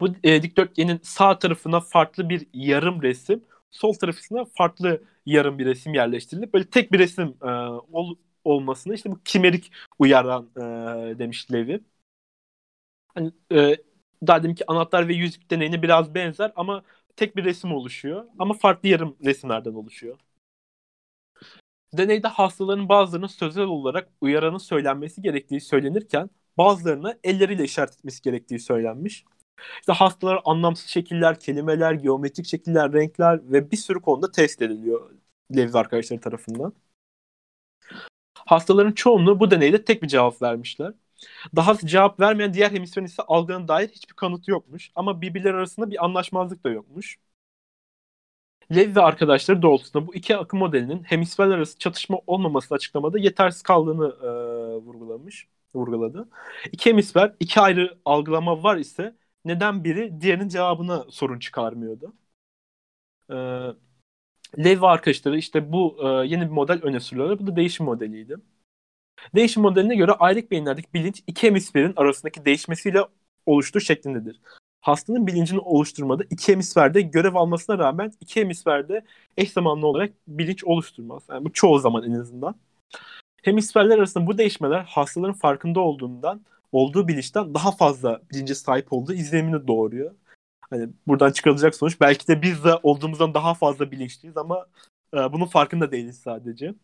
Bu 0.00 0.08
e, 0.24 0.42
dikdörtgenin 0.42 1.00
sağ 1.02 1.38
tarafına 1.38 1.80
farklı 1.80 2.28
bir 2.28 2.46
yarım 2.54 3.02
resim, 3.02 3.44
sol 3.70 3.92
tarafına 3.94 4.44
farklı 4.44 5.02
yarım 5.26 5.58
bir 5.58 5.66
resim 5.66 5.94
yerleştirilip 5.94 6.54
böyle 6.54 6.64
tek 6.70 6.92
bir 6.92 6.98
resim 6.98 7.34
e, 7.42 7.46
ol, 7.92 8.16
olmasını 8.44 8.94
işte 8.94 9.10
bu 9.10 9.20
kimerik 9.24 9.72
uyaran 9.98 10.50
e, 11.14 11.18
demiş 11.18 11.52
Levi. 11.52 11.80
Hani, 13.14 13.32
e, 13.52 13.76
daha 14.26 14.38
dedim 14.42 14.54
ki 14.54 14.64
anahtar 14.68 15.08
ve 15.08 15.14
yüzük 15.14 15.50
deneyine 15.50 15.82
biraz 15.82 16.14
benzer 16.14 16.52
ama 16.56 16.82
tek 17.16 17.36
bir 17.36 17.44
resim 17.44 17.72
oluşuyor 17.72 18.24
ama 18.38 18.54
farklı 18.54 18.88
yarım 18.88 19.16
resimlerden 19.24 19.72
oluşuyor. 19.74 20.18
Deneyde 21.94 22.28
hastaların 22.28 22.88
bazılarının 22.88 23.26
sözel 23.26 23.64
olarak 23.64 24.08
uyaranın 24.20 24.58
söylenmesi 24.58 25.22
gerektiği 25.22 25.60
söylenirken 25.60 26.30
bazılarına 26.58 27.14
elleriyle 27.24 27.64
işaret 27.64 27.94
etmesi 27.94 28.22
gerektiği 28.22 28.58
söylenmiş. 28.58 29.24
İşte 29.80 29.92
hastalar 29.92 30.40
anlamsız 30.44 30.86
şekiller, 30.90 31.40
kelimeler, 31.40 31.92
geometrik 31.92 32.46
şekiller, 32.46 32.92
renkler 32.92 33.40
ve 33.52 33.70
bir 33.70 33.76
sürü 33.76 34.00
konuda 34.00 34.30
test 34.30 34.62
ediliyor 34.62 35.10
Levi 35.56 35.78
arkadaşları 35.78 36.20
tarafından. 36.20 36.74
Hastaların 38.34 38.92
çoğunluğu 38.92 39.40
bu 39.40 39.50
deneyde 39.50 39.84
tek 39.84 40.02
bir 40.02 40.08
cevap 40.08 40.42
vermişler. 40.42 40.92
Daha 41.56 41.78
cevap 41.78 42.20
vermeyen 42.20 42.54
diğer 42.54 42.70
hemisferin 42.70 43.06
ise 43.06 43.22
algının 43.22 43.68
dair 43.68 43.88
hiçbir 43.88 44.14
kanıtı 44.14 44.50
yokmuş. 44.50 44.90
Ama 44.94 45.20
birbirleri 45.22 45.54
arasında 45.56 45.90
bir 45.90 46.04
anlaşmazlık 46.04 46.64
da 46.64 46.70
yokmuş. 46.70 47.18
Lev 48.74 48.96
ve 48.96 49.00
arkadaşları 49.00 49.62
doğrultusunda 49.62 50.06
bu 50.06 50.14
iki 50.14 50.36
akım 50.36 50.58
modelinin 50.58 51.02
hemisferler 51.02 51.54
arası 51.54 51.78
çatışma 51.78 52.18
olmaması 52.26 52.74
açıklamada 52.74 53.18
yetersiz 53.18 53.62
kaldığını 53.62 54.06
e, 54.22 54.28
vurgulamış, 54.76 55.48
vurguladı. 55.74 56.28
İki 56.72 56.90
hemisfer, 56.90 57.34
iki 57.40 57.60
ayrı 57.60 57.98
algılama 58.04 58.62
var 58.62 58.76
ise 58.76 59.16
neden 59.44 59.84
biri 59.84 60.20
diğerinin 60.20 60.48
cevabına 60.48 61.04
sorun 61.10 61.38
çıkarmıyordu? 61.38 62.12
E, 63.30 63.36
Lev 64.58 64.82
ve 64.82 64.86
arkadaşları 64.86 65.38
işte 65.38 65.72
bu 65.72 65.96
e, 66.02 66.26
yeni 66.26 66.42
bir 66.42 66.50
model 66.50 66.80
öne 66.82 67.00
sürüyorlar. 67.00 67.38
Bu 67.38 67.46
da 67.46 67.56
değişim 67.56 67.86
modeliydi. 67.86 68.36
Değişim 69.34 69.62
modeline 69.62 69.96
göre 69.96 70.12
ayrık 70.12 70.50
beyinlerdeki 70.50 70.88
bilinç 70.94 71.22
iki 71.26 71.46
hemisferin 71.46 71.92
arasındaki 71.96 72.44
değişmesiyle 72.44 73.00
oluştuğu 73.46 73.80
şeklindedir. 73.80 74.40
Hastanın 74.82 75.26
bilincini 75.26 75.60
oluşturmada 75.60 76.24
iki 76.30 76.52
hemisferde 76.52 77.00
görev 77.00 77.34
almasına 77.34 77.78
rağmen 77.78 78.12
iki 78.20 78.40
hemisferde 78.40 79.04
eş 79.36 79.52
zamanlı 79.52 79.86
olarak 79.86 80.12
bilinç 80.28 80.64
oluşturmaz. 80.64 81.22
Yani 81.30 81.44
bu 81.44 81.52
çoğu 81.52 81.78
zaman 81.78 82.02
en 82.02 82.12
azından. 82.12 82.54
Hemisferler 83.42 83.98
arasında 83.98 84.26
bu 84.26 84.38
değişmeler 84.38 84.80
hastaların 84.80 85.34
farkında 85.34 85.80
olduğundan, 85.80 86.40
olduğu 86.72 87.08
bilinçten 87.08 87.54
daha 87.54 87.72
fazla 87.72 88.20
bilince 88.32 88.54
sahip 88.54 88.92
olduğu 88.92 89.12
izlenimini 89.12 89.66
doğuruyor. 89.68 90.14
Hani 90.70 90.88
buradan 91.06 91.32
çıkarılacak 91.32 91.74
sonuç 91.74 92.00
belki 92.00 92.28
de 92.28 92.42
biz 92.42 92.64
de 92.64 92.74
olduğumuzdan 92.82 93.34
daha 93.34 93.54
fazla 93.54 93.90
bilinçliyiz 93.90 94.36
ama 94.36 94.66
e, 95.14 95.32
bunun 95.32 95.46
farkında 95.46 95.92
değiliz 95.92 96.18
sadece. 96.18 96.74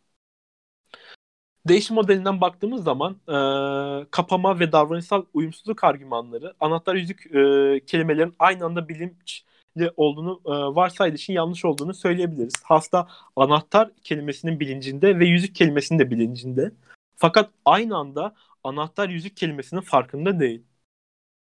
Değişim 1.66 1.96
modelinden 1.96 2.40
baktığımız 2.40 2.84
zaman 2.84 3.12
e, 3.28 4.06
kapama 4.11 4.61
ve 4.61 4.72
davranışsal 4.72 5.24
uyumsuzluk 5.34 5.84
argümanları 5.84 6.54
anahtar 6.61 6.94
yüzük 6.94 7.26
e, 7.26 7.80
kelimelerin 7.86 8.34
aynı 8.38 8.64
anda 8.64 8.88
bilinçli 8.88 9.90
olduğunu 9.96 10.40
e, 10.46 10.50
varsaydığı 10.50 11.16
için 11.16 11.32
yanlış 11.32 11.64
olduğunu 11.64 11.94
söyleyebiliriz. 11.94 12.54
Hasta 12.64 13.09
anahtar 13.36 13.90
kelimesinin 14.04 14.61
bilincinde 14.61 15.18
ve 15.18 15.26
yüzük 15.26 15.54
kelimesinin 15.54 15.98
de 15.98 16.11
bilincinde. 16.11 16.72
Fakat 17.16 17.50
aynı 17.64 17.96
anda 17.96 18.34
anahtar 18.64 19.09
yüzük 19.09 19.36
kelimesinin 19.36 19.80
farkında 19.80 20.40
değil. 20.40 20.62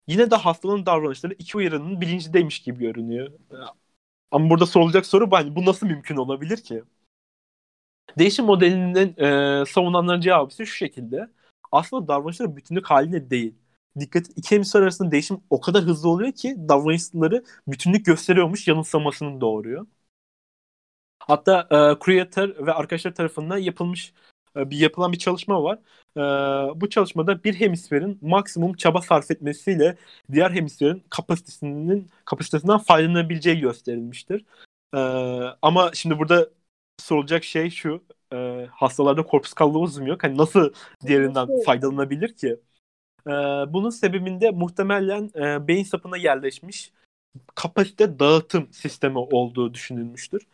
Yine 0.07 0.31
de 0.31 0.37
hastanın 0.37 0.87
davranışları 0.87 1.35
iki 1.35 1.57
uyarının 1.59 2.01
bilincindeymiş 2.01 2.61
gibi 2.63 2.79
görünüyor. 2.79 3.33
Ama 4.31 4.51
burada 4.51 4.67
sorulacak 4.67 5.07
soru 5.07 5.31
bu, 5.31 5.37
hani 5.37 5.57
bu 5.57 5.65
nasıl 5.67 5.87
mümkün 5.87 6.17
olabilir 6.17 6.57
ki? 6.65 6.85
Değişim 8.19 8.45
modelinin 8.45 9.17
e, 9.63 9.65
savunanların 9.67 10.21
cevabı 10.21 10.51
ise 10.51 10.67
şu 10.67 10.77
şekilde. 10.77 11.29
Aslında 11.73 12.09
davranışları 12.09 12.57
bütünlük 12.57 12.87
halinde 12.87 13.31
değil. 13.31 13.55
Dikkat 14.01 14.27
iki 14.37 14.55
hemisfer 14.55 14.83
arasında 14.83 15.11
değişim 15.11 15.41
o 15.51 15.61
kadar 15.61 15.83
hızlı 15.85 16.09
oluyor 16.09 16.33
ki 16.33 16.57
davranışları 16.69 17.45
bütünlük 17.69 18.07
gösteriyormuş 18.07 18.69
yanılsamasını 18.69 19.41
doğuruyor. 19.41 19.87
Hatta 21.19 21.61
e, 21.71 22.05
Creator 22.05 22.67
ve 22.67 22.73
arkadaşlar 22.73 23.15
tarafından 23.15 23.59
yapılmış 23.59 24.13
e, 24.57 24.71
bir 24.71 24.79
yapılan 24.79 25.13
bir 25.13 25.19
çalışma 25.19 25.63
var. 25.63 25.79
E, 26.17 26.21
bu 26.81 26.91
çalışmada 26.91 27.45
bir 27.45 27.55
hemisferin 27.55 28.19
maksimum 28.23 28.75
çaba 28.75 29.03
sarf 29.03 29.31
etmesiyle 29.31 29.97
diğer 30.33 30.51
hemisferin 30.51 31.05
kapasitesinin 31.11 32.11
kapasitesinden 32.25 32.79
faydalanabileceği 32.79 33.61
gösterilmiştir. 33.61 34.45
E, 34.95 34.99
ama 35.63 35.91
şimdi 35.95 36.19
burada 36.19 36.51
sorulacak 37.01 37.45
şey 37.45 37.71
şu. 37.71 38.05
E, 38.33 38.67
hastalarda 38.73 39.23
korpus 39.23 39.55
callosum 39.61 40.07
yok. 40.07 40.25
Hani 40.25 40.37
nasıl 40.37 40.73
diğerinden 41.07 41.49
faydalanabilir 41.67 42.35
ki? 42.35 42.61
E, 43.27 43.31
bunun 43.73 43.91
sebebinde 43.91 44.51
muhtemelen 44.51 45.31
e, 45.37 45.69
beyin 45.69 45.85
sapına 45.85 46.17
yerleşmiş 46.17 46.93
kapasite 47.55 48.19
dağıtım 48.19 48.69
sistemi 48.73 49.19
olduğu 49.19 49.75
düşünülmüştür. 49.75 50.47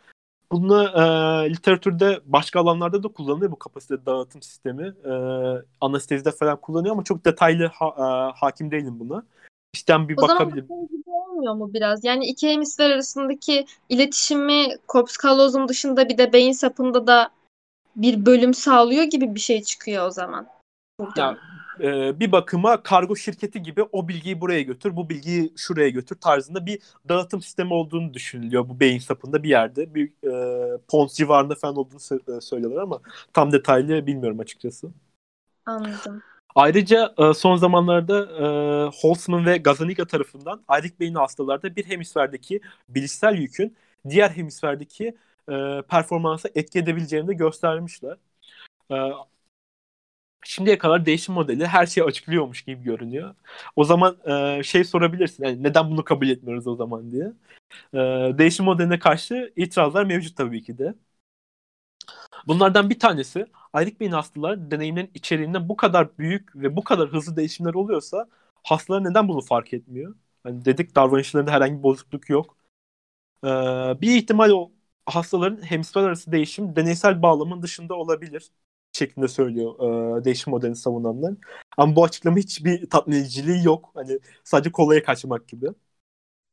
Bunu 0.51 0.83
e, 0.83 1.03
literatürde 1.49 2.21
başka 2.25 2.59
alanlarda 2.59 3.03
da 3.03 3.07
kullanılıyor 3.07 3.51
bu 3.51 3.59
kapasite 3.59 4.05
dağıtım 4.05 4.41
sistemi. 4.41 4.93
E, 5.05 5.13
anestezide 5.81 6.31
falan 6.31 6.61
kullanıyor 6.61 6.93
ama 6.93 7.03
çok 7.03 7.25
detaylı 7.25 7.65
ha, 7.65 7.87
e, 7.97 8.39
hakim 8.39 8.71
değilim 8.71 8.99
buna. 8.99 9.23
İşten 9.73 10.09
bir 10.09 10.17
o 10.17 10.21
bakabilirim. 10.21 10.67
zaman 10.67 10.89
olmuyor 11.33 11.53
mu 11.55 11.73
biraz? 11.73 12.03
Yani 12.03 12.25
iki 12.25 12.49
hemisfer 12.49 12.89
arasındaki 12.89 13.65
iletişimi 13.89 14.77
korpus 14.87 15.17
callosum 15.23 15.67
dışında 15.67 16.09
bir 16.09 16.17
de 16.17 16.33
beyin 16.33 16.51
sapında 16.51 17.07
da 17.07 17.29
bir 17.95 18.25
bölüm 18.25 18.53
sağlıyor 18.53 19.03
gibi 19.03 19.35
bir 19.35 19.39
şey 19.39 19.63
çıkıyor 19.63 20.07
o 20.07 20.11
zaman. 20.11 20.47
Ya, 21.17 21.37
e, 21.79 22.19
bir 22.19 22.31
bakıma 22.31 22.83
kargo 22.83 23.15
şirketi 23.15 23.61
gibi 23.61 23.83
o 23.91 24.07
bilgiyi 24.07 24.41
buraya 24.41 24.61
götür, 24.61 24.95
bu 24.95 25.09
bilgiyi 25.09 25.53
şuraya 25.57 25.89
götür 25.89 26.15
tarzında 26.15 26.65
bir 26.65 26.79
dağıtım 27.09 27.41
sistemi 27.41 27.73
olduğunu 27.73 28.13
düşünülüyor 28.13 28.69
bu 28.69 28.79
beyin 28.79 28.99
sapında 28.99 29.43
bir 29.43 29.49
yerde. 29.49 29.95
Bir 29.95 30.11
e, 30.23 30.77
Pons 30.87 31.13
civarında 31.13 31.55
falan 31.55 31.75
olduğunu 31.75 31.99
sö- 31.99 32.41
söylüyorlar 32.41 32.81
ama 32.81 32.99
tam 33.33 33.51
detaylı 33.51 34.07
bilmiyorum 34.07 34.39
açıkçası. 34.39 34.91
Anladım. 35.65 36.23
Ayrıca 36.55 37.13
e, 37.17 37.33
son 37.33 37.55
zamanlarda 37.55 38.19
e, 38.87 38.89
Holtzman 39.01 39.45
ve 39.45 39.57
Gazzaniga 39.57 40.05
tarafından 40.07 40.63
ayrık 40.67 40.99
beyni 40.99 41.17
hastalarda 41.17 41.75
bir 41.75 41.85
hemisferdeki 41.85 42.61
bilişsel 42.89 43.35
yükün 43.35 43.77
diğer 44.09 44.29
hemisferdeki 44.29 45.17
e, 45.49 45.81
performansa 45.89 46.49
etki 46.55 46.79
edebileceğini 46.79 47.27
de 47.27 47.33
göstermişler. 47.33 48.17
E, 48.91 48.95
şimdiye 50.45 50.77
kadar 50.77 51.05
değişim 51.05 51.33
modeli 51.35 51.67
her 51.67 51.85
şeyi 51.85 52.05
açıklıyormuş 52.05 52.61
gibi 52.61 52.83
görünüyor. 52.83 53.35
O 53.75 53.83
zaman 53.83 54.17
şey 54.61 54.83
sorabilirsin, 54.83 55.43
yani 55.43 55.63
neden 55.63 55.91
bunu 55.91 56.03
kabul 56.03 56.29
etmiyoruz 56.29 56.67
o 56.67 56.75
zaman 56.75 57.11
diye. 57.11 57.31
Değişim 58.37 58.65
modeline 58.65 58.99
karşı 58.99 59.53
itirazlar 59.55 60.03
mevcut 60.05 60.37
tabii 60.37 60.63
ki 60.63 60.77
de. 60.77 60.93
Bunlardan 62.47 62.89
bir 62.89 62.99
tanesi 62.99 63.45
ayrık 63.73 63.99
beyin 63.99 64.11
hastalar 64.11 64.71
deneyimlerin 64.71 65.11
içeriğinde 65.13 65.69
bu 65.69 65.75
kadar 65.77 66.17
büyük 66.17 66.55
ve 66.55 66.75
bu 66.75 66.83
kadar 66.83 67.09
hızlı 67.13 67.35
değişimler 67.37 67.73
oluyorsa 67.73 68.27
hastalar 68.63 69.03
neden 69.03 69.27
bunu 69.27 69.41
fark 69.41 69.73
etmiyor? 69.73 70.15
Hani 70.43 70.65
dedik 70.65 70.95
davranışlarında 70.95 71.51
herhangi 71.51 71.77
bir 71.77 71.83
bozukluk 71.83 72.29
yok. 72.29 72.57
Ee, 73.43 73.47
bir 74.01 74.17
ihtimal 74.17 74.49
o 74.51 74.71
hastaların 75.05 75.61
hemisfer 75.71 76.03
arası 76.03 76.31
değişim 76.31 76.75
deneysel 76.75 77.21
bağlamın 77.21 77.61
dışında 77.61 77.95
olabilir 77.95 78.51
şeklinde 78.93 79.27
söylüyor 79.27 79.75
e, 80.21 80.25
değişim 80.25 80.51
modelini 80.51 80.75
savunanlar. 80.75 81.33
Ama 81.77 81.95
bu 81.95 82.03
açıklama 82.03 82.37
hiçbir 82.37 82.89
tatmin 82.89 83.15
ediciliği 83.17 83.65
yok. 83.65 83.91
Hani 83.95 84.19
sadece 84.43 84.71
kolaya 84.71 85.03
kaçmak 85.03 85.47
gibi. 85.47 85.67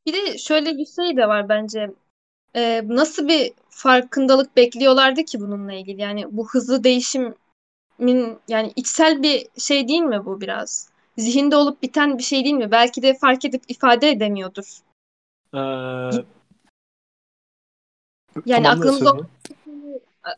Bir 0.07 0.13
de 0.13 0.39
şöyle 0.39 0.77
bir 0.79 0.87
şey 0.87 1.17
de 1.17 1.29
var 1.29 1.49
bence. 1.49 1.91
Ee, 2.57 2.83
nasıl 2.89 3.29
bir 3.29 3.53
farkındalık 3.69 4.57
bekliyorlardı 4.57 5.25
ki 5.25 5.41
bununla 5.41 5.73
ilgili? 5.73 6.01
Yani 6.01 6.27
bu 6.31 6.49
hızlı 6.49 6.85
değişimin 6.85 8.39
yani 8.49 8.73
içsel 8.77 9.23
bir 9.23 9.47
şey 9.59 9.89
değil 9.89 10.03
mi 10.03 10.25
bu 10.25 10.41
biraz? 10.41 10.89
Zihinde 11.19 11.57
olup 11.57 11.83
biten 11.83 12.19
bir 12.19 12.23
şey 12.23 12.45
değil 12.45 12.55
mi? 12.55 12.71
Belki 12.71 13.03
de 13.03 13.15
fark 13.15 13.45
edip 13.45 13.63
ifade 13.69 14.11
edemiyordur. 14.11 14.79
Ee, 15.55 15.59
yani 18.47 18.69
aklımızda 18.69 19.17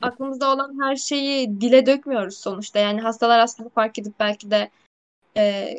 aklımızda 0.02 0.54
olan 0.54 0.82
her 0.82 0.96
şeyi 0.96 1.60
dile 1.60 1.86
dökmüyoruz 1.86 2.36
sonuçta. 2.36 2.78
Yani 2.78 3.00
hastalar 3.00 3.38
aslında 3.38 3.68
fark 3.68 3.98
edip 3.98 4.14
belki 4.20 4.50
de 4.50 4.70
e, 5.36 5.74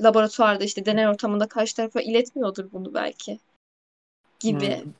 laboratuvarda 0.00 0.64
işte 0.64 0.86
deney 0.86 1.08
ortamında 1.08 1.48
karşı 1.48 1.76
tarafa 1.76 2.00
iletmiyordur 2.00 2.72
bunu 2.72 2.94
belki 2.94 3.38
gibi. 4.40 4.82
Hmm. 4.82 4.92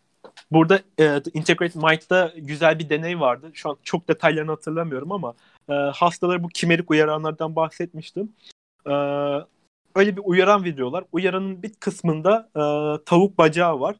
Burada 0.50 0.80
e, 1.00 1.22
Integrated 1.34 1.74
Mind'da 1.74 2.32
güzel 2.36 2.78
bir 2.78 2.88
deney 2.90 3.20
vardı. 3.20 3.50
Şu 3.54 3.70
an 3.70 3.76
çok 3.82 4.08
detaylarını 4.08 4.50
hatırlamıyorum 4.50 5.12
ama 5.12 5.34
e, 5.68 5.72
hastalara 5.72 6.42
bu 6.42 6.48
kimerik 6.48 6.90
uyaranlardan 6.90 7.56
bahsetmiştim. 7.56 8.32
E, 8.86 8.92
öyle 9.94 10.16
bir 10.16 10.22
uyaran 10.24 10.64
veriyorlar. 10.64 11.04
Uyaranın 11.12 11.62
bir 11.62 11.74
kısmında 11.74 12.50
e, 12.56 12.62
tavuk 13.04 13.38
bacağı 13.38 13.80
var. 13.80 13.96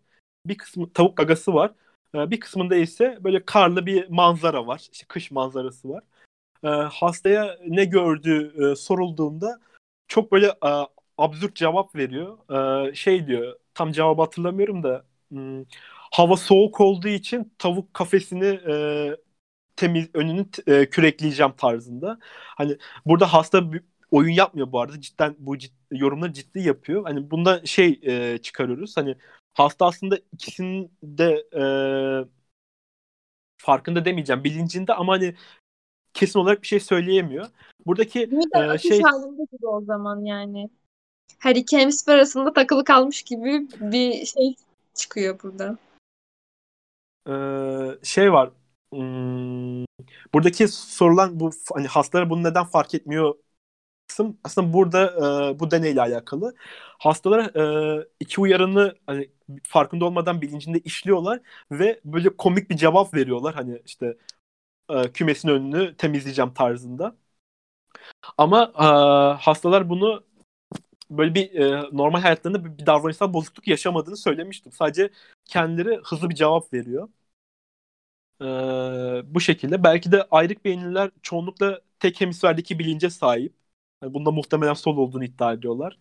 Bir 0.47 0.59
kısmı 0.59 0.93
tavuk 0.93 1.17
gagası 1.17 1.55
var. 1.55 1.73
E, 2.15 2.31
bir 2.31 2.41
kısmında 2.41 2.77
ise 2.77 3.19
böyle 3.21 3.45
karlı 3.45 3.87
bir 3.87 4.09
manzara 4.09 4.67
var. 4.67 4.89
İşte 4.93 5.07
kış 5.09 5.31
manzarası 5.31 5.89
var. 5.89 6.03
E, 6.65 6.69
hastaya 6.69 7.59
ne 7.67 7.85
gördüğü 7.85 8.73
e, 8.73 8.77
sorulduğunda 8.77 9.61
çok 10.09 10.33
böyle 10.33 10.47
e, 10.47 10.71
absürt 11.19 11.57
cevap 11.57 11.97
veriyor. 11.97 12.39
E, 12.91 12.95
şey 12.95 13.27
diyor 13.27 13.57
tam 13.75 13.93
cevabı 13.93 14.23
hatırlamıyorum 14.23 14.83
da 14.83 15.05
hmm, 15.29 15.65
hava 16.11 16.37
soğuk 16.37 16.81
olduğu 16.81 17.09
için 17.09 17.53
tavuk 17.59 17.95
kafesini 17.95 18.47
e, 18.47 18.75
temiz 19.77 20.09
önünü 20.15 20.47
e, 20.67 20.91
kürekleyeceğim 20.91 21.53
tarzında. 21.53 22.19
Hani 22.57 22.77
burada 23.07 23.33
hasta 23.33 23.73
bir 23.73 23.83
oyun 24.11 24.33
yapmıyor 24.33 24.73
bu 24.73 24.81
arada. 24.81 25.01
Cidden 25.01 25.37
bu 25.39 25.59
cid, 25.59 25.73
yorumları 25.91 26.33
ciddi 26.33 26.61
yapıyor. 26.61 27.05
Hani 27.05 27.31
bunda 27.31 27.67
şey 27.67 28.01
e, 28.03 28.39
çıkarıyoruz. 28.39 28.97
Hani 28.97 29.17
hasta 29.55 29.87
aslında 29.87 30.19
ikisinin 30.33 30.93
de 31.03 31.47
e, 31.57 31.65
farkında 33.57 34.05
demeyeceğim. 34.05 34.45
Bilincinde 34.45 34.95
ama 34.95 35.13
hani 35.13 35.35
kesin 36.15 36.39
olarak 36.39 36.63
bir 36.63 36.67
şey 36.67 36.81
söyleyemiyor. 36.81 37.47
Buradaki 37.87 38.31
e, 38.75 38.79
şey 38.79 39.03
halinde 39.03 39.43
gibi 39.53 39.67
o 39.67 39.81
zaman 39.81 40.25
yani. 40.25 40.71
Her 41.39 41.57
iki 41.57 41.79
hemisfer 41.79 42.15
arasında 42.15 42.53
takılı 42.53 42.85
kalmış 42.85 43.23
gibi 43.23 43.69
bir 43.81 44.27
şey 44.27 44.55
çıkıyor 44.95 45.39
burada 45.43 45.79
şey 48.03 48.33
var. 48.33 48.51
Hmm, 48.93 49.85
buradaki 50.35 50.69
sorulan 50.69 51.41
bu 51.41 51.51
hani 51.75 51.87
hastalar 51.87 52.31
bunu 52.31 52.43
neden 52.43 52.65
fark 52.65 52.95
etmiyor 52.95 53.35
kısım 54.09 54.39
aslında 54.45 54.75
burada 54.75 55.07
e, 55.53 55.61
bu 55.61 55.71
deneyle 55.71 56.03
alakalı. 56.03 56.55
Hastalar 56.99 57.57
e, 58.03 58.09
iki 58.21 58.41
uyarını 58.41 58.95
hani 59.07 59.31
farkında 59.65 60.05
olmadan 60.05 60.43
bilincinde 60.43 60.79
işliyorlar 60.81 61.41
ve 61.73 62.01
böyle 62.07 62.37
komik 62.37 62.71
bir 62.71 62.77
cevap 62.77 63.15
veriyorlar. 63.15 63.55
Hani 63.57 63.83
işte 63.87 64.19
e, 64.91 65.13
kümesin 65.13 65.49
önünü 65.49 65.97
temizleyeceğim 65.99 66.55
tarzında. 66.55 67.17
Ama 68.39 68.73
e, 68.79 68.85
hastalar 69.43 69.89
bunu 69.89 70.25
böyle 71.11 71.35
bir 71.35 71.55
e, 71.55 71.83
normal 71.93 72.21
hayatlarında 72.21 72.65
bir, 72.65 72.79
bir 72.79 72.87
davranışsal 72.87 73.33
bozukluk 73.35 73.69
yaşamadığını 73.69 74.17
söylemiştim. 74.17 74.73
Sadece 74.73 75.11
kendileri 75.45 76.01
hızlı 76.05 76.31
bir 76.31 76.35
cevap 76.35 76.73
veriyor. 76.73 77.09
E, 78.41 78.45
bu 79.35 79.41
şekilde. 79.41 79.85
Belki 79.85 80.13
de 80.13 80.23
ayrık 80.31 80.65
beyinliler 80.65 81.11
çoğunlukla 81.23 81.81
tek 81.99 82.21
hemisferdeki 82.21 82.79
bilince 82.79 83.11
sahip. 83.11 83.55
Yani 84.03 84.15
bunda 84.15 84.31
muhtemelen 84.31 84.75
sol 84.75 84.97
olduğunu 84.97 85.25
iddia 85.25 85.53
ediyorlar. 85.53 85.99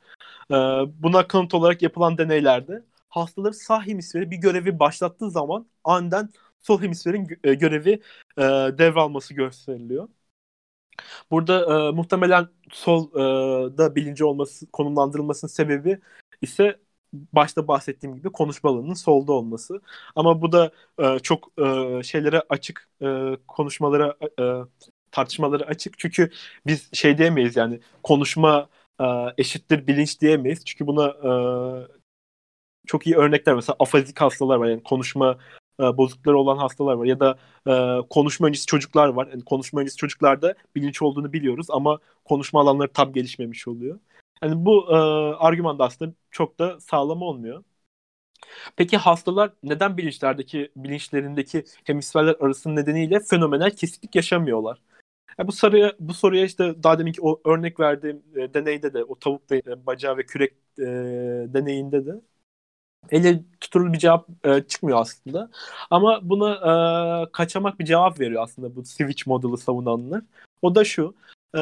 E, 0.51 0.55
buna 1.03 1.27
kanıt 1.27 1.53
olarak 1.53 1.81
yapılan 1.81 2.17
deneylerde 2.17 2.83
hastaların 3.09 3.51
sağ 3.53 3.87
hemisferi 3.87 4.31
bir 4.31 4.37
görevi 4.37 4.79
başlattığı 4.79 5.31
zaman 5.31 5.67
aniden 5.85 6.29
sol 6.61 6.81
hemisferin 6.81 7.25
gö- 7.25 7.55
görevi 7.59 7.91
e, 8.37 8.43
devralması 8.79 9.33
gösteriliyor. 9.33 10.09
Burada 11.31 11.87
e, 11.89 11.91
muhtemelen 11.91 12.47
solda 12.71 13.85
e, 13.85 13.95
bilinci 13.95 14.25
olması, 14.25 14.71
konumlandırılmasının 14.71 15.49
sebebi 15.49 15.99
ise 16.41 16.79
başta 17.13 17.67
bahsettiğim 17.67 18.15
gibi 18.15 18.31
konuşma 18.31 18.69
alanının 18.69 18.93
solda 18.93 19.33
olması. 19.33 19.81
Ama 20.15 20.41
bu 20.41 20.51
da 20.51 20.71
e, 20.99 21.19
çok 21.19 21.51
e, 21.59 22.03
şeylere 22.03 22.43
açık, 22.49 22.89
e, 23.01 23.37
konuşmalara, 23.47 24.15
e, 24.39 24.43
tartışmaları 25.11 25.65
açık. 25.65 25.99
Çünkü 25.99 26.31
biz 26.67 26.89
şey 26.93 27.17
diyemeyiz 27.17 27.55
yani 27.55 27.79
konuşma 28.03 28.69
e, 29.01 29.05
eşittir 29.37 29.87
bilinç 29.87 30.21
diyemeyiz. 30.21 30.65
Çünkü 30.65 30.87
buna 30.87 31.07
e, 31.07 31.31
çok 32.87 33.07
iyi 33.07 33.15
örnekler 33.15 33.55
mesela 33.55 33.75
afazik 33.79 34.21
hastalar 34.21 34.55
var 34.57 34.67
yani 34.67 34.83
konuşma 34.83 35.37
e, 35.79 35.97
bozuklukları 35.97 36.37
olan 36.37 36.57
hastalar 36.57 36.93
var 36.93 37.05
ya 37.05 37.19
da 37.19 37.37
e, 37.67 38.01
konuşma 38.09 38.47
öncesi 38.47 38.65
çocuklar 38.65 39.07
var. 39.07 39.27
Yani 39.27 39.43
konuşma 39.43 39.81
öncesi 39.81 39.97
çocuklarda 39.97 40.55
bilinç 40.75 41.01
olduğunu 41.01 41.33
biliyoruz 41.33 41.67
ama 41.69 41.99
konuşma 42.25 42.61
alanları 42.61 42.93
tam 42.93 43.13
gelişmemiş 43.13 43.67
oluyor. 43.67 43.99
Yani 44.43 44.65
bu 44.65 44.85
e, 44.91 44.95
argüman 45.35 45.79
da 45.79 45.85
aslında 45.85 46.13
çok 46.31 46.59
da 46.59 46.79
sağlam 46.79 47.21
olmuyor. 47.21 47.63
Peki 48.75 48.97
hastalar 48.97 49.51
neden 49.63 49.97
bilinçlerdeki 49.97 50.71
bilinçlerindeki 50.75 51.65
hemisferler 51.83 52.35
arasının 52.39 52.75
nedeniyle 52.75 53.19
fenomenal 53.19 53.69
kesiklik 53.71 54.15
yaşamıyorlar? 54.15 54.81
Yani 55.39 55.47
bu 55.47 55.51
soruya 55.51 55.93
bu 55.99 56.13
soruya 56.13 56.45
işte 56.45 56.83
daha 56.83 56.99
deminki 56.99 57.21
o 57.21 57.41
örnek 57.45 57.79
verdiğim 57.79 58.23
e, 58.35 58.53
deneyde 58.53 58.93
de 58.93 59.03
o 59.03 59.19
tavuk 59.19 59.49
de, 59.49 59.61
e, 59.67 59.85
bacağı 59.85 60.17
ve 60.17 60.25
kürek 60.25 60.53
e, 60.79 60.83
deneyinde 61.53 62.05
de 62.05 62.21
ele 63.11 63.43
tutulur 63.61 63.93
bir 63.93 63.97
cevap 63.97 64.27
e, 64.43 64.63
çıkmıyor 64.63 65.01
aslında. 65.01 65.49
Ama 65.89 66.19
buna 66.23 66.53
e, 66.53 67.31
kaçamak 67.31 67.79
bir 67.79 67.85
cevap 67.85 68.19
veriyor 68.19 68.43
aslında 68.43 68.75
bu 68.75 68.85
switch 68.85 69.27
modeli 69.27 69.57
savunanlar. 69.57 70.21
O 70.61 70.75
da 70.75 70.83
şu. 70.83 71.15
E, 71.57 71.61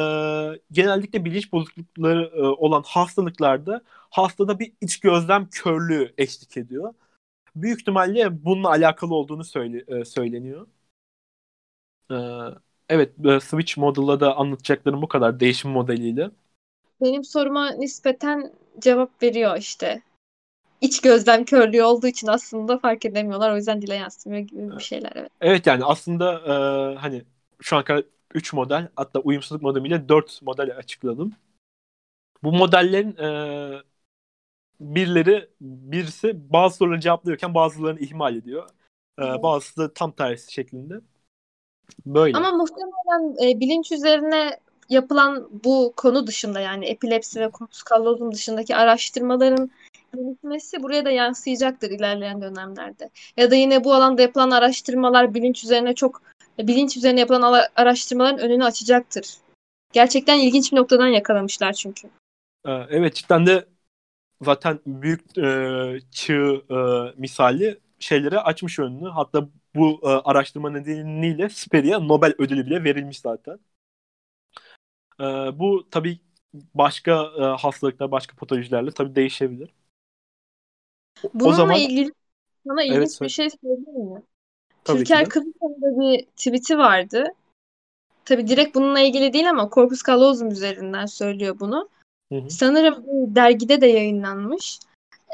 genellikle 0.72 1.24
bilinç 1.24 1.52
bozuklukları 1.52 2.30
e, 2.34 2.42
olan 2.42 2.82
hastalıklarda 2.86 3.82
hastada 4.10 4.58
bir 4.58 4.72
iç 4.80 5.00
gözlem 5.00 5.48
körlüğü 5.50 6.14
eşlik 6.18 6.56
ediyor. 6.56 6.94
Büyük 7.56 7.80
ihtimalle 7.80 8.44
bununla 8.44 8.68
alakalı 8.68 9.14
olduğunu 9.14 9.44
söyle, 9.44 9.84
e, 9.88 10.04
söyleniyor. 10.04 10.66
E, 12.10 12.16
evet, 12.88 13.26
e, 13.26 13.40
switch 13.40 13.78
model'da 13.78 14.20
da 14.20 14.36
anlatacaklarım 14.36 15.02
bu 15.02 15.08
kadar 15.08 15.40
değişim 15.40 15.70
modeliyle. 15.70 16.30
Benim 17.00 17.24
soruma 17.24 17.70
nispeten 17.70 18.52
cevap 18.78 19.22
veriyor 19.22 19.56
işte 19.56 20.02
iç 20.80 21.00
gözlem 21.00 21.44
körlüğü 21.44 21.82
olduğu 21.82 22.06
için 22.06 22.26
aslında 22.26 22.78
fark 22.78 23.04
edemiyorlar. 23.04 23.52
O 23.52 23.56
yüzden 23.56 23.82
dile 23.82 23.94
yansımıyor 23.94 24.42
gibi 24.42 24.76
bir 24.76 24.82
şeyler. 24.82 25.12
Evet, 25.14 25.30
evet 25.40 25.66
yani 25.66 25.84
aslında 25.84 26.32
e, 26.34 26.96
hani 26.96 27.24
şu 27.60 27.76
an 27.76 27.84
kadar 27.84 28.04
3 28.34 28.52
model 28.52 28.88
hatta 28.96 29.20
uyumsuzluk 29.20 29.62
modeliyle 29.62 30.08
4 30.08 30.42
model 30.42 30.76
açıkladım. 30.76 31.32
Bu 32.42 32.52
modellerin 32.52 33.16
e, 33.16 33.28
birileri 34.80 35.48
birisi 35.60 36.52
bazı 36.52 36.76
soruları 36.76 37.00
cevaplıyorken 37.00 37.54
bazılarını 37.54 38.00
ihmal 38.00 38.36
ediyor. 38.36 38.68
E, 39.18 39.24
evet. 39.24 39.42
Bazısı 39.42 39.76
da 39.76 39.94
tam 39.94 40.12
tersi 40.12 40.52
şeklinde. 40.52 40.94
Böyle. 42.06 42.36
Ama 42.36 42.52
muhtemelen 42.52 43.48
e, 43.48 43.60
bilinç 43.60 43.92
üzerine 43.92 44.60
yapılan 44.88 45.48
bu 45.64 45.92
konu 45.96 46.26
dışında 46.26 46.60
yani 46.60 46.86
epilepsi 46.86 47.40
ve 47.40 47.50
korpus 47.50 47.82
kallozum 47.82 48.32
dışındaki 48.32 48.76
araştırmaların 48.76 49.70
gelişmesi 50.14 50.82
buraya 50.82 51.04
da 51.04 51.10
yansıyacaktır 51.10 51.90
ilerleyen 51.90 52.42
dönemlerde. 52.42 53.10
Ya 53.36 53.50
da 53.50 53.54
yine 53.54 53.84
bu 53.84 53.94
alanda 53.94 54.22
yapılan 54.22 54.50
araştırmalar 54.50 55.34
bilinç 55.34 55.64
üzerine 55.64 55.94
çok 55.94 56.22
bilinç 56.58 56.96
üzerine 56.96 57.20
yapılan 57.20 57.64
araştırmaların 57.76 58.38
önünü 58.38 58.64
açacaktır. 58.64 59.34
Gerçekten 59.92 60.38
ilginç 60.38 60.72
bir 60.72 60.76
noktadan 60.76 61.06
yakalamışlar 61.06 61.72
çünkü. 61.72 62.08
Ee, 62.66 62.70
evet 62.70 63.14
cidden 63.14 63.46
de 63.46 63.66
zaten 64.42 64.80
büyük 64.86 65.38
e, 65.38 66.00
çığ 66.10 66.62
e, 66.70 66.76
misali 67.20 67.80
şeylere 67.98 68.38
açmış 68.38 68.78
önünü. 68.78 69.08
Hatta 69.08 69.48
bu 69.74 70.00
e, 70.02 70.06
araştırma 70.06 70.70
nedeniyle 70.70 71.48
Speri'ye 71.48 72.08
Nobel 72.08 72.34
ödülü 72.38 72.66
bile 72.66 72.84
verilmiş 72.84 73.20
zaten. 73.20 73.58
E, 75.20 75.24
bu 75.58 75.88
tabii 75.90 76.18
başka 76.74 77.30
e, 77.38 77.42
hastalıklar, 77.42 78.10
başka 78.10 78.36
patolojilerle 78.36 78.90
tabii 78.90 79.14
değişebilir. 79.14 79.74
Bununla 81.34 81.52
o 81.52 81.56
zaman... 81.56 81.76
ilgili 81.80 82.12
sana 82.66 82.82
ilginç 82.82 82.96
evet, 82.96 83.18
bir 83.22 83.28
şey 83.28 83.50
söyleyeyim 83.50 84.12
mi? 84.12 84.22
Tabii 84.84 84.98
Türker 84.98 85.28
Kılıçdaroğlu'nda 85.28 86.00
bir 86.00 86.24
tweet'i 86.24 86.78
vardı. 86.78 87.24
Tabii 88.24 88.48
direkt 88.48 88.74
bununla 88.74 89.00
ilgili 89.00 89.32
değil 89.32 89.50
ama 89.50 89.70
Corpus 89.72 90.02
Callosum 90.06 90.50
üzerinden 90.50 91.06
söylüyor 91.06 91.60
bunu. 91.60 91.88
Hı 92.32 92.38
hı. 92.38 92.50
Sanırım 92.50 93.04
dergide 93.34 93.80
de 93.80 93.86
yayınlanmış. 93.86 94.78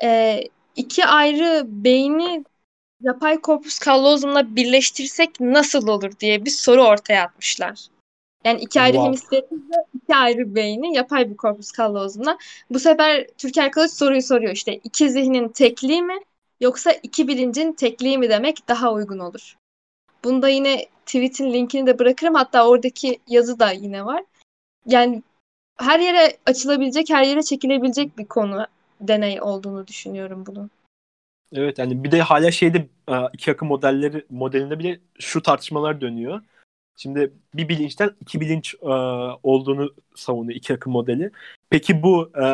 Ee, 0.02 0.40
iki 0.76 1.06
ayrı 1.06 1.64
beyni 1.66 2.44
yapay 3.00 3.40
corpus 3.40 3.80
callosum'la 3.80 4.56
birleştirsek 4.56 5.40
nasıl 5.40 5.88
olur 5.88 6.12
diye 6.20 6.44
bir 6.44 6.50
soru 6.50 6.82
ortaya 6.82 7.24
atmışlar. 7.24 7.86
Yani 8.44 8.60
iki 8.60 8.80
ayrı 8.80 8.92
wow. 8.92 9.06
hemisferimizle 9.06 9.74
iki 9.94 10.16
ayrı 10.16 10.54
beyni 10.54 10.96
yapay 10.96 11.30
bir 11.30 11.36
korpus 11.36 11.72
callosum'la. 11.72 12.38
Bu 12.70 12.78
sefer 12.78 13.26
Türker 13.38 13.70
Kılıç 13.70 13.92
soruyu 13.92 14.22
soruyor 14.22 14.52
işte 14.52 14.80
iki 14.84 15.10
zihnin 15.10 15.48
tekliği 15.48 16.02
mi 16.02 16.14
yoksa 16.60 16.92
iki 16.92 17.28
bilincin 17.28 17.72
tekliği 17.72 18.18
mi 18.18 18.28
demek 18.28 18.68
daha 18.68 18.92
uygun 18.92 19.18
olur. 19.18 19.56
Bunda 20.24 20.48
yine 20.48 20.86
tweet'in 21.06 21.52
linkini 21.52 21.86
de 21.86 21.98
bırakırım 21.98 22.34
hatta 22.34 22.68
oradaki 22.68 23.18
yazı 23.28 23.58
da 23.58 23.70
yine 23.70 24.04
var. 24.04 24.24
Yani 24.86 25.22
her 25.76 26.00
yere 26.00 26.36
açılabilecek, 26.46 27.10
her 27.10 27.24
yere 27.24 27.42
çekilebilecek 27.42 28.18
bir 28.18 28.24
konu 28.24 28.66
deney 29.00 29.42
olduğunu 29.42 29.86
düşünüyorum 29.86 30.44
bunun. 30.46 30.70
Evet 31.52 31.78
yani 31.78 32.04
bir 32.04 32.10
de 32.10 32.20
hala 32.20 32.50
şeyde 32.50 32.86
iki 33.32 33.52
akım 33.52 33.68
modelleri 33.68 34.24
modelinde 34.30 34.78
bile 34.78 35.00
şu 35.18 35.42
tartışmalar 35.42 36.00
dönüyor. 36.00 36.40
Şimdi 36.96 37.32
bir 37.54 37.68
bilinçten 37.68 38.10
iki 38.20 38.40
bilinç 38.40 38.74
e, 38.74 38.86
olduğunu 39.42 39.94
savunuyor 40.14 40.56
iki 40.56 40.74
akım 40.74 40.92
modeli. 40.92 41.30
Peki 41.70 42.02
bu 42.02 42.30
e, 42.38 42.44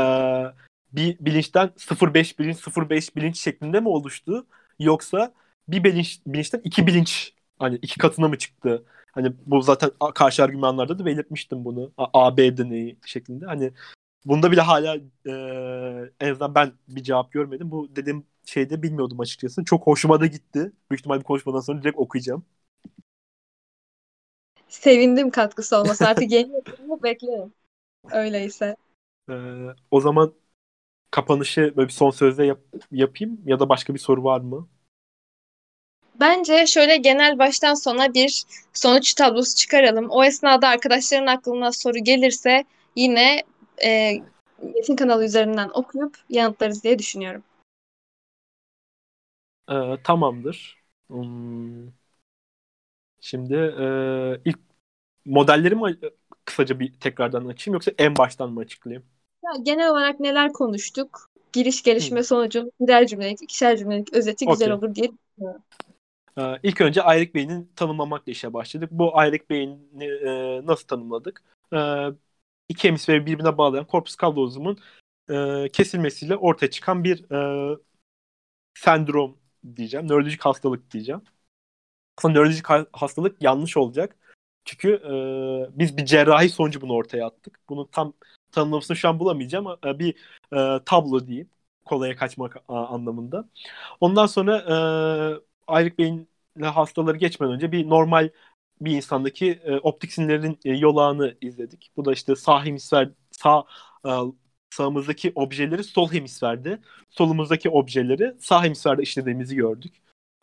bir 0.93 1.17
bilinçten 1.21 1.71
0-5 1.77 2.39
bilinç 2.39 2.57
0-5 2.57 3.17
bilinç 3.17 3.41
şeklinde 3.41 3.81
mi 3.81 3.89
oluştu? 3.89 4.47
Yoksa 4.79 5.33
bir 5.69 5.85
bilinç, 5.85 6.21
bilinçten 6.27 6.61
iki 6.65 6.87
bilinç 6.87 7.35
hani 7.59 7.77
iki 7.77 7.99
katına 7.99 8.29
mı 8.29 8.39
çıktı? 8.39 8.85
Hani 9.13 9.33
bu 9.47 9.63
zaten 9.63 9.91
karşı 10.15 10.45
argümanlarda 10.45 10.99
da 10.99 11.07
belirtmiştim 11.07 11.65
bunu. 11.65 11.93
A, 11.97 12.37
B 12.37 12.57
deneyi 12.57 12.97
şeklinde. 13.07 13.47
Hani 13.47 13.73
bunda 14.25 14.53
bile 14.53 14.61
hala 14.61 14.97
e, 15.27 15.33
en 16.21 16.31
azından 16.31 16.55
ben 16.55 16.73
bir 16.89 17.03
cevap 17.03 17.33
görmedim. 17.33 17.71
Bu 17.71 17.97
dediğim 17.97 18.27
şeyde 18.45 18.83
bilmiyordum 18.83 19.21
açıkçası. 19.21 19.65
Çok 19.65 19.87
hoşuma 19.87 20.21
da 20.21 20.27
gitti. 20.27 20.73
Büyük 20.91 21.01
ihtimalle 21.01 21.23
konuşmadan 21.23 21.61
sonra 21.61 21.83
direkt 21.83 21.99
okuyacağım. 21.99 22.45
Sevindim 24.71 25.31
katkısı 25.31 25.77
olması. 25.77 26.07
Artık 26.07 26.31
yeni 26.31 26.53
yapımı 26.53 27.03
bekliyorum. 27.03 27.53
Öyleyse. 28.13 28.77
Ee, 29.31 29.35
o 29.91 30.01
zaman 30.01 30.33
kapanışı 31.11 31.75
böyle 31.77 31.89
bir 31.89 31.93
son 31.93 32.11
sözle 32.11 32.47
yap, 32.47 32.61
yapayım 32.93 33.41
ya 33.47 33.61
da 33.61 33.69
başka 33.69 33.95
bir 33.95 33.99
soru 33.99 34.25
var 34.25 34.41
mı? 34.41 34.69
Bence 36.21 36.67
şöyle 36.67 36.97
genel 36.97 37.39
baştan 37.39 37.75
sona 37.75 38.15
bir 38.15 38.45
sonuç 38.73 39.15
tablosu 39.15 39.57
çıkaralım. 39.57 40.11
O 40.11 40.25
esnada 40.25 40.69
arkadaşların 40.69 41.27
aklına 41.27 41.73
soru 41.73 41.99
gelirse 41.99 42.65
yine 42.97 43.43
e, 43.85 44.13
Metin 44.63 44.97
kanalı 44.97 45.25
üzerinden 45.25 45.71
okuyup 45.75 46.17
yanıtlarız 46.29 46.85
diye 46.85 46.99
düşünüyorum. 46.99 47.43
Ee, 49.71 50.03
tamamdır. 50.05 50.83
Hmm. 51.09 52.00
Şimdi 53.21 53.55
e, 53.55 53.87
ilk 54.45 54.59
modelleri 55.25 55.75
mi 55.75 55.97
kısaca 56.45 56.81
bir 56.81 56.93
tekrardan 56.93 57.47
açayım 57.47 57.75
yoksa 57.75 57.93
en 57.99 58.17
baştan 58.17 58.53
mı 58.53 58.61
açıklayayım? 58.61 59.05
Ya, 59.45 59.51
genel 59.63 59.91
olarak 59.91 60.21
neler 60.21 60.53
konuştuk? 60.53 61.31
Giriş, 61.53 61.83
gelişme, 61.83 62.23
sonucu, 62.23 62.73
birer 62.81 63.07
cümlelik, 63.07 63.43
ikişer 63.43 63.77
cümlelik 63.77 64.13
özeti 64.13 64.45
okay. 64.45 64.55
güzel 64.55 64.73
olur 64.73 64.95
diye 64.95 65.11
düşünüyorum. 65.13 65.63
Ee, 66.39 66.43
ilk 66.63 66.81
önce 66.81 67.03
ayrık 67.03 67.35
beynin 67.35 67.73
tanımlamakla 67.77 68.33
işe 68.33 68.53
başladık. 68.53 68.91
Bu 68.93 69.19
ayrık 69.19 69.51
beyni 69.51 70.05
e, 70.05 70.61
nasıl 70.67 70.87
tanımladık? 70.87 71.43
Ee, 71.73 72.07
iki 72.69 72.89
hemisferi 72.89 73.27
birbirine 73.27 73.59
bağlayan 73.59 73.87
korpus 73.87 74.17
callosum'un 74.21 74.79
e, 75.31 75.69
kesilmesiyle 75.73 76.37
ortaya 76.37 76.71
çıkan 76.71 77.05
bir 77.05 77.31
e, 77.33 77.79
sendrom 78.75 79.39
diyeceğim. 79.77 80.09
Nörolojik 80.09 80.41
hastalık 80.41 80.91
diyeceğim. 80.91 81.23
Aslında 82.19 82.35
nörolojik 82.35 82.67
hastalık 82.93 83.43
yanlış 83.43 83.77
olacak. 83.77 84.17
Çünkü 84.65 84.89
e, 84.95 85.79
biz 85.79 85.97
bir 85.97 86.05
cerrahi 86.05 86.49
sonucu 86.49 86.81
bunu 86.81 86.93
ortaya 86.93 87.27
attık. 87.27 87.61
Bunu 87.69 87.91
tam 87.91 88.13
tanımlamasını 88.53 88.97
şu 88.97 89.09
an 89.09 89.19
bulamayacağım 89.19 89.67
ama 89.67 89.79
e, 89.87 89.99
bir 89.99 90.15
e, 90.53 90.85
tablo 90.85 91.27
diyeyim. 91.27 91.51
Kolaya 91.85 92.17
kaçmak 92.17 92.57
anlamında. 92.69 93.49
Ondan 94.01 94.27
sonra 94.27 94.59
e, 94.59 94.77
ayrık 95.67 95.99
beyin 95.99 96.29
hastaları 96.63 97.17
geçmeden 97.17 97.55
önce 97.55 97.73
bir 97.73 97.89
normal 97.91 98.31
bir 98.81 98.97
insandaki 98.97 99.61
e, 99.65 99.77
optik 99.77 100.13
sinirlerin 100.13 100.59
e, 100.65 100.73
yolağını 100.73 101.37
izledik. 101.41 101.91
Bu 101.97 102.05
da 102.05 102.13
işte 102.13 102.37
sağ 102.37 102.65
hemisfer 102.65 103.11
sağ 103.31 103.65
e, 104.07 104.11
sağımızdaki 104.71 105.33
objeleri 105.35 105.85
sol 105.85 106.13
hemisferde, 106.13 106.81
solumuzdaki 107.11 107.71
objeleri 107.71 108.35
sağ 108.41 108.65
hemisferde 108.65 109.03
işlediğimizi 109.03 109.57
gördük. 109.57 109.95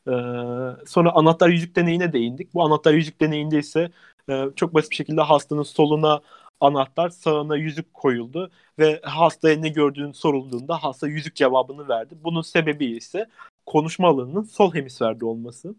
Ee, 0.07 0.85
sonra 0.87 1.11
anahtar 1.11 1.49
yüzük 1.49 1.75
deneyine 1.75 2.13
değindik. 2.13 2.53
Bu 2.53 2.63
anahtar 2.65 2.93
yüzük 2.93 3.21
deneyinde 3.21 3.59
ise 3.59 3.91
e, 4.29 4.43
çok 4.55 4.73
basit 4.73 4.91
bir 4.91 4.95
şekilde 4.95 5.21
hastanın 5.21 5.63
soluna 5.63 6.21
anahtar, 6.59 7.09
sağına 7.09 7.57
yüzük 7.57 7.93
koyuldu 7.93 8.51
ve 8.79 9.01
hastaya 9.03 9.57
ne 9.59 9.69
gördüğünü 9.69 10.13
sorulduğunda 10.13 10.83
hasta 10.83 11.07
yüzük 11.07 11.35
cevabını 11.35 11.87
verdi. 11.89 12.15
Bunun 12.23 12.41
sebebi 12.41 12.85
ise 12.85 13.25
konuşma 13.65 14.07
alanının 14.07 14.43
sol 14.43 14.73
hemisferde 14.73 15.25
olması. 15.25 15.75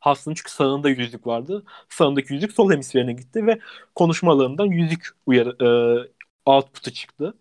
Hastanın 0.00 0.34
çünkü 0.34 0.50
sağında 0.52 0.88
yüzük 0.90 1.26
vardı. 1.26 1.64
Sağındaki 1.88 2.34
yüzük 2.34 2.52
sol 2.52 2.72
hemisferine 2.72 3.12
gitti 3.12 3.46
ve 3.46 3.60
konuşma 3.94 4.32
alanından 4.32 4.66
yüzük 4.66 5.08
uyarı, 5.26 5.56
e, 6.46 6.50
output'u 6.50 6.92
çıktı. 6.92 7.34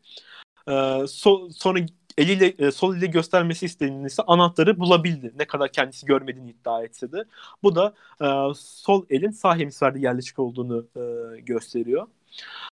E, 0.69 1.07
so, 1.07 1.49
sonra 1.51 1.79
eliyle 2.17 2.53
e, 2.59 2.71
sol 2.71 2.95
ile 2.95 3.05
göstermesi 3.05 3.65
istediğinde 3.65 4.07
ise 4.07 4.23
anahtarı 4.27 4.79
bulabildi. 4.79 5.33
Ne 5.39 5.45
kadar 5.45 5.71
kendisi 5.71 6.05
görmediğini 6.05 6.49
iddia 6.49 6.83
etse 6.83 7.11
de. 7.11 7.25
Bu 7.63 7.75
da 7.75 7.93
e, 8.21 8.53
sol 8.55 9.05
elin 9.09 9.31
sağ 9.31 9.57
hemisferde 9.57 9.99
yerleşik 9.99 10.39
olduğunu 10.39 10.87
e, 10.95 11.01
gösteriyor. 11.39 12.07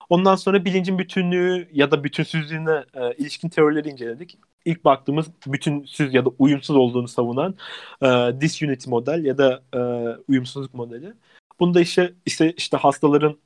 Ondan 0.10 0.36
sonra 0.36 0.66
bilincin 0.66 1.00
bütünlüğü 1.00 1.70
ya 1.74 1.92
da 1.92 2.04
bütünsüzlüğüne 2.04 2.84
e, 2.94 3.14
ilişkin 3.14 3.50
teorileri 3.50 3.90
inceledik. 3.90 4.38
İlk 4.66 4.86
baktığımız 4.86 5.28
bütünsüz 5.48 6.14
ya 6.14 6.26
da 6.26 6.30
uyumsuz 6.40 6.76
olduğunu 6.76 7.08
savunan 7.08 7.56
e, 8.02 8.08
disunity 8.42 8.90
model 8.90 9.26
ya 9.26 9.38
da 9.38 9.64
e, 9.74 9.80
uyumsuzluk 10.28 10.74
modeli. 10.74 11.14
Bunda 11.60 11.82
işte, 11.82 12.14
işte 12.26 12.54
işte 12.58 12.78
hastaların 12.78 13.38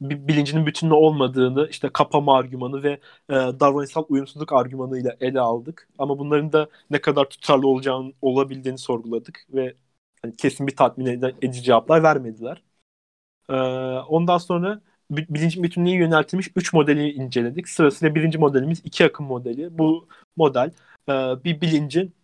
bilincinin 0.00 0.66
bütünlüğü 0.66 0.94
olmadığını 0.94 1.68
işte 1.70 1.88
kapama 1.92 2.36
argümanı 2.38 2.82
ve 2.82 2.90
e, 3.30 3.34
davranışsal 3.34 4.04
uyumsuzluk 4.08 4.52
argümanıyla 4.52 5.16
ele 5.20 5.40
aldık. 5.40 5.88
Ama 5.98 6.18
bunların 6.18 6.52
da 6.52 6.68
ne 6.90 7.00
kadar 7.00 7.24
tutarlı 7.30 7.68
olacağını 7.68 8.12
olabildiğini 8.22 8.78
sorguladık 8.78 9.46
ve 9.54 9.74
hani 10.22 10.36
kesin 10.36 10.66
bir 10.66 10.76
tatmin 10.76 11.06
edici 11.42 11.62
cevaplar 11.62 12.02
vermediler. 12.02 12.62
E, 13.50 13.54
ondan 14.08 14.38
sonra 14.38 14.80
bilincin 15.10 15.62
bütünlüğe 15.62 15.94
yöneltilmiş 15.96 16.50
3 16.56 16.72
modeli 16.72 17.12
inceledik. 17.12 17.68
Sırasıyla 17.68 18.14
birinci 18.14 18.38
modelimiz 18.38 18.80
iki 18.84 19.04
akım 19.04 19.26
modeli. 19.26 19.78
Bu 19.78 20.08
model 20.36 20.72
e, 21.08 21.12
bir 21.44 21.60
bilincin 21.60 22.14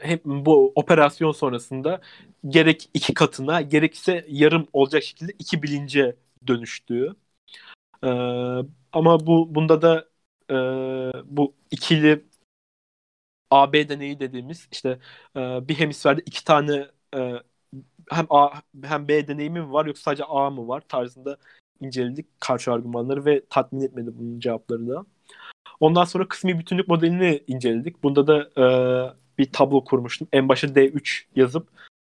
hep 0.00 0.24
bu 0.24 0.72
operasyon 0.74 1.32
sonrasında 1.32 2.00
gerek 2.48 2.90
iki 2.94 3.14
katına 3.14 3.60
gerekse 3.60 4.24
yarım 4.28 4.66
olacak 4.72 5.02
şekilde 5.02 5.32
iki 5.38 5.62
bilince 5.62 6.16
dönüştüğü. 6.46 7.16
E, 8.04 8.08
ama 8.92 9.26
bu 9.26 9.54
bunda 9.54 9.82
da 9.82 10.08
e, 10.50 10.56
bu 11.24 11.54
ikili 11.70 12.24
AB 13.50 13.88
deneyi 13.88 14.20
dediğimiz 14.20 14.68
işte 14.72 14.98
e, 15.36 15.68
bir 15.68 15.74
hemisferde 15.74 16.22
iki 16.26 16.44
tane 16.44 16.86
e, 17.16 17.32
hem 18.10 18.26
A 18.30 18.50
hem 18.84 19.08
B 19.08 19.28
deneyimi 19.28 19.60
mi 19.60 19.72
var 19.72 19.86
yoksa 19.86 20.02
sadece 20.02 20.24
A 20.24 20.50
mı 20.50 20.68
var 20.68 20.82
tarzında 20.88 21.38
inceledik 21.80 22.40
karşı 22.40 22.72
argümanları 22.72 23.24
ve 23.24 23.42
tatmin 23.50 23.80
etmedi 23.80 24.10
bunun 24.18 24.40
cevapları 24.40 24.88
da. 24.88 25.06
Ondan 25.80 26.04
sonra 26.04 26.28
kısmi 26.28 26.58
bütünlük 26.58 26.88
modelini 26.88 27.44
inceledik. 27.46 28.02
Bunda 28.02 28.26
da 28.26 28.50
e, 28.62 28.66
bir 29.38 29.52
tablo 29.52 29.84
kurmuştum. 29.84 30.28
En 30.32 30.48
başa 30.48 30.74
D3 30.74 31.26
yazıp 31.36 31.68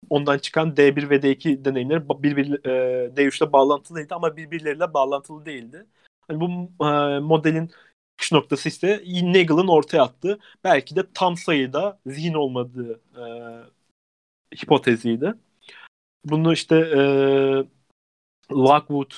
ondan 0.09 0.37
çıkan 0.37 0.75
D1 0.77 1.09
ve 1.09 1.21
D2 1.21 1.65
deneyimleri 1.65 2.09
birbir, 2.09 2.65
e, 2.65 3.15
D3'le 3.15 3.51
bağlantılıydı 3.51 4.15
ama 4.15 4.37
birbirleriyle 4.37 4.93
bağlantılı 4.93 5.45
değildi. 5.45 5.85
Hani 6.27 6.39
bu 6.39 6.71
e, 6.85 7.19
modelin 7.19 7.71
çıkış 8.17 8.31
noktası 8.31 8.69
ise 8.69 9.03
Nagel'ın 9.23 9.67
ortaya 9.67 10.03
attığı 10.03 10.39
belki 10.63 10.95
de 10.95 11.03
tam 11.13 11.37
sayıda 11.37 11.99
zihin 12.05 12.33
olmadığı 12.33 13.01
e, 13.17 13.23
hipoteziydi. 14.63 15.33
Bunu 16.25 16.53
işte 16.53 16.75
e, 16.75 17.01
Lockwood 18.51 19.11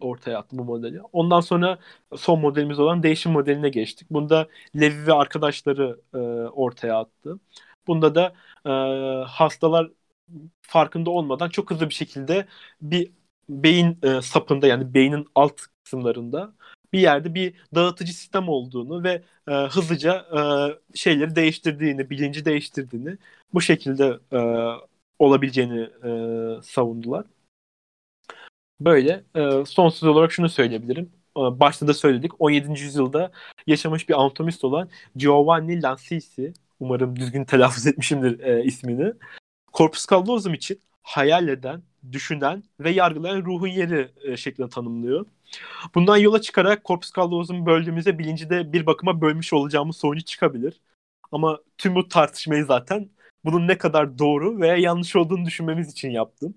ortaya 0.00 0.38
attı 0.38 0.58
bu 0.58 0.64
modeli. 0.64 1.00
Ondan 1.12 1.40
sonra 1.40 1.78
son 2.16 2.40
modelimiz 2.40 2.78
olan 2.78 3.02
değişim 3.02 3.32
modeline 3.32 3.68
geçtik. 3.68 4.10
Bunda 4.10 4.48
Levi 4.76 5.06
ve 5.06 5.12
arkadaşları 5.12 6.00
e, 6.14 6.18
ortaya 6.48 6.98
attı. 6.98 7.40
Bunda 7.86 8.14
da 8.14 8.34
e, 8.66 8.70
hastalar 9.26 9.90
farkında 10.62 11.10
olmadan 11.10 11.48
çok 11.48 11.70
hızlı 11.70 11.88
bir 11.88 11.94
şekilde 11.94 12.46
bir 12.82 13.10
beyin 13.48 13.98
e, 14.02 14.22
sapında 14.22 14.66
yani 14.66 14.94
beynin 14.94 15.26
alt 15.34 15.60
kısımlarında 15.84 16.54
bir 16.92 17.00
yerde 17.00 17.34
bir 17.34 17.54
dağıtıcı 17.74 18.12
sistem 18.14 18.48
olduğunu 18.48 19.04
ve 19.04 19.22
e, 19.48 19.52
hızlıca 19.52 20.26
e, 20.38 20.40
şeyleri 20.98 21.36
değiştirdiğini, 21.36 22.10
bilinci 22.10 22.44
değiştirdiğini 22.44 23.18
bu 23.54 23.60
şekilde 23.60 24.18
e, 24.32 24.38
olabileceğini 25.18 25.80
e, 26.04 26.62
savundular. 26.62 27.24
Böyle 28.80 29.24
e, 29.34 29.64
sonsuz 29.66 30.08
olarak 30.08 30.32
şunu 30.32 30.48
söyleyebilirim. 30.48 31.12
E, 31.36 31.40
başta 31.40 31.88
da 31.88 31.94
söyledik. 31.94 32.32
17. 32.40 32.80
yüzyılda 32.82 33.32
yaşamış 33.66 34.08
bir 34.08 34.20
anatomist 34.20 34.64
olan 34.64 34.88
Giovanni 35.16 35.82
Lancisi 35.82 36.52
Umarım 36.80 37.16
düzgün 37.16 37.44
telaffuz 37.44 37.86
etmişimdir 37.86 38.40
e, 38.40 38.64
ismini. 38.64 39.12
Corpus 39.72 40.06
callosum 40.10 40.54
için 40.54 40.80
hayal 41.02 41.48
eden, 41.48 41.82
düşünen 42.12 42.64
ve 42.80 42.90
yargılayan 42.90 43.44
ruhun 43.44 43.68
yeri 43.68 44.10
e, 44.24 44.36
şeklinde 44.36 44.68
tanımlıyor. 44.68 45.26
Bundan 45.94 46.16
yola 46.16 46.40
çıkarak 46.40 46.84
corpus 46.84 47.12
callosum 47.16 47.66
böldüğümüzde 47.66 48.18
bilinci 48.18 48.50
de 48.50 48.72
bir 48.72 48.86
bakıma 48.86 49.20
bölmüş 49.20 49.52
olacağımız 49.52 49.96
sonucu 49.96 50.24
çıkabilir. 50.24 50.80
Ama 51.32 51.58
tüm 51.78 51.94
bu 51.94 52.08
tartışmayı 52.08 52.64
zaten 52.64 53.10
bunun 53.44 53.68
ne 53.68 53.78
kadar 53.78 54.18
doğru 54.18 54.60
veya 54.60 54.76
yanlış 54.76 55.16
olduğunu 55.16 55.46
düşünmemiz 55.46 55.92
için 55.92 56.10
yaptım. 56.10 56.54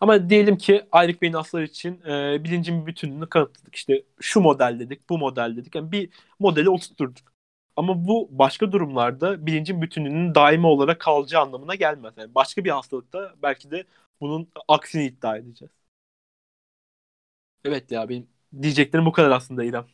Ama 0.00 0.30
diyelim 0.30 0.56
ki 0.58 0.86
ayrık 0.92 1.22
beyin 1.22 1.32
aslar 1.32 1.62
için 1.62 2.00
e, 2.00 2.44
bilincin 2.44 2.82
bir 2.82 2.86
bütünlüğünü 2.86 3.28
kanıtladık. 3.28 3.74
İşte 3.74 4.02
şu 4.20 4.40
model 4.40 4.76
dedik, 4.80 5.08
bu 5.10 5.18
model 5.18 5.56
dedik. 5.56 5.74
Yani 5.74 5.92
bir 5.92 6.10
modeli 6.38 6.70
oturtturduk. 6.70 7.29
Ama 7.76 8.06
bu 8.06 8.28
başka 8.30 8.72
durumlarda 8.72 9.46
bilincin 9.46 9.82
bütünlüğünün 9.82 10.34
daimi 10.34 10.66
olarak 10.66 11.00
kalacağı 11.00 11.42
anlamına 11.42 11.74
gelmez. 11.74 12.14
Yani 12.16 12.34
başka 12.34 12.64
bir 12.64 12.70
hastalıkta 12.70 13.34
belki 13.42 13.70
de 13.70 13.84
bunun 14.20 14.48
aksini 14.68 15.04
iddia 15.04 15.36
edeceğiz. 15.36 15.72
Evet 17.64 17.90
ya 17.90 18.08
benim 18.08 18.28
diyeceklerim 18.62 19.06
bu 19.06 19.12
kadar 19.12 19.30
aslında 19.30 19.64
İrem. 19.64 19.86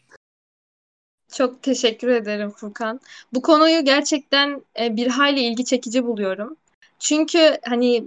Çok 1.33 1.62
teşekkür 1.62 2.09
ederim 2.09 2.51
Furkan. 2.51 3.01
Bu 3.35 3.43
konuyu 3.43 3.85
gerçekten 3.85 4.62
e, 4.81 4.97
bir 4.97 5.07
hayli 5.07 5.41
ilgi 5.41 5.64
çekici 5.64 6.07
buluyorum. 6.07 6.57
Çünkü 6.99 7.59
hani 7.64 8.05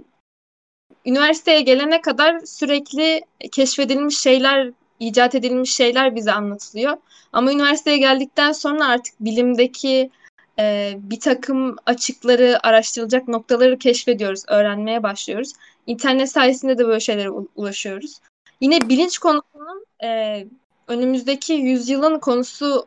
üniversiteye 1.06 1.60
gelene 1.60 2.00
kadar 2.00 2.40
sürekli 2.40 3.22
keşfedilmiş 3.52 4.18
şeyler 4.18 4.72
icat 5.00 5.34
edilmiş 5.34 5.74
şeyler 5.74 6.16
bize 6.16 6.32
anlatılıyor. 6.32 6.96
Ama 7.32 7.52
üniversiteye 7.52 7.98
geldikten 7.98 8.52
sonra 8.52 8.88
artık 8.88 9.14
bilimdeki 9.20 10.10
e, 10.58 10.94
bir 10.98 11.20
takım 11.20 11.76
açıkları, 11.86 12.58
araştırılacak 12.66 13.28
noktaları 13.28 13.78
keşfediyoruz, 13.78 14.42
öğrenmeye 14.48 15.02
başlıyoruz. 15.02 15.52
İnternet 15.86 16.30
sayesinde 16.30 16.78
de 16.78 16.86
böyle 16.86 17.00
şeylere 17.00 17.30
ulaşıyoruz. 17.56 18.20
Yine 18.60 18.88
bilinç 18.88 19.18
konusunun 19.18 19.84
e, 20.02 20.46
önümüzdeki 20.88 21.52
yüzyılın 21.52 22.18
konusu 22.18 22.86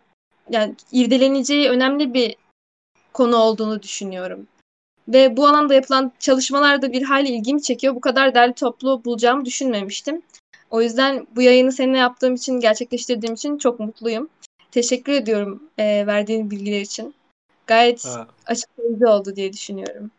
yani 0.50 0.76
irdeleneceği 0.92 1.70
önemli 1.70 2.14
bir 2.14 2.36
konu 3.14 3.36
olduğunu 3.36 3.84
düşünüyorum. 3.84 4.48
Ve 5.08 5.38
bu 5.38 5.48
alanda 5.48 5.74
yapılan 5.74 6.12
çalışmalarda 6.20 6.92
bir 6.92 7.02
hayli 7.04 7.30
ilgimi 7.30 7.62
çekiyor. 7.62 7.96
Bu 7.96 8.02
kadar 8.02 8.36
derli 8.36 8.54
toplu 8.54 9.06
bulacağımı 9.06 9.46
düşünmemiştim. 9.46 10.22
O 10.74 10.82
yüzden 10.82 11.28
bu 11.36 11.42
yayını 11.42 11.72
seninle 11.72 11.98
yaptığım 11.98 12.36
için, 12.36 12.60
gerçekleştirdiğim 12.60 13.34
için 13.34 13.58
çok 13.58 13.80
mutluyum. 13.80 14.30
Teşekkür 14.72 15.12
ediyorum 15.12 15.64
e, 15.78 16.08
verdiğin 16.08 16.52
bilgiler 16.52 16.82
için. 16.82 17.16
Gayet 17.68 18.06
ha. 18.06 18.28
açıklayıcı 18.46 19.10
oldu 19.10 19.36
diye 19.36 19.54
düşünüyorum. 19.54 20.12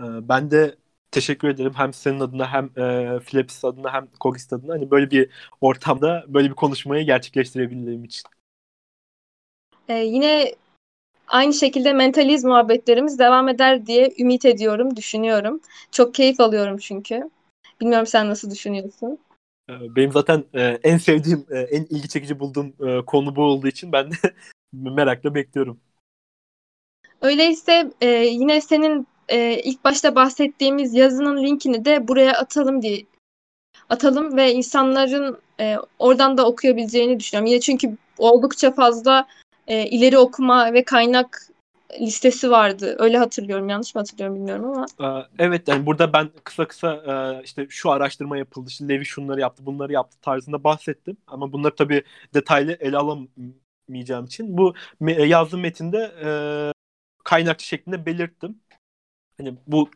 Ee, 0.00 0.28
ben 0.28 0.50
de 0.50 0.74
teşekkür 1.10 1.48
ederim 1.48 1.72
hem 1.76 1.92
senin 1.92 2.20
adına 2.20 2.52
hem 2.52 2.64
e, 2.64 3.18
Philips 3.20 3.64
adına 3.64 3.92
hem 3.92 4.08
Kogist 4.20 4.52
adına 4.52 4.72
hani 4.72 4.90
böyle 4.90 5.10
bir 5.10 5.30
ortamda 5.60 6.24
böyle 6.28 6.48
bir 6.48 6.54
konuşmayı 6.54 7.06
gerçekleştirebildiğim 7.06 8.04
için. 8.04 8.22
Ee, 9.88 9.94
yine 9.94 10.54
aynı 11.28 11.54
şekilde 11.54 11.92
mentaliz 11.92 12.44
muhabbetlerimiz 12.44 13.18
devam 13.18 13.48
eder 13.48 13.86
diye 13.86 14.14
ümit 14.18 14.44
ediyorum, 14.44 14.96
düşünüyorum. 14.96 15.60
Çok 15.92 16.14
keyif 16.14 16.40
alıyorum 16.40 16.78
çünkü. 16.78 17.30
Bilmiyorum 17.80 18.06
sen 18.06 18.28
nasıl 18.28 18.50
düşünüyorsun? 18.50 19.18
Ee, 19.70 19.96
benim 19.96 20.12
zaten 20.12 20.44
e, 20.54 20.78
en 20.82 20.98
sevdiğim, 20.98 21.46
e, 21.50 21.58
en 21.58 21.84
ilgi 21.84 22.08
çekici 22.08 22.40
bulduğum 22.40 22.74
e, 22.88 23.04
konu 23.04 23.36
bu 23.36 23.42
olduğu 23.42 23.68
için 23.68 23.92
ben 23.92 24.10
de 24.10 24.14
merakla 24.72 25.34
bekliyorum. 25.34 25.80
Öyleyse 27.22 27.90
yine 28.24 28.60
senin 28.60 29.06
ilk 29.64 29.84
başta 29.84 30.14
bahsettiğimiz 30.14 30.94
yazının 30.94 31.42
linkini 31.42 31.84
de 31.84 32.08
buraya 32.08 32.32
atalım 32.32 32.82
diye 32.82 33.06
atalım 33.88 34.36
ve 34.36 34.52
insanların 34.52 35.38
oradan 35.98 36.38
da 36.38 36.46
okuyabileceğini 36.46 37.20
düşünüyorum. 37.20 37.46
Yine 37.46 37.60
çünkü 37.60 37.96
oldukça 38.18 38.72
fazla 38.72 39.26
ileri 39.68 40.18
okuma 40.18 40.72
ve 40.72 40.84
kaynak 40.84 41.48
listesi 42.00 42.50
vardı. 42.50 42.96
Öyle 42.98 43.18
hatırlıyorum. 43.18 43.68
Yanlış 43.68 43.94
mı 43.94 43.98
hatırlıyorum 43.98 44.36
bilmiyorum 44.36 44.64
ama. 44.64 44.86
Ee, 45.00 45.26
evet 45.38 45.68
yani 45.68 45.86
burada 45.86 46.12
ben 46.12 46.30
kısa 46.44 46.68
kısa 46.68 46.94
e, 46.94 47.44
işte 47.44 47.66
şu 47.70 47.90
araştırma 47.90 48.36
yapıldı, 48.38 48.68
işte 48.68 48.88
Levi 48.88 49.04
şunları 49.04 49.40
yaptı, 49.40 49.66
bunları 49.66 49.92
yaptı 49.92 50.20
tarzında 50.20 50.64
bahsettim. 50.64 51.16
Ama 51.26 51.52
bunları 51.52 51.74
tabii 51.74 52.02
detaylı 52.34 52.72
ele 52.80 52.96
alamayacağım 52.96 54.24
için 54.26 54.58
bu 54.58 54.74
yazdığım 55.06 55.60
metinde 55.60 56.12
e, 56.24 56.28
kaynakçı 57.24 57.66
şeklinde 57.66 58.06
belirttim. 58.06 58.60
Hani 59.38 59.54
bu 59.66 59.90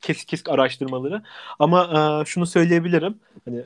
kesik 0.00 0.28
kesik 0.28 0.48
araştırmaları. 0.48 1.22
Ama 1.58 1.84
e, 2.22 2.24
şunu 2.24 2.46
söyleyebilirim. 2.46 3.20
Hani 3.44 3.64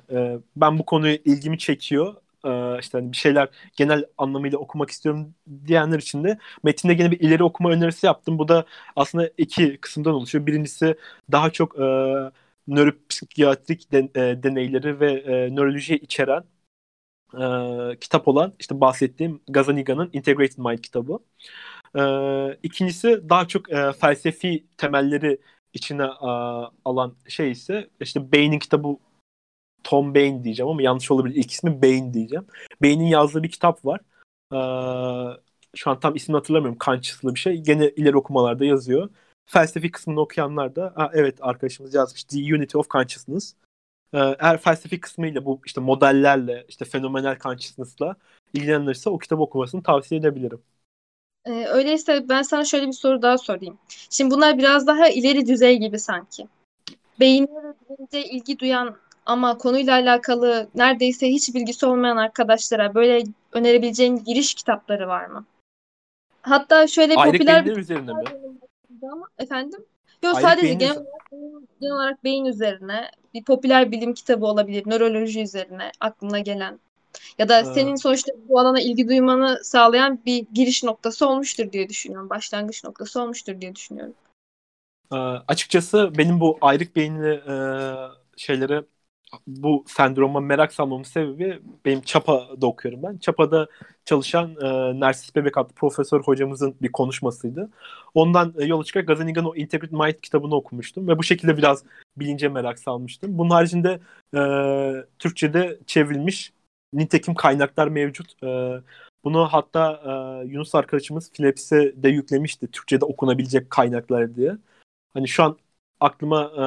ben 0.56 0.78
bu 0.78 0.84
konuyu 0.86 1.14
ilgimi 1.14 1.58
çekiyor. 1.58 2.14
E, 2.44 2.78
işte 2.80 2.98
hani 2.98 3.12
bir 3.12 3.16
şeyler 3.16 3.48
genel 3.76 4.04
anlamıyla 4.18 4.58
okumak 4.58 4.90
istiyorum 4.90 5.34
diyenler 5.66 5.98
için 5.98 6.24
de 6.24 6.38
metinde 6.62 6.94
gene 6.94 7.10
bir 7.10 7.20
ileri 7.20 7.44
okuma 7.44 7.70
önerisi 7.70 8.06
yaptım. 8.06 8.38
Bu 8.38 8.48
da 8.48 8.64
aslında 8.96 9.30
iki 9.38 9.78
kısımdan 9.80 10.14
oluşuyor. 10.14 10.46
Birincisi 10.46 10.96
daha 11.32 11.50
çok 11.50 11.78
e, 11.80 11.82
nöropsikiyatrik 12.68 13.92
den, 13.92 14.10
e, 14.14 14.42
deneyleri 14.42 15.00
ve 15.00 15.12
e, 15.12 15.54
nörolojiyi 15.56 15.98
içeren 16.00 16.44
e, 17.34 17.98
kitap 18.00 18.28
olan 18.28 18.54
işte 18.60 18.80
bahsettiğim 18.80 19.40
Gazaniga'nın 19.48 20.10
Integrated 20.12 20.58
Mind 20.58 20.78
kitabı. 20.78 21.18
E, 21.98 22.02
ikincisi 22.62 23.28
daha 23.28 23.48
çok 23.48 23.72
e, 23.72 23.92
felsefi 23.92 24.66
temelleri 24.76 25.38
içine 25.72 26.02
e, 26.04 26.26
alan 26.84 27.16
şey 27.28 27.50
ise 27.50 27.90
işte 28.00 28.32
Bain'in 28.32 28.58
kitabı 28.58 28.96
Tom 29.84 30.14
Bain 30.14 30.44
diyeceğim 30.44 30.70
ama 30.70 30.82
yanlış 30.82 31.10
olabilir. 31.10 31.34
İlk 31.36 31.50
ismi 31.50 31.82
Bain 31.82 32.14
diyeceğim. 32.14 32.46
Bain'in 32.82 33.06
yazdığı 33.06 33.42
bir 33.42 33.50
kitap 33.50 33.84
var. 33.84 34.00
Ee, 34.52 35.36
şu 35.76 35.90
an 35.90 36.00
tam 36.00 36.16
ismini 36.16 36.36
hatırlamıyorum. 36.36 36.78
Conscious'lı 36.84 37.34
bir 37.34 37.40
şey. 37.40 37.56
Gene 37.56 37.88
ileri 37.88 38.16
okumalarda 38.16 38.64
yazıyor. 38.64 39.10
Felsefi 39.46 39.90
kısmını 39.90 40.20
okuyanlar 40.20 40.76
da 40.76 40.92
ha, 40.96 41.10
evet 41.14 41.38
arkadaşımız 41.40 41.94
yazmış. 41.94 42.24
The 42.24 42.38
Unity 42.38 42.78
of 42.78 42.90
Consciousness. 42.90 43.54
Ee, 44.12 44.18
eğer 44.18 44.58
felsefi 44.58 45.00
kısmıyla 45.00 45.44
bu 45.44 45.60
işte 45.66 45.80
modellerle 45.80 46.64
işte 46.68 46.84
fenomenal 46.84 47.38
consciousness'la 47.38 48.16
ilgilenirse 48.54 49.10
o 49.10 49.18
kitabı 49.18 49.42
okumasını 49.42 49.82
tavsiye 49.82 50.20
edebilirim. 50.20 50.60
Ee, 51.44 51.66
öyleyse 51.66 52.28
ben 52.28 52.42
sana 52.42 52.64
şöyle 52.64 52.86
bir 52.86 52.92
soru 52.92 53.22
daha 53.22 53.38
sorayım. 53.38 53.78
Şimdi 54.10 54.34
bunlar 54.34 54.58
biraz 54.58 54.86
daha 54.86 55.08
ileri 55.08 55.46
düzey 55.46 55.78
gibi 55.78 55.98
sanki. 55.98 56.48
Beyinlere 57.20 58.22
ilgi 58.24 58.58
duyan 58.58 58.96
ama 59.28 59.58
konuyla 59.58 59.94
alakalı 59.94 60.68
neredeyse 60.74 61.28
hiç 61.28 61.54
bilgisi 61.54 61.86
olmayan 61.86 62.16
arkadaşlara 62.16 62.94
böyle 62.94 63.24
önerebileceğin 63.52 64.24
giriş 64.24 64.54
kitapları 64.54 65.08
var 65.08 65.26
mı? 65.26 65.44
Hatta 66.42 66.86
şöyle 66.86 67.16
Ayrık 67.16 67.38
popüler 67.38 67.64
bir 67.64 67.76
üzerinde 67.76 68.12
mi? 68.12 68.22
Efendim? 69.38 69.84
Yok 70.22 70.36
sadece 70.40 70.74
genel 70.74 70.96
olarak, 70.96 71.32
beyin, 71.32 71.68
genel 71.80 71.94
olarak 71.94 72.24
beyin 72.24 72.44
üzerine 72.44 73.10
bir 73.34 73.44
popüler 73.44 73.92
bilim 73.92 74.14
kitabı 74.14 74.46
olabilir, 74.46 74.82
nöroloji 74.86 75.42
üzerine 75.42 75.90
aklına 76.00 76.38
gelen. 76.38 76.80
Ya 77.38 77.48
da 77.48 77.64
senin 77.64 77.96
sonuçta 77.96 78.32
bu 78.48 78.58
alana 78.58 78.80
ilgi 78.80 79.08
duymanı 79.08 79.64
sağlayan 79.64 80.20
bir 80.26 80.46
giriş 80.54 80.84
noktası 80.84 81.28
olmuştur 81.28 81.72
diye 81.72 81.88
düşünüyorum. 81.88 82.30
Başlangıç 82.30 82.84
noktası 82.84 83.22
olmuştur 83.22 83.60
diye 83.60 83.74
düşünüyorum. 83.74 84.14
Ee, 85.12 85.16
açıkçası 85.48 86.12
benim 86.18 86.40
bu 86.40 86.58
ayrık 86.60 86.96
beyinli 86.96 87.42
e, 87.48 87.54
şeylere 88.36 88.84
bu 89.46 89.84
sendroma 89.86 90.40
merak 90.40 90.72
salmamın 90.72 91.02
sebebi 91.02 91.60
benim 91.84 92.00
Çapa'da 92.00 92.66
okuyorum 92.66 93.02
ben. 93.02 93.18
Çapa'da 93.18 93.68
çalışan 94.04 94.56
e, 94.62 95.00
Narsis 95.00 95.36
Bebek 95.36 95.58
adlı 95.58 95.72
profesör 95.74 96.20
hocamızın 96.22 96.74
bir 96.82 96.92
konuşmasıydı. 96.92 97.70
Ondan 98.14 98.54
e, 98.58 98.64
yola 98.64 98.84
çıkarak 98.84 99.08
Gazaniga'nın 99.08 99.46
o 99.46 99.56
Integrated 99.56 99.92
Mind 99.92 100.20
kitabını 100.22 100.54
okumuştum 100.54 101.08
ve 101.08 101.18
bu 101.18 101.22
şekilde 101.22 101.56
biraz 101.56 101.84
bilince 102.16 102.48
merak 102.48 102.78
salmıştım. 102.78 103.38
Bunun 103.38 103.50
haricinde 103.50 104.00
e, 104.34 104.40
Türkçe'de 105.18 105.78
çevrilmiş 105.86 106.52
nitekim 106.92 107.34
kaynaklar 107.34 107.88
mevcut. 107.88 108.42
E, 108.42 108.80
bunu 109.24 109.46
hatta 109.46 110.00
e, 110.04 110.46
Yunus 110.48 110.74
arkadaşımız 110.74 111.32
Philips'e 111.32 112.02
de 112.02 112.08
yüklemişti. 112.08 112.66
Türkçe'de 112.66 113.04
okunabilecek 113.04 113.70
kaynaklar 113.70 114.34
diye. 114.34 114.56
Hani 115.14 115.28
şu 115.28 115.42
an 115.44 115.58
aklıma 116.00 116.42
e, 116.42 116.64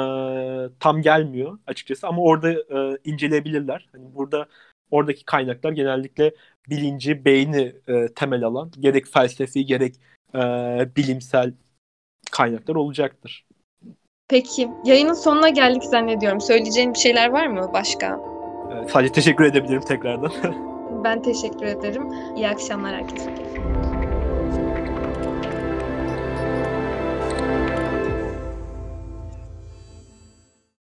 tam 0.79 1.01
gelmiyor 1.01 1.57
açıkçası 1.67 2.07
ama 2.07 2.21
orada 2.21 2.51
e, 2.51 2.97
inceleyebilirler. 3.03 3.89
Hani 3.91 4.15
burada 4.15 4.47
oradaki 4.91 5.25
kaynaklar 5.25 5.71
genellikle 5.71 6.31
bilinci, 6.69 7.25
beyni 7.25 7.73
e, 7.87 8.07
temel 8.15 8.43
alan 8.43 8.71
gerek 8.79 9.07
felsefi 9.07 9.65
gerek 9.65 9.95
e, 10.35 10.39
bilimsel 10.95 11.53
kaynaklar 12.31 12.75
olacaktır. 12.75 13.45
Peki 14.27 14.69
yayının 14.85 15.13
sonuna 15.13 15.49
geldik 15.49 15.83
zannediyorum. 15.83 16.41
Söyleyeceğin 16.41 16.93
bir 16.93 16.99
şeyler 16.99 17.29
var 17.29 17.47
mı 17.47 17.69
başka? 17.73 18.19
E, 18.71 18.87
sadece 18.89 19.13
teşekkür 19.13 19.43
edebilirim 19.43 19.81
tekrardan. 19.81 20.31
ben 21.03 21.21
teşekkür 21.21 21.65
ederim. 21.65 22.03
İyi 22.35 22.49
akşamlar 22.49 22.95
herkese. 22.95 23.31